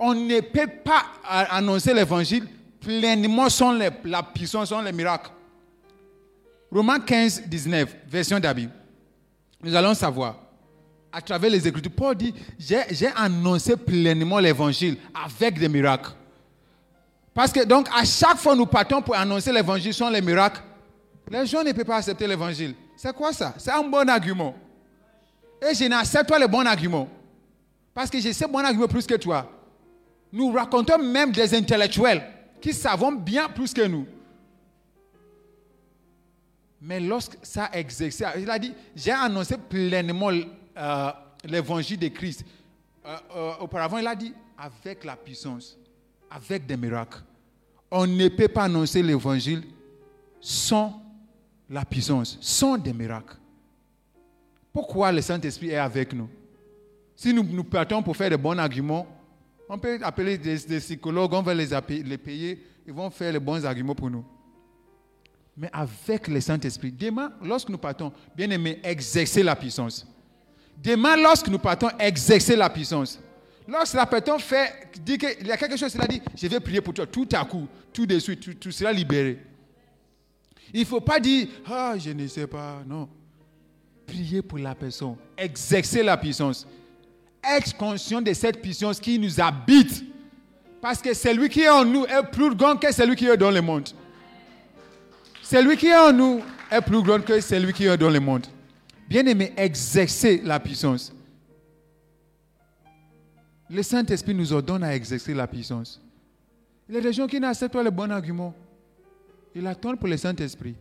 On 0.00 0.12
ne 0.12 0.40
peut 0.40 0.66
pas 0.84 1.04
annoncer 1.50 1.94
l'évangile 1.94 2.48
pleinement 2.80 3.48
sans 3.48 3.72
les- 3.72 3.90
la 4.04 4.24
puissance, 4.24 4.70
sans 4.70 4.82
les 4.82 4.90
miracles. 4.92 5.30
Romains 6.72 6.98
15, 6.98 7.42
19, 7.46 7.96
version 8.08 8.40
d'Abi. 8.40 8.68
Nous 9.62 9.74
allons 9.76 9.94
savoir, 9.94 10.36
à 11.14 11.20
travers 11.20 11.48
les 11.48 11.66
Écritures, 11.68 11.92
Paul 11.92 12.16
dit, 12.16 12.34
j'ai 12.58 13.08
annoncé 13.14 13.76
pleinement 13.76 14.40
l'évangile 14.40 14.96
avec 15.14 15.58
des 15.58 15.68
miracles. 15.68 16.10
Parce 17.32 17.52
que 17.52 17.64
donc, 17.64 17.88
à 17.94 18.04
chaque 18.04 18.38
fois 18.38 18.56
nous 18.56 18.66
partons 18.66 19.00
pour 19.00 19.14
annoncer 19.14 19.52
l'évangile 19.52 19.94
sans 19.94 20.10
les 20.10 20.20
miracles, 20.20 20.60
les 21.30 21.46
gens 21.46 21.62
ne 21.62 21.72
peuvent 21.72 21.84
pas 21.84 21.96
accepter 21.96 22.26
l'évangile. 22.26 22.74
C'est 22.96 23.14
quoi 23.14 23.32
ça? 23.32 23.54
C'est 23.58 23.70
un 23.70 23.84
bon 23.84 24.08
argument. 24.08 24.56
Et 25.62 25.74
je 25.74 25.84
n'accepte 25.84 26.28
pas 26.28 26.38
le 26.38 26.48
bon 26.48 26.66
argument. 26.66 27.08
Parce 27.94 28.10
que 28.10 28.20
j'ai 28.20 28.32
ce 28.32 28.46
bon 28.46 28.64
argument 28.64 28.88
plus 28.88 29.06
que 29.06 29.14
toi. 29.14 29.48
Nous 30.32 30.50
racontons 30.52 30.98
même 30.98 31.30
des 31.30 31.54
intellectuels 31.54 32.22
qui 32.60 32.72
savent 32.72 33.18
bien 33.18 33.48
plus 33.48 33.72
que 33.72 33.86
nous. 33.86 34.06
Mais 36.80 36.98
lorsque 36.98 37.36
ça 37.42 37.70
a 37.72 37.78
il 38.36 38.50
a 38.50 38.58
dit, 38.58 38.74
j'ai 38.96 39.12
annoncé 39.12 39.56
pleinement 39.56 40.30
euh, 40.76 41.10
l'évangile 41.44 41.98
de 41.98 42.08
Christ. 42.08 42.44
Euh, 43.06 43.16
euh, 43.36 43.52
auparavant, 43.60 43.98
il 43.98 44.06
a 44.06 44.14
dit, 44.14 44.32
avec 44.56 45.04
la 45.04 45.16
puissance, 45.16 45.76
avec 46.30 46.66
des 46.66 46.76
miracles. 46.76 47.22
On 47.90 48.06
ne 48.06 48.28
peut 48.28 48.48
pas 48.48 48.64
annoncer 48.64 49.02
l'évangile 49.02 49.62
sans 50.40 51.02
la 51.68 51.84
puissance, 51.84 52.38
sans 52.40 52.78
des 52.78 52.92
miracles. 52.92 53.36
Pourquoi 54.72 55.12
le 55.12 55.20
Saint-Esprit 55.20 55.70
est 55.70 55.76
avec 55.76 56.12
nous? 56.12 56.28
Si 57.14 57.32
nous, 57.32 57.64
partons 57.64 58.02
pour 58.02 58.16
faire 58.16 58.30
de 58.30 58.36
bons 58.36 58.58
arguments, 58.58 59.06
on 59.68 59.78
peut 59.78 59.98
appeler 60.02 60.36
des, 60.36 60.56
psychologues, 60.80 61.32
on 61.32 61.42
va 61.42 61.54
les, 61.54 61.68
les 62.02 62.18
payer, 62.18 62.66
ils 62.86 62.92
vont 62.92 63.08
faire 63.10 63.32
les 63.32 63.38
bons 63.38 63.64
arguments 63.64 63.94
pour 63.94 64.10
nous. 64.10 64.24
Mais 65.56 65.70
avec 65.72 66.26
le 66.28 66.40
Saint-Esprit, 66.40 66.90
demain, 66.90 67.32
lorsque 67.42 67.68
nous 67.68 67.78
partons, 67.78 68.12
bien 68.34 68.50
aimé, 68.50 68.80
exercer 68.82 69.42
la 69.42 69.54
puissance. 69.54 70.06
Demain, 70.82 71.16
lorsque 71.16 71.48
nous 71.48 71.58
partons, 71.58 71.88
exercer 71.98 72.56
la 72.56 72.68
puissance. 72.68 73.18
Lorsque 73.66 73.94
la 73.94 74.06
personne 74.06 74.38
fait, 74.40 74.88
dit 75.02 75.16
qu'il 75.16 75.46
y 75.46 75.50
a 75.52 75.56
quelque 75.56 75.76
chose, 75.76 75.94
il 75.94 76.00
a 76.02 76.06
dit, 76.06 76.20
je 76.36 76.46
vais 76.46 76.60
prier 76.60 76.80
pour 76.80 76.92
toi, 76.92 77.06
tout 77.06 77.28
à 77.32 77.44
coup, 77.44 77.66
tout 77.92 78.04
de 78.04 78.18
suite, 78.18 78.60
tu 78.60 78.72
seras 78.72 78.92
libéré. 78.92 79.38
Il 80.72 80.80
ne 80.80 80.84
faut 80.84 81.00
pas 81.00 81.18
dire, 81.18 81.48
ah, 81.66 81.94
je 81.98 82.10
ne 82.10 82.26
sais 82.26 82.46
pas, 82.46 82.82
non. 82.86 83.08
Priez 84.06 84.42
pour 84.42 84.58
la 84.58 84.74
personne, 84.74 85.16
exercer 85.38 86.02
la 86.02 86.16
puissance. 86.16 86.66
Être 87.42 87.76
conscient 87.76 88.20
de 88.20 88.32
cette 88.34 88.60
puissance 88.60 89.00
qui 89.00 89.18
nous 89.18 89.40
habite. 89.40 90.04
Parce 90.82 91.00
que 91.00 91.14
celui 91.14 91.48
qui 91.48 91.60
est 91.60 91.68
en 91.70 91.84
nous 91.84 92.04
est 92.04 92.22
plus 92.30 92.54
grand 92.54 92.76
que 92.76 92.92
celui 92.92 93.16
qui 93.16 93.26
est 93.26 93.36
dans 93.36 93.50
le 93.50 93.62
monde. 93.62 93.88
Celui 95.42 95.76
qui 95.76 95.86
est 95.86 95.96
en 95.96 96.12
nous 96.12 96.42
est 96.70 96.82
plus 96.82 97.02
grand 97.02 97.20
que 97.20 97.40
celui 97.40 97.72
qui 97.72 97.86
est 97.86 97.96
dans 97.96 98.10
le 98.10 98.20
monde. 98.20 98.46
Bien 99.08 99.26
aimé, 99.26 99.52
exercer 99.56 100.40
la 100.42 100.58
puissance. 100.58 101.12
Le 103.68 103.82
Saint-Esprit 103.82 104.34
nous 104.34 104.52
ordonne 104.52 104.82
à 104.84 104.94
exercer 104.94 105.34
la 105.34 105.46
puissance. 105.46 106.00
Il 106.88 106.94
y 106.94 106.98
a 106.98 107.00
des 107.00 107.12
gens 107.12 107.26
qui 107.26 107.40
n'acceptent 107.40 107.72
pas 107.72 107.82
le 107.82 107.90
bon 107.90 108.10
argument. 108.10 108.54
Ils 109.54 109.66
attendent 109.66 109.98
pour 109.98 110.08
le 110.08 110.16
Saint-Esprit. 110.16 110.74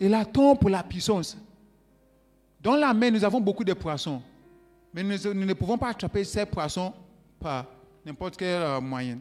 Ils 0.00 0.14
attendent 0.14 0.60
pour 0.60 0.70
la 0.70 0.82
puissance. 0.82 1.36
Dans 2.60 2.76
la 2.76 2.92
mer, 2.92 3.12
nous 3.12 3.24
avons 3.24 3.40
beaucoup 3.40 3.64
de 3.64 3.72
poissons. 3.72 4.22
Mais 4.92 5.02
nous, 5.02 5.16
nous 5.34 5.46
ne 5.46 5.54
pouvons 5.54 5.78
pas 5.78 5.88
attraper 5.88 6.24
ces 6.24 6.44
poissons 6.44 6.92
par 7.40 7.66
n'importe 8.04 8.36
quel 8.36 8.60
euh, 8.60 8.80
moyen. 8.80 9.18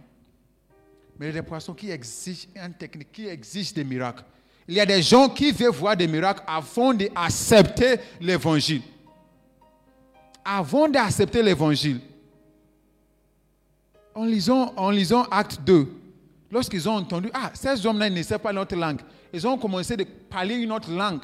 Mais 1.18 1.28
il 1.28 1.36
y 1.36 1.38
a 1.38 1.42
des 1.42 1.48
poissons 1.48 1.74
qui 1.74 1.90
exigent 1.90 2.48
une 2.56 2.74
technique, 2.74 3.12
qui 3.12 3.28
exigent 3.28 3.74
des 3.74 3.84
miracles. 3.84 4.24
Il 4.72 4.76
y 4.78 4.80
a 4.80 4.86
des 4.86 5.02
gens 5.02 5.28
qui 5.28 5.52
veulent 5.52 5.74
voir 5.74 5.98
des 5.98 6.08
miracles 6.08 6.44
avant 6.48 6.94
d'accepter 6.94 7.98
l'évangile. 8.22 8.82
Avant 10.46 10.88
d'accepter 10.88 11.44
l'évangile. 11.44 12.00
En 14.16 14.24
lisant, 14.24 14.72
en 14.78 14.90
lisant 14.90 15.24
Acte 15.30 15.60
2, 15.66 15.90
lorsqu'ils 16.50 16.88
ont 16.88 16.94
entendu, 16.96 17.30
ah, 17.34 17.52
ces 17.54 17.86
hommes-là 17.86 18.10
ne 18.10 18.24
savent 18.24 18.40
pas 18.40 18.54
notre 18.54 18.78
langue, 18.78 19.02
ils 19.34 19.46
ont 19.46 19.58
commencé 19.58 19.98
de 19.98 20.06
parler 20.30 20.56
une 20.56 20.72
autre 20.72 20.90
langue. 20.90 21.20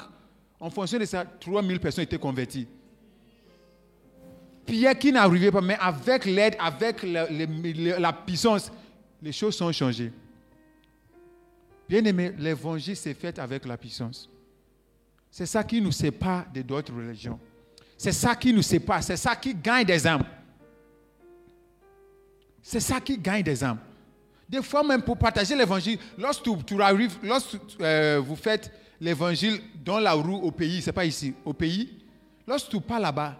En 0.60 0.68
fonction 0.68 0.98
de 0.98 1.06
ça, 1.06 1.24
3000 1.40 1.80
personnes 1.80 2.04
étaient 2.04 2.18
converties. 2.18 2.66
Pierre 4.66 4.98
qui 4.98 5.10
n'arrivait 5.10 5.50
pas, 5.50 5.62
mais 5.62 5.78
avec 5.80 6.26
l'aide, 6.26 6.54
avec 6.60 7.02
le- 7.02 7.98
la 7.98 8.12
puissance, 8.12 8.70
les 9.22 9.32
choses 9.32 9.56
sont 9.56 9.72
changées. 9.72 10.12
Bien 11.88 12.04
aimé, 12.04 12.32
l'évangile 12.38 12.96
s'est 12.96 13.14
fait 13.14 13.38
avec 13.38 13.64
la 13.64 13.76
puissance. 13.76 14.28
C'est 15.30 15.46
ça 15.46 15.64
qui 15.64 15.80
nous 15.80 15.92
sépare 15.92 16.46
de 16.52 16.62
d'autres 16.62 16.92
religions. 16.94 17.38
C'est 17.96 18.12
ça 18.12 18.34
qui 18.36 18.52
nous 18.52 18.62
sépare. 18.62 19.02
C'est 19.02 19.16
ça 19.16 19.34
qui 19.34 19.54
gagne 19.54 19.84
des 19.84 20.06
âmes. 20.06 20.24
C'est 22.62 22.80
ça 22.80 23.00
qui 23.00 23.16
gagne 23.16 23.42
des 23.42 23.64
âmes. 23.64 23.78
Des 24.48 24.62
fois 24.62 24.82
même 24.82 25.02
pour 25.02 25.16
partager 25.16 25.56
l'évangile, 25.56 25.98
lorsque 26.16 26.44
tu, 26.64 26.74
euh, 27.80 28.20
vous 28.24 28.36
faites 28.36 28.70
l'évangile 29.00 29.60
dans 29.84 29.98
la 29.98 30.12
rue 30.12 30.34
au 30.34 30.50
pays, 30.50 30.80
c'est 30.80 30.92
pas 30.92 31.04
ici, 31.04 31.34
au 31.44 31.52
pays, 31.52 31.98
lorsque 32.46 32.70
tu 32.70 32.80
pars 32.80 33.00
là-bas, 33.00 33.36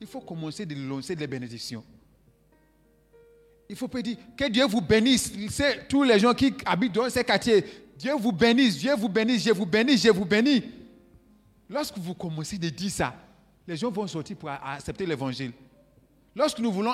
il 0.00 0.06
faut 0.06 0.20
commencer 0.20 0.64
de 0.64 0.74
lancer 0.74 1.16
des 1.16 1.26
bénédictions. 1.26 1.84
Il 3.72 3.76
faut 3.78 3.88
pas 3.88 4.02
dire 4.02 4.18
que 4.36 4.50
Dieu 4.50 4.66
vous 4.66 4.82
bénisse. 4.82 5.32
Tous 5.88 6.02
les 6.02 6.18
gens 6.18 6.34
qui 6.34 6.52
habitent 6.66 6.92
dans 6.92 7.08
ces 7.08 7.24
quartiers. 7.24 7.64
Dieu 7.96 8.12
vous 8.18 8.30
bénisse, 8.30 8.76
Dieu 8.76 8.94
vous 8.94 9.08
bénisse, 9.08 9.44
je 9.44 9.50
vous 9.50 9.64
bénis, 9.64 9.96
je 9.96 10.10
vous 10.10 10.26
bénis. 10.26 10.62
Lorsque 11.70 11.96
vous 11.96 12.12
commencez 12.12 12.58
de 12.58 12.68
dire 12.68 12.90
ça, 12.90 13.14
les 13.66 13.78
gens 13.78 13.90
vont 13.90 14.06
sortir 14.06 14.36
pour 14.36 14.50
accepter 14.50 15.06
l'évangile. 15.06 15.52
Lorsque 16.36 16.58
nous 16.58 16.70
voulons 16.70 16.92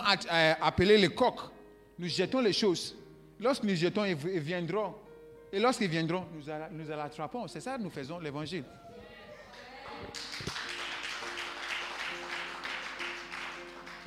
appeler 0.61 0.99
les 0.99 1.09
coqs, 1.09 1.51
nous 1.99 2.07
jetons 2.07 2.41
les 2.41 2.53
choses. 2.53 2.95
Lorsque 3.41 3.65
nous 3.65 3.75
jetons, 3.75 4.05
ils 4.05 4.15
viendront. 4.15 4.95
Et 5.53 5.59
lorsqu'ils 5.59 5.89
viendront, 5.89 6.27
nous, 6.33 6.43
nous 6.71 6.85
les 6.85 6.93
attrapons. 6.93 7.49
C'est 7.49 7.61
ça 7.61 7.77
que 7.77 7.83
nous 7.83 7.91
faisons 7.91 8.21
l'évangile. 8.21 8.63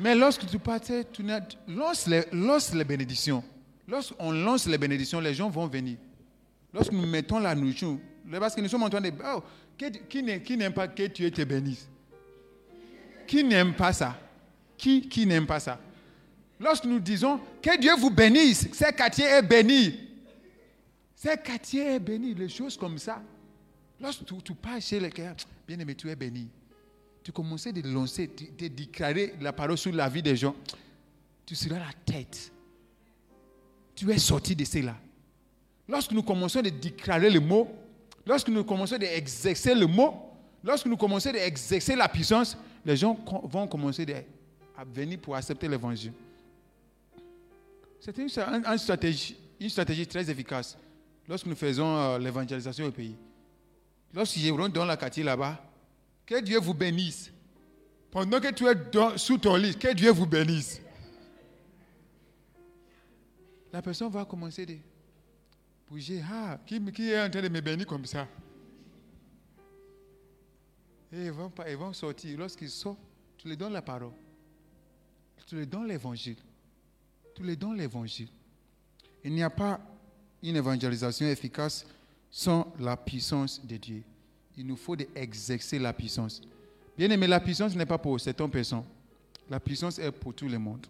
Mais 0.02 0.16
lorsque 0.16 0.48
tu 0.48 0.58
partais, 0.58 1.06
tu 1.06 1.24
lance 1.68 2.08
les, 2.08 2.24
lance 2.32 2.74
les 2.74 2.84
bénédictions. 2.84 3.44
Lorsqu'on 3.88 4.32
lance 4.32 4.66
les 4.66 4.78
bénédictions, 4.80 5.20
les 5.20 5.36
gens 5.36 5.48
vont 5.50 5.68
venir. 5.68 5.98
Lorsque 6.74 6.92
nous 6.92 7.06
mettons 7.06 7.38
la 7.38 7.54
nourriture, 7.54 8.00
parce 8.40 8.56
que 8.56 8.62
nous 8.62 8.68
sommes 8.68 8.82
en 8.84 8.90
train 8.90 9.02
de... 9.02 9.12
Oh, 9.24 9.44
qui, 10.10 10.58
n'aime 10.58 10.74
pas 10.74 10.88
que 10.88 11.06
tu 11.08 11.30
te 11.32 11.44
bénisses 11.44 11.88
Qui 13.28 13.44
n'aime 13.44 13.74
pas 13.76 13.94
ça? 13.94 14.18
Qui, 14.76 15.08
qui 15.08 15.28
n'aime 15.28 15.46
pas 15.46 15.60
ça? 15.60 15.80
Lorsque 16.60 16.86
nous 16.86 17.00
disons 17.00 17.40
que 17.62 17.80
Dieu 17.80 17.94
vous 17.96 18.10
bénisse, 18.10 18.70
ce 18.74 18.92
quartier 18.92 19.26
est 19.26 19.42
béni. 19.44 20.00
Ce 21.16 21.36
quartier 21.38 21.96
est 21.96 22.00
béni, 22.00 22.34
les 22.34 22.50
choses 22.50 22.76
comme 22.76 22.98
ça. 22.98 23.22
Lorsque 24.00 24.26
tu, 24.26 24.34
tu 24.44 24.54
pars 24.56 24.82
chez 24.82 25.00
les 25.00 25.12
bien 25.68 25.80
aimé, 25.80 25.94
tu 25.94 26.10
es 26.10 26.16
béni. 26.16 26.48
Tu 27.24 27.32
commences 27.32 27.68
de 27.68 27.82
lancer, 27.88 28.28
de, 28.58 28.68
déclarer 28.68 29.36
la 29.40 29.54
parole 29.54 29.78
sur 29.78 29.92
la 29.94 30.10
vie 30.10 30.24
des 30.24 30.36
gens. 30.36 30.56
Tu 31.46 31.56
seras 31.56 31.78
la 31.80 31.92
tête. 32.06 32.52
Tu 33.96 34.10
es 34.12 34.18
sorti 34.18 34.56
de 34.56 34.66
cela. 34.66 34.96
Lorsque 35.88 36.12
nous 36.12 36.24
commençons 36.24 36.62
de 36.62 36.70
déclarer 36.70 37.30
le 37.30 37.40
mot, 37.40 37.68
lorsque 38.26 38.50
nous 38.50 38.64
commençons 38.64 38.98
d'exercer 38.98 39.76
le 39.76 39.86
mot, 39.86 40.16
lorsque 40.64 40.86
nous 40.88 40.98
commençons 40.98 41.32
d'exercer 41.32 41.96
la 41.96 42.08
puissance, 42.10 42.58
les 42.86 42.96
gens 42.98 43.20
vont 43.44 43.68
commencer 43.68 44.06
à 44.78 44.84
venir 44.84 45.20
pour 45.20 45.36
accepter 45.36 45.68
l'évangile. 45.68 46.14
C'est 48.00 48.18
une, 48.18 48.30
un- 48.42 48.64
un 48.66 48.78
stratégie, 48.78 49.38
une 49.60 49.70
stratégie 49.70 50.08
très 50.08 50.28
efficace 50.28 50.76
lorsque 51.28 51.46
nous 51.46 51.56
faisons 51.56 51.96
euh, 51.98 52.18
l'évangélisation 52.18 52.86
au 52.86 52.92
pays. 52.92 53.16
Lorsque 54.14 54.38
rentre 54.50 54.74
dans 54.74 54.86
la 54.86 54.98
quartier 54.98 55.24
là-bas, 55.24 55.62
que 56.32 56.40
Dieu 56.40 56.60
vous 56.60 56.74
bénisse. 56.74 57.30
Pendant 58.10 58.40
que 58.40 58.52
tu 58.54 58.66
es 58.66 59.18
sous 59.18 59.38
ton 59.38 59.58
lit, 59.58 59.76
que 59.76 59.94
Dieu 59.94 60.12
vous 60.12 60.26
bénisse. 60.26 60.82
La 63.74 63.82
personne 63.82 64.10
va 64.10 64.24
commencer 64.24 64.66
de 64.66 64.78
bouger. 65.90 66.24
Ah, 66.32 66.58
qui, 66.66 66.82
qui 66.94 67.10
est 67.10 67.22
en 67.22 67.30
train 67.30 67.42
de 67.42 67.50
me 67.50 67.60
bénir 67.60 67.86
comme 67.86 68.06
ça? 68.06 68.28
Et 71.12 71.26
ils 71.26 71.32
vont, 71.32 71.52
ils 71.68 71.76
vont 71.76 71.92
sortir. 71.92 72.40
Lorsqu'ils 72.40 72.70
sortent, 72.70 73.00
tu 73.38 73.50
leur 73.50 73.58
donnes 73.58 73.74
la 73.74 73.82
parole. 73.82 74.14
Tu 75.46 75.58
leur 75.58 75.68
donnes 75.68 75.88
l'évangile. 75.88 76.38
Tu 77.36 77.44
leur 77.44 77.58
donnes 77.58 77.76
l'évangile. 77.76 78.30
Il 79.22 79.34
n'y 79.34 79.44
a 79.44 79.50
pas 79.50 79.82
une 80.42 80.56
évangélisation 80.56 81.28
efficace 81.28 81.86
sans 82.30 82.74
la 82.80 82.96
puissance 82.96 83.66
de 83.66 83.76
Dieu. 83.76 84.04
Il 84.58 84.68
nous 84.68 84.76
faut 84.76 84.96
exercer 85.16 85.80
la 85.80 85.94
puissance. 85.94 86.42
Bien 86.98 87.10
aimé, 87.10 87.26
la 87.28 87.40
puissance 87.40 87.76
n'est 87.76 87.86
pas 87.86 87.98
pour 87.98 88.20
certaines 88.20 88.50
personnes. 88.52 88.84
La 89.50 89.60
puissance 89.60 89.98
est 90.00 90.12
pour 90.12 90.34
tout 90.34 90.48
le 90.48 90.60
monde. 90.60 90.86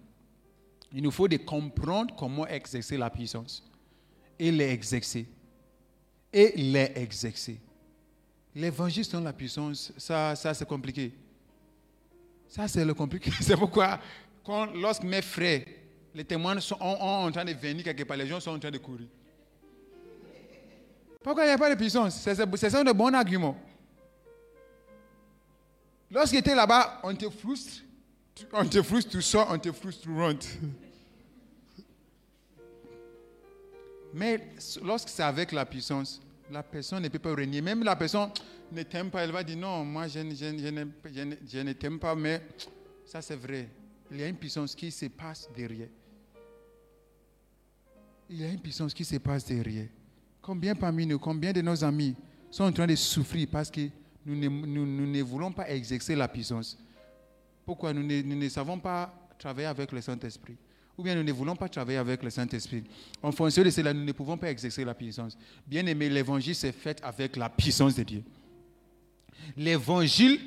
Il 0.93 1.01
nous 1.03 1.12
faut 1.12 1.28
de 1.28 1.38
comprendre 1.38 2.14
comment 2.18 2.45
exercer 2.47 2.97
la 2.97 3.09
puissance 3.09 3.64
et 4.38 4.51
l'exercer. 4.51 5.28
Et 6.34 6.53
les 6.57 6.91
exercer. 6.95 7.59
L'évangile 8.55 9.05
sans 9.05 9.22
la 9.22 9.32
puissance, 9.34 9.93
ça, 9.97 10.36
ça 10.36 10.53
c'est 10.53 10.68
compliqué. 10.68 11.14
Ça, 12.47 12.68
c'est 12.68 12.84
le 12.84 12.93
compliqué. 12.93 13.32
C'est 13.39 13.55
pourquoi, 13.55 13.97
quand, 14.43 14.66
lorsque 14.74 15.03
mes 15.03 15.22
frères, 15.22 15.64
les 16.14 16.26
témoins 16.26 16.59
sont 16.59 16.76
ont- 16.82 16.97
ont 16.99 17.26
en 17.28 17.32
train 17.32 17.45
de 17.45 17.53
venir 17.53 17.82
quelque 17.86 18.03
part, 18.03 18.18
les 18.18 18.28
gens 18.28 18.41
sont 18.41 18.51
en 18.51 18.59
train 18.59 18.72
de 18.72 18.78
courir. 18.78 19.07
Pourquoi 21.24 21.43
il 21.43 21.47
n'y 21.47 21.53
a 21.53 21.57
pas 21.57 21.69
de 21.69 21.76
puissance? 21.76 22.19
C'est 22.19 22.76
un 22.76 22.93
bon 22.93 23.13
argument. 23.13 23.57
Lorsqu'il 26.09 26.39
était 26.39 26.55
là-bas, 26.55 26.99
on 27.03 27.15
te 27.15 27.30
frustre, 27.30 27.84
on 28.51 28.65
te 28.65 28.82
frustre, 28.82 29.11
tu 29.11 29.22
sors, 29.22 29.47
on 29.49 29.57
te 29.57 29.72
frustre, 29.72 30.01
tu 30.01 30.13
rentres. 30.13 30.47
Mais 34.13 34.49
lorsque 34.84 35.07
c'est 35.07 35.24
avec 35.24 35.53
la 35.53 35.65
puissance, 35.65 36.22
la 36.49 36.63
personne 36.63 37.01
ne 37.03 37.07
peut 37.07 37.19
pas 37.19 37.34
régner. 37.34 37.61
Même 37.61 37.84
la 37.84 37.95
personne 37.95 38.30
ne 38.72 38.84
t'aime 38.84 39.09
pas, 39.09 39.24
elle 39.24 39.32
va 39.32 39.43
dire 39.43 39.57
non, 39.57 39.86
moi 39.86 40.07
je, 40.09 40.19
je 40.19 40.57
je 40.57 41.36
je 41.47 41.59
ne 41.59 41.74
t'aime 41.74 41.97
pas, 41.97 42.13
mais 42.13 42.41
ça 43.05 43.22
c'est 43.22 43.38
vrai. 43.38 43.69
Il 44.11 44.19
y 44.19 44.24
a 44.24 44.28
une 44.28 44.36
puissance 44.36 44.76
qui 44.76 44.91
se 44.91 45.05
passe 45.05 45.47
derrière. 45.55 45.88
Il 48.30 48.41
y 48.41 48.43
a 48.43 48.49
une 48.49 48.59
puissance 48.59 48.93
qui 48.93 49.05
se 49.05 49.15
passe 49.17 49.45
derrière. 49.45 49.88
Combien 50.42 50.74
parmi 50.74 51.06
nous, 51.06 51.20
combien 51.20 51.54
de 51.54 51.62
nos 51.62 51.84
amis 51.84 52.16
sont 52.50 52.64
en 52.64 52.72
train 52.72 52.88
de 52.88 52.96
souffrir 52.96 53.48
parce 53.52 53.70
que 53.70 53.89
nous 54.26 54.36
ne, 54.36 55.22
voulons 55.22 55.52
pas 55.52 55.70
exercer 55.70 56.16
la 56.16 56.28
puissance? 56.28 56.78
Pourquoi 57.66 57.94
nous 57.94 58.04
ne, 58.04 58.22
nous 58.22 58.36
ne 58.36 58.50
savons 58.50 58.80
pas 58.80 59.14
travailler 59.38 59.68
avec 59.68 59.92
le 59.92 60.02
Saint-Esprit? 60.02 60.58
Ou 60.98 61.04
bien 61.04 61.16
nous 61.16 61.24
ne 61.24 61.32
voulons 61.32 61.56
pas 61.56 61.70
travailler 61.70 62.00
avec 62.00 62.24
le 62.24 62.30
Saint-Esprit? 62.30 62.84
En 63.22 63.32
fonction 63.32 63.64
de 63.64 63.70
cela, 63.70 63.94
nous 63.94 64.04
ne 64.04 64.12
pouvons 64.12 64.38
pas 64.38 64.50
exercer 64.50 64.84
la 64.84 64.94
puissance. 64.94 65.38
Bien 65.66 65.86
aimé, 65.86 66.10
l'évangile 66.10 66.56
s'est 66.56 66.72
fait 66.72 67.00
avec 67.04 67.36
la 67.38 67.50
puissance 67.50 67.96
de 67.96 68.04
Dieu. 68.04 68.24
L'évangile 69.56 70.39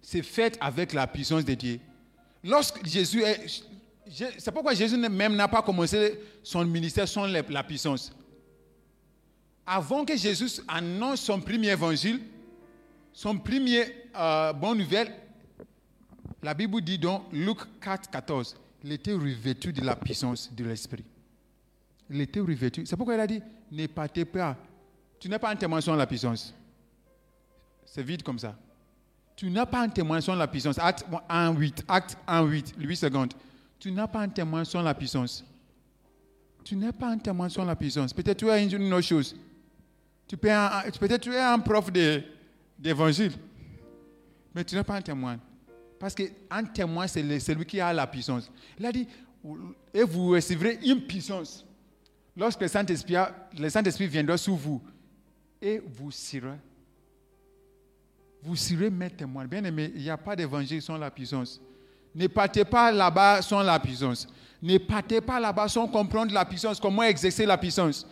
s'est 0.00 0.22
fait 0.22 0.56
avec 0.60 0.92
la 0.92 1.06
puissance 1.06 1.44
de 1.44 1.54
Dieu. 1.54 1.80
Lorsque 2.42 2.84
Jésus 2.86 3.22
est. 3.22 3.64
C'est 4.38 4.50
pourquoi 4.50 4.74
Jésus 4.74 4.96
même 4.96 5.36
n'a 5.36 5.46
pas 5.46 5.62
commencé 5.62 6.18
son 6.42 6.64
ministère 6.64 7.06
sans 7.06 7.26
la 7.26 7.62
puissance. 7.62 8.12
Avant 9.66 10.04
que 10.04 10.16
Jésus 10.16 10.60
annonce 10.66 11.20
son 11.20 11.40
premier 11.40 11.68
évangile, 11.70 12.20
son 13.12 13.38
premier 13.38 13.84
euh, 14.16 14.52
bonne 14.52 14.78
nouvelle, 14.78 15.12
la 16.42 16.54
Bible 16.54 16.80
dit 16.80 16.98
dans 16.98 17.24
Luc 17.32 17.58
4, 17.80 18.10
14, 18.10 18.56
il 18.84 18.92
était 18.92 19.12
revêtu 19.12 19.72
de 19.72 19.82
la 19.82 19.94
puissance 19.94 20.52
de 20.52 20.64
l'Esprit. 20.64 21.04
Il 22.10 22.20
était 22.20 22.40
revêtu. 22.40 22.84
C'est 22.84 22.96
pourquoi 22.96 23.14
il 23.14 23.20
a 23.20 23.26
dit, 23.26 23.40
ne 23.70 23.86
partez 23.86 24.24
pas. 24.24 24.56
Tu 25.20 25.28
n'as 25.28 25.38
pas 25.38 25.50
un 25.50 25.56
témoin 25.56 25.80
sans 25.80 25.94
la 25.94 26.06
puissance. 26.06 26.52
C'est 27.86 28.02
vide 28.02 28.22
comme 28.22 28.38
ça. 28.38 28.56
Tu 29.36 29.50
n'as 29.50 29.66
pas 29.66 29.80
un 29.80 29.88
témoin 29.88 30.20
sans 30.20 30.34
la 30.34 30.48
puissance. 30.48 30.78
Acte 30.78 31.06
1, 31.28 31.52
8. 31.52 31.84
Acte 31.88 32.18
1, 32.26 32.42
8. 32.44 32.74
8 32.78 32.96
secondes. 32.96 33.34
Tu 33.78 33.92
n'as 33.92 34.08
pas 34.08 34.20
un 34.20 34.28
témoin 34.28 34.64
sans 34.64 34.82
la 34.82 34.94
puissance. 34.94 35.44
Tu 36.64 36.76
n'es 36.76 36.92
pas 36.92 37.08
un 37.08 37.18
témoin 37.18 37.48
sans 37.48 37.64
la 37.64 37.76
puissance. 37.76 38.12
Peut-être 38.12 38.38
tu 38.38 38.50
une, 38.50 38.82
une 38.82 38.92
autre 38.92 39.06
chose. 39.06 39.36
Tu 40.32 40.38
peux 40.38 40.48
es 40.48 41.38
un 41.38 41.58
prof 41.58 41.92
d'évangile. 42.78 43.32
Mais 44.54 44.64
tu 44.64 44.74
n'es 44.74 44.82
pas 44.82 44.94
un 44.94 45.02
témoin. 45.02 45.38
Parce 45.98 46.14
qu'un 46.14 46.64
témoin, 46.64 47.06
c'est 47.06 47.38
celui 47.38 47.66
qui 47.66 47.78
a 47.78 47.92
la 47.92 48.06
puissance. 48.06 48.50
Il 48.78 48.86
a 48.86 48.92
dit, 48.92 49.06
et 49.92 50.02
vous 50.02 50.30
recevrez 50.30 50.78
une 50.86 51.02
puissance. 51.02 51.66
Lorsque 52.34 52.62
le 52.62 52.68
Saint-Esprit 52.68 53.14
Saint-Esprit 53.68 54.06
viendra 54.06 54.38
sur 54.38 54.54
vous, 54.54 54.80
et 55.60 55.82
vous 55.86 56.10
serez 56.10 56.56
vous 58.42 58.56
serez 58.56 58.88
mes 58.88 59.10
témoins. 59.10 59.44
Bien 59.44 59.62
aimé, 59.62 59.92
il 59.94 60.00
n'y 60.00 60.08
a 60.08 60.16
pas 60.16 60.34
d'évangile 60.34 60.80
sans 60.80 60.96
la 60.96 61.10
puissance. 61.10 61.60
Ne 62.14 62.26
partez 62.26 62.64
pas 62.64 62.90
là-bas 62.90 63.42
sans 63.42 63.62
la 63.62 63.78
puissance. 63.78 64.26
Ne 64.62 64.78
partez 64.78 65.20
pas 65.20 65.38
là-bas 65.38 65.68
sans 65.68 65.86
comprendre 65.88 66.32
la 66.32 66.46
puissance, 66.46 66.80
comment 66.80 67.02
exercer 67.02 67.44
la 67.44 67.58
puissance. 67.58 68.06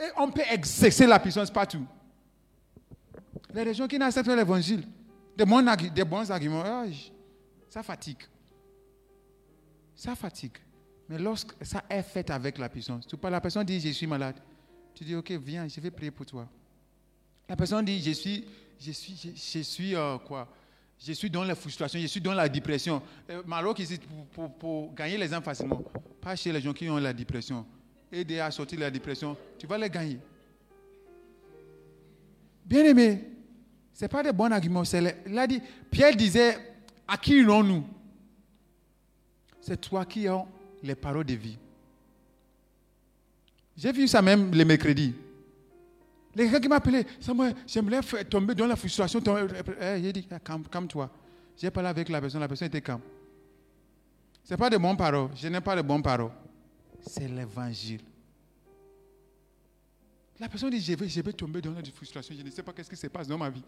Et 0.00 0.08
on 0.18 0.30
peut 0.30 0.42
exercer 0.50 1.06
la 1.06 1.18
puissance 1.18 1.50
partout. 1.50 1.84
Les 3.54 3.62
régions 3.62 3.88
qui 3.88 3.98
n'acceptent 3.98 4.26
pas 4.28 4.36
l'évangile, 4.36 4.84
des 5.36 5.44
bons, 6.04 6.30
arguments, 6.30 6.62
ah, 6.64 6.84
ça 7.70 7.82
fatigue. 7.82 8.18
Ça 9.94 10.14
fatigue. 10.14 10.52
Mais 11.08 11.18
lorsque 11.18 11.52
ça 11.64 11.84
est 11.88 12.02
fait 12.02 12.28
avec 12.30 12.58
la 12.58 12.68
puissance, 12.68 13.06
tu 13.06 13.16
parles, 13.16 13.32
la 13.32 13.40
personne 13.40 13.64
dit 13.64 13.80
Je 13.80 13.88
suis 13.90 14.06
malade. 14.06 14.36
Tu 14.94 15.04
dis 15.04 15.14
Ok, 15.14 15.30
viens, 15.32 15.66
je 15.68 15.80
vais 15.80 15.90
prier 15.90 16.10
pour 16.10 16.26
toi. 16.26 16.46
La 17.48 17.54
personne 17.56 17.84
dit, 17.84 18.02
je 18.02 18.10
suis, 18.10 18.44
je 18.80 18.90
suis, 18.90 19.34
je 19.36 19.60
suis 19.60 19.94
euh, 19.94 20.18
quoi? 20.18 20.48
Je 20.98 21.12
suis 21.12 21.30
dans 21.30 21.44
la 21.44 21.54
frustration, 21.54 22.00
je 22.00 22.06
suis 22.06 22.20
dans 22.20 22.34
la 22.34 22.48
dépression. 22.48 23.00
Euh, 23.30 23.42
Maroc 23.46 23.78
ici, 23.78 23.98
pour, 23.98 24.26
pour- 24.26 24.54
pour 24.58 24.94
gagner 24.94 25.16
les 25.16 25.28
gens 25.28 25.40
facilement, 25.40 25.82
pas 26.20 26.34
chez 26.34 26.50
les 26.52 26.60
gens 26.60 26.72
qui 26.72 26.88
ont 26.90 26.96
la 26.96 27.12
dépression. 27.12 27.64
Aider 28.12 28.38
à 28.40 28.50
sortir 28.50 28.78
de 28.78 28.84
la 28.84 28.90
dépression, 28.90 29.36
tu 29.58 29.66
vas 29.66 29.78
les 29.78 29.90
gagner. 29.90 30.18
Bien 32.64 32.84
aimé, 32.84 33.24
Ce 33.94 34.04
n'est 34.04 34.08
pas 34.08 34.22
des 34.22 34.32
bons 34.32 34.50
arguments. 34.50 34.82
il 34.84 35.62
Pierre 35.90 36.14
disait, 36.16 36.56
à 37.08 37.16
qui 37.16 37.40
irons-nous? 37.40 37.84
C'est 39.60 39.80
toi 39.80 40.04
qui 40.04 40.28
as 40.28 40.44
les 40.82 40.94
paroles 40.94 41.24
de 41.24 41.34
vie. 41.34 41.58
J'ai 43.76 43.92
vu 43.92 44.06
ça 44.06 44.22
même 44.22 44.52
le 44.54 44.64
mercredi. 44.64 45.14
Les 46.34 46.48
gars 46.48 46.60
qui 46.60 46.68
m'appelaient, 46.68 47.06
j'aimerais 47.66 48.24
tomber 48.28 48.54
dans 48.54 48.66
la 48.66 48.76
frustration. 48.76 49.20
Eh, 49.80 50.02
J'ai 50.02 50.12
dit, 50.12 50.28
calme, 50.44 50.64
calme-toi. 50.70 51.10
J'ai 51.56 51.70
parlé 51.70 51.88
avec 51.88 52.08
la 52.08 52.20
personne, 52.20 52.40
la 52.40 52.48
personne 52.48 52.68
était 52.68 52.82
calme. 52.82 53.00
Ce 54.44 54.52
n'est 54.52 54.58
pas 54.58 54.68
de 54.70 54.76
bonnes 54.76 54.96
paroles. 54.96 55.30
Je 55.34 55.48
n'ai 55.48 55.60
pas 55.60 55.74
de 55.74 55.82
bonnes 55.82 56.02
paroles. 56.02 56.30
C'est 57.06 57.28
l'évangile. 57.28 58.00
La 60.38 60.48
personne 60.48 60.70
dit, 60.70 60.80
je 60.80 60.92
vais, 60.94 61.08
je 61.08 61.20
vais 61.20 61.32
tomber 61.32 61.62
dans 61.62 61.72
la 61.72 61.82
frustration. 61.84 62.34
Je 62.36 62.42
ne 62.42 62.50
sais 62.50 62.62
pas 62.62 62.72
qu'est-ce 62.72 62.90
qui 62.90 62.96
se 62.96 63.06
passe 63.06 63.26
dans 63.26 63.38
ma 63.38 63.48
vie. 63.48 63.62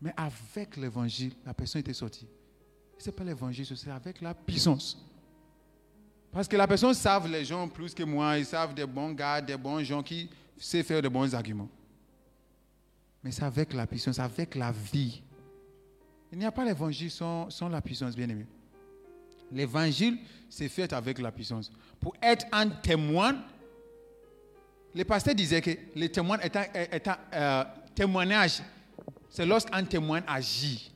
Mais 0.00 0.12
avec 0.16 0.76
l'évangile, 0.76 1.32
la 1.44 1.54
personne 1.54 1.80
était 1.80 1.92
sortie. 1.94 2.26
Ce 2.98 3.06
n'est 3.06 3.12
pas 3.12 3.24
l'évangile, 3.24 3.66
c'est 3.66 3.90
avec 3.90 4.20
la 4.20 4.34
puissance. 4.34 4.98
Parce 6.32 6.48
que 6.48 6.56
la 6.56 6.66
personne 6.66 6.92
savent 6.94 7.28
les 7.28 7.44
gens 7.44 7.68
plus 7.68 7.94
que 7.94 8.02
moi. 8.02 8.38
Ils 8.38 8.46
savent 8.46 8.74
des 8.74 8.86
bons 8.86 9.12
gars, 9.12 9.40
des 9.40 9.56
bons 9.56 9.82
gens 9.84 10.02
qui 10.02 10.28
savent 10.58 10.82
faire 10.82 11.02
de 11.02 11.08
bons 11.08 11.34
arguments. 11.34 11.68
Mais 13.22 13.30
c'est 13.30 13.44
avec 13.44 13.72
la 13.72 13.86
puissance, 13.86 14.18
avec 14.18 14.54
la 14.54 14.72
vie. 14.72 15.22
Il 16.32 16.38
n'y 16.38 16.44
a 16.44 16.52
pas 16.52 16.64
l'évangile 16.64 17.10
sans, 17.10 17.48
sans 17.50 17.68
la 17.68 17.80
puissance, 17.80 18.16
bien 18.16 18.28
aimé. 18.28 18.46
L'évangile, 19.52 20.18
c'est 20.48 20.68
fait 20.68 20.92
avec 20.92 21.18
la 21.18 21.30
puissance. 21.30 21.70
Pour 22.00 22.14
être 22.22 22.46
un 22.52 22.68
témoin, 22.68 23.36
le 24.94 25.04
pasteur 25.04 25.34
disait 25.34 25.60
que 25.60 25.70
le 25.94 26.08
témoin 26.08 26.38
est 26.38 26.56
un, 26.56 27.18
euh, 27.34 27.64
témoignage. 27.94 28.62
C'est 29.28 29.46
lorsqu'un 29.46 29.84
témoin 29.84 30.22
agit. 30.26 30.90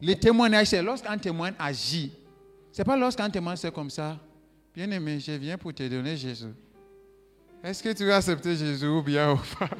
Le 0.00 0.14
témoignage, 0.14 0.68
c'est 0.68 0.82
lorsqu'un 0.82 1.16
témoin 1.16 1.52
agit. 1.58 2.12
C'est 2.70 2.84
pas 2.84 2.96
lorsqu'un 2.96 3.30
témoin 3.30 3.56
c'est 3.56 3.72
comme 3.72 3.90
ça. 3.90 4.18
Bien 4.74 4.90
aimé, 4.90 5.18
je 5.18 5.32
viens 5.32 5.56
pour 5.56 5.72
te 5.72 5.88
donner 5.88 6.16
Jésus. 6.16 6.52
Est-ce 7.64 7.82
que 7.82 7.92
tu 7.92 8.04
vas 8.04 8.16
accepter 8.16 8.54
Jésus 8.54 8.86
ou 8.86 9.02
bien 9.02 9.32
ou 9.32 9.38
pas? 9.58 9.70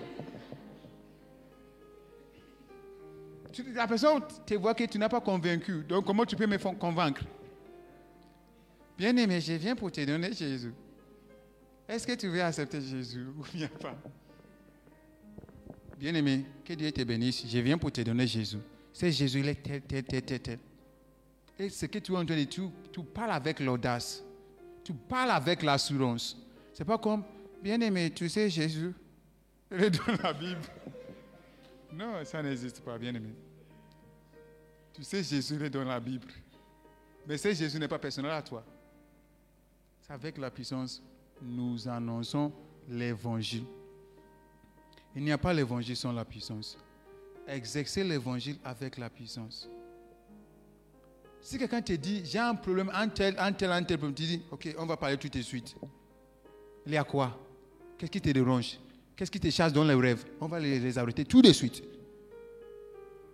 La 3.75 3.87
personne 3.87 4.23
te 4.45 4.55
voit 4.55 4.75
que 4.75 4.85
tu 4.85 4.99
n'as 4.99 5.09
pas 5.09 5.21
convaincu. 5.21 5.85
Donc, 5.85 6.05
comment 6.05 6.25
tu 6.25 6.37
peux 6.37 6.47
me 6.47 6.59
convaincre? 6.75 7.23
Bien 8.97 9.17
aimé, 9.17 9.41
je 9.41 9.53
viens 9.53 9.77
pour 9.77 9.93
te 9.93 10.05
donner 10.05 10.33
Jésus. 10.33 10.73
Est-ce 11.89 12.07
que 12.07 12.15
tu 12.15 12.29
veux 12.29 12.43
accepter 12.43 12.81
Jésus 12.81 13.27
ou 13.27 13.45
bien 13.55 13.69
pas? 13.69 13.97
Bien 15.99 16.15
aimé, 16.15 16.45
que 16.65 16.73
Dieu 16.73 16.91
te 16.91 17.03
bénisse. 17.03 17.47
Je 17.47 17.59
viens 17.59 17.79
pour 17.79 17.93
te 17.93 18.01
donner 18.01 18.27
Jésus. 18.27 18.59
C'est 18.93 19.13
Jésus, 19.13 19.41
il 19.41 19.49
est 19.49 19.63
tel, 19.63 19.83
tel, 19.83 20.03
tel, 20.05 20.23
tel, 20.23 20.41
tel. 20.41 20.59
Et 21.59 21.69
ce 21.69 21.87
que 21.87 21.99
tu 21.99 22.13
es 22.13 22.17
en 22.17 22.25
train 22.25 22.37
de 22.37 22.45
dire, 22.45 22.49
tu, 22.49 22.63
tu 22.93 23.03
parles 23.03 23.33
avec 23.33 23.61
l'audace. 23.61 24.23
Tu 24.85 24.93
parles 24.93 25.31
avec 25.31 25.63
l'assurance. 25.63 26.37
C'est 26.73 26.85
pas 26.85 26.99
comme, 26.99 27.25
bien 27.63 27.81
aimé, 27.81 28.11
tu 28.15 28.29
sais 28.29 28.51
Jésus, 28.51 28.93
il 29.71 29.91
dans 29.91 30.23
la 30.23 30.33
Bible. 30.33 30.61
Non, 31.93 32.25
ça 32.25 32.43
n'existe 32.43 32.81
pas, 32.81 32.99
bien 32.99 33.15
aimé. 33.15 33.31
Tu 34.97 35.05
sais, 35.05 35.23
Jésus 35.23 35.63
est 35.63 35.69
dans 35.69 35.85
la 35.85 36.01
Bible. 36.01 36.29
Mais 37.27 37.37
ce 37.37 37.53
Jésus 37.53 37.79
n'est 37.79 37.87
pas 37.87 37.99
personnel 37.99 38.31
à 38.31 38.41
toi. 38.41 38.65
C'est 40.01 40.15
avec 40.15 40.39
la 40.39 40.51
puissance, 40.51 41.03
nous 41.43 41.87
annonçons 41.87 42.51
l'évangile. 42.89 43.65
Il 45.15 45.23
n'y 45.23 45.33
a 45.33 45.37
pas 45.37 45.53
l'évangile 45.53 45.97
sans 45.97 46.13
la 46.13 46.25
puissance. 46.25 46.79
Exercer 47.47 48.05
l'évangile 48.05 48.57
avec 48.65 48.97
la 48.97 49.11
puissance. 49.11 49.69
Si 51.43 51.59
quelqu'un 51.59 51.83
te 51.83 51.93
dit, 51.93 52.23
j'ai 52.25 52.39
un 52.39 52.55
problème, 52.55 52.91
un 52.95 53.09
tel, 53.09 53.37
un 53.39 53.53
tel, 53.53 53.73
un 53.73 53.83
tel 53.83 53.99
problème, 53.99 54.15
tu 54.15 54.23
dis, 54.23 54.43
ok, 54.51 54.75
on 54.79 54.87
va 54.87 54.97
parler 54.97 55.19
tout 55.19 55.29
de 55.29 55.43
suite. 55.43 55.77
Il 56.87 56.93
y 56.93 56.97
a 56.97 57.05
quoi? 57.05 57.39
Qu'est-ce 57.99 58.11
qui 58.11 58.21
te 58.21 58.31
dérange? 58.31 58.79
Qu'est-ce 59.15 59.31
qui 59.31 59.41
te 59.41 59.51
chasse 59.51 59.75
dans 59.75 59.85
les 59.85 59.95
rêves? 59.95 60.25
On 60.41 60.47
va 60.47 60.59
les 60.59 60.97
arrêter 60.97 61.27
tout 61.27 61.43
de 61.43 61.53
suite. 61.53 61.83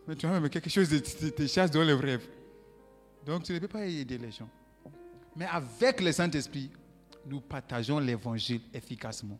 Mais 0.06 0.16
tu 0.16 0.26
vois, 0.26 0.40
mais 0.40 0.48
quelque 0.48 0.68
chose 0.70 0.88
te, 0.88 1.46
chasse 1.46 1.70
dans 1.70 1.82
les 1.82 1.92
rêves. 1.94 2.26
Donc 3.24 3.44
tu 3.44 3.52
ne 3.52 3.58
peux 3.58 3.68
pas 3.68 3.86
aider 3.86 4.18
les 4.18 4.32
gens. 4.32 4.48
Mais 5.36 5.46
avec 5.46 6.00
le 6.00 6.10
Saint-Esprit, 6.12 6.70
nous 7.26 7.40
partageons 7.40 7.98
l'évangile 7.98 8.60
efficacement. 8.74 9.38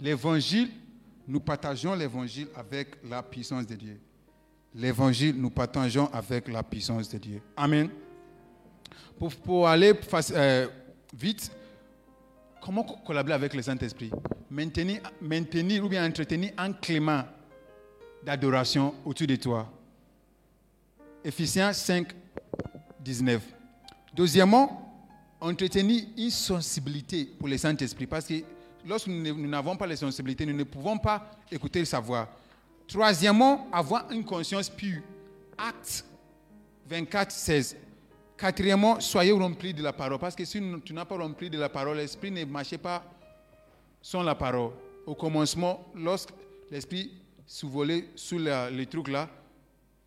L'évangile, 0.00 0.70
nous 1.28 1.38
partageons 1.40 1.94
l'évangile 1.94 2.48
avec 2.56 2.96
la 3.08 3.22
puissance 3.22 3.66
de 3.66 3.76
Dieu. 3.76 4.00
L'évangile, 4.74 5.36
nous 5.40 5.50
partageons 5.50 6.08
avec 6.12 6.48
la 6.48 6.62
puissance 6.62 7.08
de 7.08 7.18
Dieu. 7.18 7.42
Amen. 7.56 7.88
Pour, 9.18 9.32
pour 9.36 9.68
aller 9.68 9.92
euh, 10.32 10.66
vite, 11.14 11.52
comment 12.60 12.82
co- 12.82 12.96
collaborer 13.06 13.34
avec 13.34 13.54
le 13.54 13.62
Saint-Esprit? 13.62 14.10
Maintenir, 14.50 15.00
maintenir 15.20 15.84
ou 15.84 15.88
bien 15.88 16.04
entretenir 16.06 16.52
un 16.58 16.72
climat 16.72 17.28
d'adoration 18.24 18.94
autour 19.04 19.26
de 19.26 19.36
toi. 19.36 19.70
Ephésiens 21.24 21.72
5, 21.72 22.08
19. 23.00 23.42
Deuxièmement, 24.14 24.78
entretenir 25.40 26.04
une 26.16 26.30
sensibilité 26.30 27.24
pour 27.38 27.48
le 27.48 27.58
Saint-Esprit. 27.58 28.06
Parce 28.06 28.26
que 28.26 28.34
lorsque 28.86 29.08
nous 29.08 29.48
n'avons 29.48 29.76
pas 29.76 29.86
la 29.86 29.96
sensibilité, 29.96 30.46
nous 30.46 30.56
ne 30.56 30.64
pouvons 30.64 30.98
pas 30.98 31.30
écouter 31.50 31.84
sa 31.84 32.00
voix. 32.00 32.28
Troisièmement, 32.86 33.68
avoir 33.72 34.10
une 34.10 34.24
conscience 34.24 34.68
pure. 34.68 35.02
Acte 35.56 36.04
24, 36.88 37.30
16. 37.30 37.76
Quatrièmement, 38.36 39.00
soyez 39.00 39.32
remplis 39.32 39.72
de 39.72 39.82
la 39.82 39.92
parole. 39.92 40.18
Parce 40.18 40.34
que 40.34 40.44
si 40.44 40.60
tu 40.84 40.92
n'as 40.92 41.04
pas 41.04 41.16
rempli 41.16 41.48
de 41.48 41.58
la 41.58 41.68
parole, 41.68 41.96
l'esprit 41.96 42.30
ne 42.30 42.44
marchait 42.44 42.78
pas 42.78 43.04
sans 44.00 44.22
la 44.22 44.34
parole. 44.34 44.72
Au 45.06 45.14
commencement, 45.14 45.86
lorsque 45.94 46.30
l'esprit 46.70 47.12
s'envolait 47.46 48.08
sous 48.14 48.38
la- 48.38 48.70
les 48.70 48.86
trucs 48.86 49.08
là, 49.08 49.28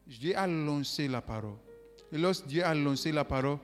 Dieu 0.07 0.37
a 0.37 0.47
lancé 0.47 1.07
la 1.07 1.21
parole. 1.21 1.55
Et 2.11 2.17
lorsque 2.17 2.45
Dieu 2.47 2.63
a 2.63 2.73
lancé 2.73 3.11
la 3.11 3.23
parole, 3.25 3.57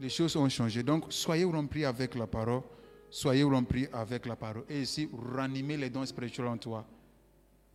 les 0.00 0.08
choses 0.08 0.34
ont 0.36 0.48
changé. 0.48 0.82
Donc, 0.82 1.04
soyez 1.10 1.44
remplis 1.44 1.84
avec 1.84 2.14
la 2.14 2.26
parole. 2.26 2.62
Soyez 3.10 3.44
remplis 3.44 3.86
avec 3.92 4.26
la 4.26 4.34
parole. 4.36 4.64
Et 4.68 4.82
ici, 4.82 5.08
ranimez 5.34 5.76
les 5.76 5.90
dons 5.90 6.04
spirituels 6.06 6.46
en 6.48 6.56
toi. 6.56 6.84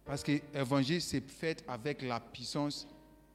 Parce 0.03 0.23
que 0.23 0.33
l'évangile, 0.53 1.01
c'est 1.01 1.21
fait 1.29 1.63
avec 1.67 2.01
la 2.01 2.19
puissance 2.19 2.87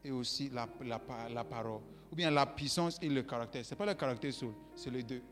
et 0.04 0.10
aussi 0.10 0.50
la, 0.50 0.68
la, 0.84 1.00
la 1.32 1.44
parole. 1.44 1.80
Ou 2.10 2.16
bien 2.16 2.30
la 2.30 2.44
puissance 2.44 2.98
et 3.00 3.08
le 3.08 3.22
caractère. 3.22 3.64
Ce 3.64 3.70
n'est 3.70 3.76
pas 3.78 3.86
le 3.86 3.94
caractère 3.94 4.32
seul, 4.32 4.50
c'est 4.74 4.90
les 4.90 5.02
deux. 5.02 5.22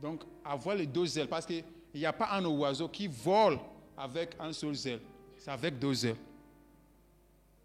Donc, 0.00 0.22
avoir 0.44 0.74
les 0.76 0.86
deux 0.86 1.16
ailes. 1.18 1.28
Parce 1.28 1.46
qu'il 1.46 1.62
n'y 1.94 2.06
a 2.06 2.12
pas 2.12 2.30
un 2.32 2.44
oiseau 2.46 2.88
qui 2.88 3.06
vole 3.06 3.58
avec 3.96 4.34
un 4.40 4.52
seul 4.52 4.74
zèle. 4.74 5.00
C'est 5.44 5.50
avec 5.50 5.78
deux 5.78 6.06
ailes. 6.06 6.16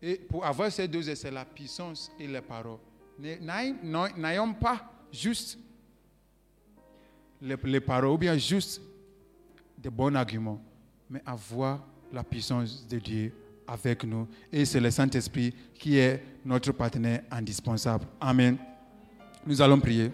Et 0.02 0.16
pour 0.18 0.46
avoir 0.46 0.70
ces 0.70 0.86
deux 0.86 1.10
ailes, 1.10 1.16
c'est 1.16 1.32
la 1.32 1.46
puissance 1.46 2.12
et 2.20 2.28
la 2.28 2.42
parole. 2.42 2.78
Ne- 3.18 3.38
n'aille- 3.38 3.74
n'aille- 3.82 4.14
N'ayons 4.18 4.54
pas 4.54 4.82
juste 5.14 5.58
les, 7.42 7.56
les 7.64 7.80
paroles 7.80 8.10
ou 8.12 8.18
bien 8.18 8.38
juste 8.38 8.82
des 9.78 9.90
bons 9.90 10.14
arguments, 10.14 10.62
mais 11.10 11.22
avoir 11.26 11.80
la 12.12 12.22
puissance 12.22 12.86
de 12.86 13.00
Dieu 13.00 13.34
avec 13.66 14.04
nous. 14.04 14.28
Et 14.52 14.66
c'est 14.66 14.82
le 14.82 14.92
Saint-Esprit 14.92 15.54
qui 15.76 15.96
est 15.98 16.22
notre 16.44 16.74
partenaire 16.74 17.24
indispensable. 17.32 18.06
Amen. 18.20 18.58
Nous 19.46 19.62
allons 19.62 19.80
prier. 19.80 20.12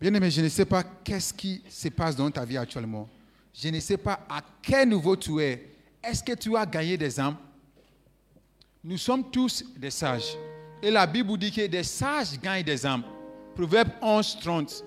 Bien 0.00 0.14
aimé, 0.14 0.30
je 0.30 0.40
ne 0.40 0.48
sais 0.48 0.64
pas 0.64 0.84
qu'est-ce 0.84 1.34
qui 1.34 1.64
se 1.68 1.88
passe 1.88 2.14
dans 2.14 2.30
ta 2.30 2.44
vie 2.44 2.56
actuellement. 2.56 3.08
Je 3.54 3.68
ne 3.68 3.80
sais 3.80 3.96
pas 3.96 4.20
à 4.28 4.40
quel 4.62 4.88
niveau 4.88 5.16
tu 5.16 5.40
es. 5.40 5.68
Est-ce 6.02 6.22
que 6.22 6.32
tu 6.32 6.56
as 6.56 6.64
gagné 6.64 6.96
des 6.96 7.18
âmes? 7.20 7.36
Nous 8.82 8.96
sommes 8.96 9.30
tous 9.30 9.64
des 9.76 9.90
sages. 9.90 10.36
Et 10.82 10.90
la 10.90 11.06
Bible 11.06 11.36
dit 11.36 11.52
que 11.52 11.66
des 11.66 11.82
sages 11.82 12.40
gagnent 12.40 12.64
des 12.64 12.86
âmes. 12.86 13.02
Proverbe 13.54 13.90
11, 14.00 14.38
30. 14.40 14.84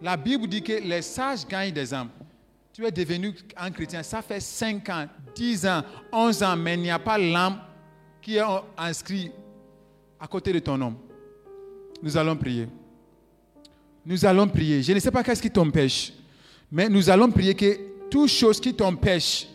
La 0.00 0.16
Bible 0.16 0.46
dit 0.46 0.62
que 0.62 0.72
les 0.72 1.02
sages 1.02 1.46
gagnent 1.46 1.74
des 1.74 1.92
âmes. 1.92 2.08
Tu 2.72 2.84
es 2.84 2.90
devenu 2.90 3.34
un 3.56 3.70
chrétien, 3.70 4.02
ça 4.02 4.22
fait 4.22 4.40
5 4.40 4.88
ans, 4.90 5.06
10 5.34 5.66
ans, 5.66 5.82
11 6.12 6.42
ans, 6.42 6.56
mais 6.56 6.74
il 6.74 6.80
n'y 6.80 6.90
a 6.90 6.98
pas 6.98 7.16
l'âme 7.16 7.60
qui 8.20 8.36
est 8.36 8.44
inscrite 8.76 9.32
à 10.20 10.26
côté 10.26 10.52
de 10.52 10.58
ton 10.58 10.76
nom. 10.76 10.94
Nous 12.02 12.16
allons 12.16 12.36
prier. 12.36 12.68
Nous 14.04 14.24
allons 14.24 14.46
prier. 14.46 14.82
Je 14.82 14.92
ne 14.92 14.98
sais 14.98 15.10
pas 15.10 15.22
qu'est-ce 15.22 15.40
qui 15.42 15.50
t'empêche, 15.50 16.12
mais 16.70 16.88
nous 16.88 17.08
allons 17.08 17.30
prier 17.30 17.54
que 17.54 17.95
toute 18.10 18.28
chose 18.30 18.60
qui 18.60 18.74
t'empêche 18.74 19.46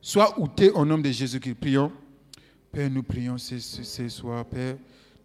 soit 0.00 0.38
ôtée 0.38 0.70
au 0.70 0.84
nom 0.84 0.98
de 0.98 1.10
Jésus-Christ. 1.10 1.54
Prions. 1.54 1.92
Père, 2.72 2.90
nous 2.90 3.02
prions 3.02 3.38
ce, 3.38 3.58
ce- 3.58 3.82
ce 3.82 4.08
soir, 4.08 4.44
Père. 4.44 4.76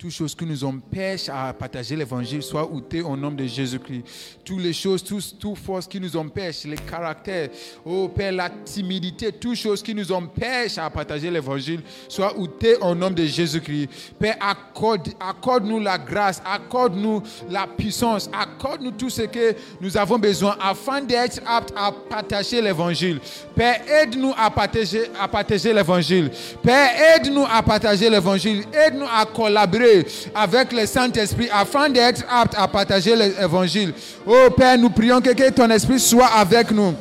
Toutes 0.01 0.09
choses 0.09 0.33
qui 0.33 0.45
nous 0.47 0.63
empêchent 0.63 1.29
à 1.29 1.53
partager 1.53 1.95
l'évangile 1.95 2.41
soient 2.41 2.67
ôtées 2.67 3.03
au 3.03 3.15
nom 3.15 3.29
de 3.29 3.45
Jésus-Christ. 3.45 4.01
Toutes 4.43 4.59
les 4.59 4.73
choses, 4.73 5.03
toutes 5.03 5.37
tout 5.37 5.53
forces 5.53 5.85
qui 5.85 5.99
nous 5.99 6.17
empêchent, 6.17 6.63
les 6.63 6.75
caractères, 6.75 7.49
oh 7.85 8.07
Père, 8.07 8.31
la 8.31 8.49
timidité, 8.49 9.31
toutes 9.31 9.57
choses 9.57 9.83
qui 9.83 9.93
nous 9.93 10.11
empêchent 10.11 10.79
à 10.79 10.89
partager 10.89 11.29
l'évangile 11.29 11.81
soient 12.09 12.35
ôtées 12.35 12.77
au 12.77 12.95
nom 12.95 13.11
de 13.11 13.23
Jésus-Christ. 13.23 13.89
Père, 14.17 14.37
accorde, 14.41 15.09
accorde-nous 15.19 15.79
la 15.79 15.99
grâce, 15.99 16.41
accorde-nous 16.51 17.21
la 17.47 17.67
puissance, 17.67 18.27
accorde-nous 18.33 18.93
tout 18.93 19.11
ce 19.11 19.21
que 19.21 19.53
nous 19.79 19.95
avons 19.97 20.17
besoin 20.17 20.57
afin 20.59 21.01
d'être 21.01 21.41
aptes 21.45 21.75
à 21.77 21.91
partager 21.91 22.59
l'évangile. 22.59 23.19
Père, 23.55 23.79
aide-nous 23.87 24.33
à 24.35 24.49
partager, 24.49 25.11
à 25.19 25.27
partager 25.27 25.71
l'évangile. 25.71 26.31
Père, 26.63 26.89
aide-nous 27.15 27.45
à 27.45 27.61
partager 27.61 28.09
l'évangile. 28.09 28.63
Aide-nous 28.73 29.05
à 29.05 29.27
collaborer 29.27 29.90
avec 30.33 30.71
le 30.71 30.85
Saint-Esprit 30.85 31.49
afin 31.53 31.89
d'être 31.89 32.23
aptes 32.29 32.55
à 32.57 32.67
partager 32.67 33.15
l'évangile. 33.15 33.93
Oh 34.25 34.49
Père, 34.55 34.77
nous 34.77 34.89
prions 34.89 35.21
que, 35.21 35.31
que 35.31 35.49
ton 35.49 35.69
esprit 35.69 35.99
soit 35.99 36.27
avec 36.27 36.71
nous. 36.71 36.93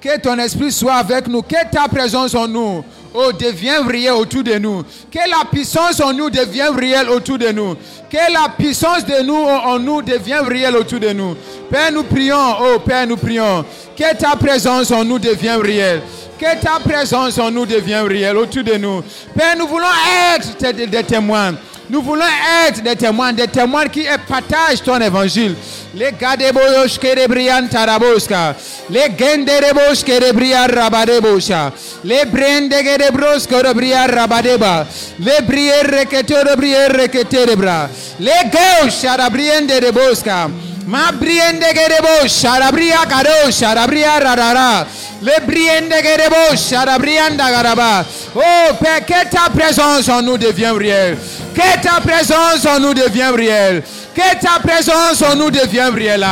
Que 0.00 0.18
ton 0.18 0.36
esprit 0.38 0.72
soit 0.72 0.94
avec 0.94 1.28
nous. 1.28 1.42
Que 1.42 1.70
ta 1.70 1.86
présence 1.88 2.34
en 2.34 2.48
nous 2.48 2.84
oh, 3.14 3.32
devienne 3.32 3.86
réelle 3.86 4.12
autour 4.12 4.42
de 4.42 4.58
nous. 4.58 4.82
Que 5.10 5.30
la 5.30 5.44
puissance 5.50 6.00
en 6.00 6.12
nous 6.12 6.28
devienne 6.28 6.74
réelle 6.74 7.08
autour 7.08 7.38
de 7.38 7.48
nous. 7.52 7.76
Que 8.10 8.32
la 8.32 8.48
puissance 8.56 9.04
de 9.04 9.22
nous 9.22 9.34
en 9.34 9.78
nous 9.78 10.02
devienne 10.02 10.44
réelle 10.46 10.76
autour 10.76 10.98
de 11.00 11.10
nous. 11.10 11.36
Père, 11.70 11.92
nous 11.92 12.02
prions. 12.04 12.36
Oh 12.60 12.78
Père, 12.80 13.06
nous 13.06 13.16
prions. 13.16 13.64
Que 13.96 14.16
ta 14.16 14.36
présence 14.36 14.90
en 14.90 15.04
nous 15.04 15.18
devienne 15.18 15.60
réelle. 15.60 16.02
Que 16.42 16.56
ta 16.60 16.80
présence 16.80 17.38
en 17.38 17.52
nous 17.52 17.64
devienne 17.64 18.04
réelle 18.04 18.36
autour 18.36 18.64
de 18.64 18.74
nous. 18.74 19.00
Père, 19.32 19.56
nous 19.56 19.68
voulons 19.68 19.86
être 20.34 20.72
des, 20.72 21.04
témoins. 21.04 21.54
Nous 21.88 22.02
voulons 22.02 22.24
être 22.66 22.82
des 22.82 22.96
témoins, 22.96 23.32
des 23.32 23.46
témoins 23.46 23.86
qui 23.86 24.06
partagent 24.26 24.82
ton 24.82 25.00
évangile. 25.00 25.54
Les 25.94 26.10
gadebosh 26.10 26.98
kerebrian 26.98 27.68
taraboska. 27.68 28.56
Les 28.90 29.12
genderebos 29.16 30.02
kerebria 30.04 30.66
rabadebosha. 30.66 31.72
Les 32.02 32.24
brende 32.24 32.82
gerebros 32.82 33.46
kerebria 33.46 34.08
rabadeba. 34.08 34.84
Les 35.20 35.42
brières 35.46 36.00
requeteur 36.00 36.56
brières 36.56 36.92
requeterebra. 37.02 37.88
Les 38.18 38.50
gauches 38.50 39.04
arabrien 39.04 39.62
de 39.62 39.74
rebosca. 39.74 40.50
Ma 40.86 41.12
briende 41.12 41.72
gerebo 41.72 42.26
sharabria 42.26 43.06
karo 43.08 43.50
sharabria 43.50 44.18
rarara. 44.18 44.86
Le 45.20 45.40
briende 45.46 46.02
gerebo 46.02 46.56
sharabrianda 46.56 47.50
garaba. 47.50 48.04
Oh 48.34 48.74
Père, 48.80 49.06
que 49.06 49.28
ta 49.30 49.48
présence 49.54 50.08
en 50.08 50.22
nous 50.22 50.36
devienne 50.36 50.76
réelle. 50.76 51.16
Que 51.54 51.80
ta 51.80 52.00
présence 52.00 52.66
en 52.66 52.80
nous 52.80 52.94
devienne 52.94 53.34
réelle. 53.34 53.82
Que 54.14 54.36
ta 54.40 54.58
présence 54.60 55.22
en 55.22 55.36
nous 55.36 55.50
devienne 55.50 55.94
réelle. 55.94 56.26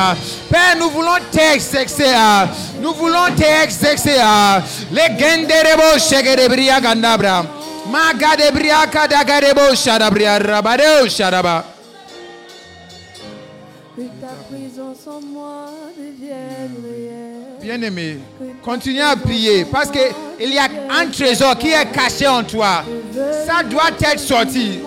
Père, 0.51 0.76
nous 0.78 0.90
voulons 0.90 1.18
t'exercer. 1.30 2.12
Nous 2.80 2.94
voulons 2.94 3.30
t'exercer. 3.36 4.16
Le 4.90 5.03
genderebo 5.16 5.98
shegerebria 5.98 6.80
gandabra. 6.80 7.44
Ma 7.90 8.12
gadebria 8.14 8.86
kadagarebo 8.90 9.74
sharabria 9.76 10.38
rabadeo 10.38 11.09
sharaba. 11.09 11.64
Bien-aimé, 17.61 18.18
continue 18.62 19.01
à 19.01 19.16
prier 19.16 19.64
parce 19.64 19.90
qu'il 19.90 20.53
y 20.53 20.59
a 20.59 20.68
un 20.90 21.07
trésor 21.07 21.57
qui 21.59 21.68
est 21.68 21.90
caché 21.92 22.26
en 22.26 22.42
toi. 22.42 22.82
Ça 23.46 23.62
doit 23.62 23.90
être 24.01 24.18
sorti. 24.18 24.80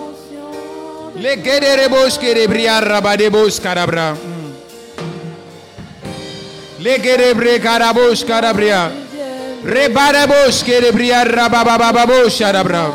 Les 1.16 1.36
guerreros 1.36 2.18
kerebria 2.18 2.80
rabadebos 2.80 3.60
karabra. 3.60 4.14
Les 6.80 6.98
guerreros 6.98 7.60
karabos 7.62 8.24
karabria. 8.24 8.90
Rebarebos 9.64 10.62
kerebria 10.64 11.24
rababababos 11.24 12.38
karabra. 12.38 12.92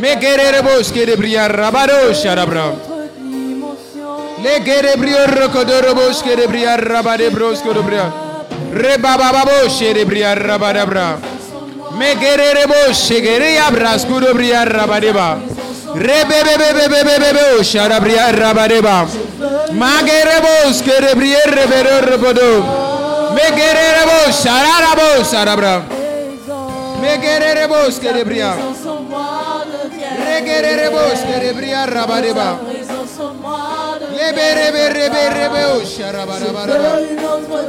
Me 0.00 0.16
guerreros 0.16 0.92
kerebria 0.92 1.48
rabados 1.48 2.22
karabra. 2.22 2.87
Les 4.42 4.64
guerrebrios 4.64 5.30
rocodoros 5.34 6.22
kerebria 6.22 6.76
rabadebros 6.76 7.60
korobria. 7.60 8.12
Rebabababos 8.72 9.78
kerebria 9.78 10.34
rabadabra. 10.34 11.18
Me 11.98 12.14
guerreros 12.14 12.96
shegeria 12.96 13.70
braskurobria 13.70 14.64
rabadeba. 14.64 15.38
Rebebebebebebebe 15.94 17.64
sharabria 17.64 18.30
rabadeba. 18.30 19.06
Magerebos 19.72 20.82
kerebria 20.82 21.40
rebero 21.46 22.00
rebodo. 22.02 23.32
Me 23.34 23.50
guerreros 23.56 24.42
shararabos 24.42 25.28
sarabra. 25.28 25.82
Me 27.00 27.16
moi 27.68 27.90
devienne. 29.72 30.24
Regererebos 30.24 31.20
kerebria 31.26 31.86
rabadeba. 31.86 32.58
Karabria. 34.18 34.34
Veux 36.66 37.12
une 37.12 37.24
autre 37.24 37.68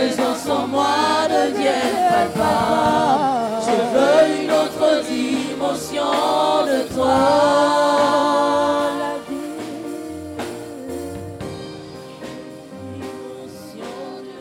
présence 0.00 0.48
en 0.48 0.66
moi 0.66 1.28
devienne 1.28 2.08
palpable. 2.08 3.62
Je 3.66 3.76
veux 3.92 4.42
une 4.42 4.50
autre 4.50 5.02
dimension 5.06 6.04
de 6.66 6.94
toi. 6.94 7.18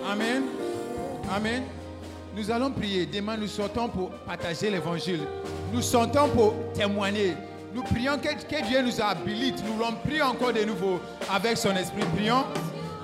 Amen. 0.09 0.43
Amen. 1.35 1.63
Nous 2.35 2.49
allons 2.51 2.71
prier. 2.71 3.05
Demain, 3.05 3.35
nous 3.37 3.47
sortons 3.47 3.89
pour 3.89 4.11
partager 4.11 4.69
l'évangile. 4.69 5.21
Nous 5.73 5.81
sortons 5.81 6.29
pour 6.29 6.53
témoigner. 6.73 7.35
Nous 7.73 7.83
prions 7.83 8.17
que, 8.17 8.29
que 8.29 8.65
Dieu 8.65 8.81
nous 8.81 9.01
habilite. 9.01 9.61
Nous 9.65 9.83
remplis 9.83 10.21
encore 10.21 10.53
de 10.53 10.63
nouveau 10.63 10.99
avec 11.31 11.57
son 11.57 11.75
esprit. 11.75 12.03
Prions. 12.15 12.45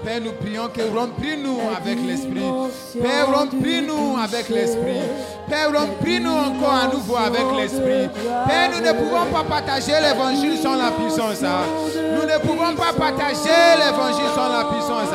Père, 0.06 0.22
nous 0.22 0.34
prions 0.34 0.68
que 0.68 0.82
remplis-nous 0.96 1.58
avec 1.76 1.98
l'esprit. 2.06 2.46
Père, 3.02 3.28
remplis-nous 3.34 4.18
avec 4.24 4.50
l'esprit. 4.50 5.02
Père, 5.50 5.72
remplis-nous 5.74 6.30
encore 6.32 6.74
à 6.84 6.88
nouveau 6.94 7.16
avec 7.18 7.42
l'esprit. 7.58 8.08
Père, 8.48 8.70
nous 8.72 8.86
ne 8.86 8.92
pouvons 8.94 9.26
pas 9.34 9.44
partager 9.44 9.94
l'évangile 10.00 10.58
sans 10.62 10.76
la 10.76 10.92
puissance. 10.92 11.44
hein. 11.44 11.66
Nous 12.16 12.28
ne 12.28 12.38
pouvons 12.40 12.76
pas 12.76 12.94
partager 12.94 13.50
l'évangile 13.80 14.30
sans 14.36 14.50
la 14.50 14.66
puissance. 14.66 15.10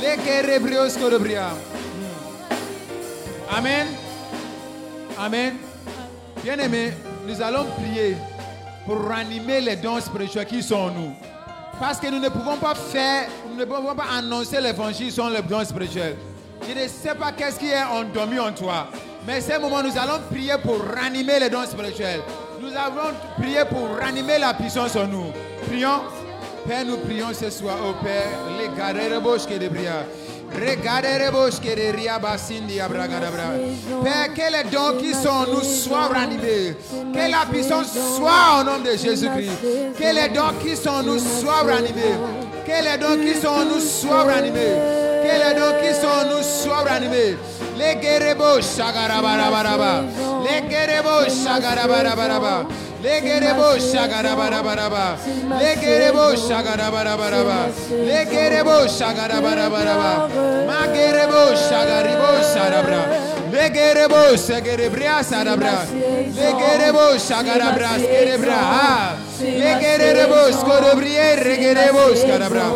Lekerebrios 0.00 0.96
korobria. 0.96 1.50
Amen. 3.52 3.88
Amen. 5.18 5.56
Bien-aimés, 6.42 6.92
nous 7.26 7.42
allons 7.42 7.66
prier 7.76 8.16
pour 8.86 9.02
ranimer 9.08 9.60
les 9.60 9.76
dons 9.76 10.00
spirituels 10.00 10.46
qui 10.46 10.62
sont 10.62 10.76
en 10.76 10.90
nous. 10.90 11.12
Parce 11.80 11.98
que 11.98 12.06
nous 12.08 12.20
ne 12.20 12.28
pouvons 12.28 12.56
pas 12.56 12.74
faire, 12.74 13.28
nous 13.48 13.56
ne 13.56 13.64
pouvons 13.64 13.94
pas 13.94 14.06
annoncer 14.16 14.60
l'évangile 14.60 15.10
sans 15.10 15.28
les 15.28 15.42
dons 15.42 15.64
spirituels. 15.64 16.16
Je 16.68 16.80
ne 16.80 16.86
sais 16.86 17.14
pas 17.14 17.32
qu'est-ce 17.32 17.58
qui 17.58 17.68
est 17.68 17.82
endormi 17.82 18.38
en 18.38 18.52
toi. 18.52 18.86
Mais 19.26 19.40
ce 19.40 19.58
moment, 19.58 19.82
nous 19.82 19.98
allons 19.98 20.20
prier 20.30 20.54
pour 20.62 20.78
ranimer 20.94 21.40
les 21.40 21.50
dons 21.50 21.66
spirituels. 21.66 22.20
Nous 22.60 22.70
allons 22.70 23.14
prier 23.38 23.64
pour 23.68 23.98
ranimer 24.00 24.38
la 24.38 24.54
puissance 24.54 24.94
en 24.94 25.06
nous. 25.06 25.32
Prions. 25.66 26.00
Père, 26.68 26.84
nous 26.84 26.98
prions 26.98 27.32
ce 27.32 27.50
soir 27.50 27.76
au 27.84 27.94
Père. 28.04 28.28
Les 28.58 28.68
que 28.68 28.74
de 28.74 28.78
bria. 28.78 29.00
Regarderebos 29.10 29.46
que 29.46 29.58
de 29.58 29.66
abragadabra. 29.66 30.19
Père, 34.04 34.34
que 34.34 34.52
les 34.52 34.64
dons 34.70 34.98
qui 34.98 35.14
sont 35.14 35.46
nous 35.48 35.62
soient 35.62 36.08
ranimés. 36.08 36.76
Que 37.12 37.30
la 37.30 37.46
puissance 37.50 37.92
soit 38.16 38.60
au 38.60 38.64
nom 38.64 38.78
de 38.78 38.96
Jésus-Christ. 38.96 39.58
Que 39.98 40.14
les 40.14 40.28
dons 40.34 40.54
qui 40.62 40.76
sont 40.76 41.02
nous 41.02 41.18
soient 41.18 41.62
ranimés. 41.62 42.16
Que 42.66 42.82
les 42.84 42.98
dons 42.98 43.22
qui 43.22 43.34
sont 43.40 43.64
nous 43.64 43.80
soient 43.80 44.24
ranimés. 44.24 44.76
Que 45.22 45.34
les 45.42 45.54
dons 45.54 45.76
qui 45.80 45.94
sont 45.94 46.24
nous 46.30 46.42
soient 46.42 46.84
ranimés. 46.88 47.36
Les 47.78 47.94
guerrebos 47.96 48.60
shagarabaraba. 48.76 50.04
Les 50.44 50.68
guerrebos 50.68 51.30
shagarabaraba. 51.44 52.66
Legerebo 53.02 53.78
shagarabaraba. 53.78 55.16
Legerebo 55.60 56.36
shagarabaraba. 56.36 57.58
Legerebo 58.08 58.76
shagarabaraba. 58.96 60.28
Magerebo 60.68 61.42
shagaribo 61.56 62.30
sarabra. 62.52 63.02
Legerebo 63.52 64.36
segerebria 64.36 65.22
sarabra. 65.24 65.86
Legerebo 66.38 67.18
shagarabra 67.26 67.90
skerebra. 68.02 68.60
Legerebo 69.40 70.40
skorobrie 70.52 71.36
regerebo 71.36 72.14
skarabra. 72.14 72.66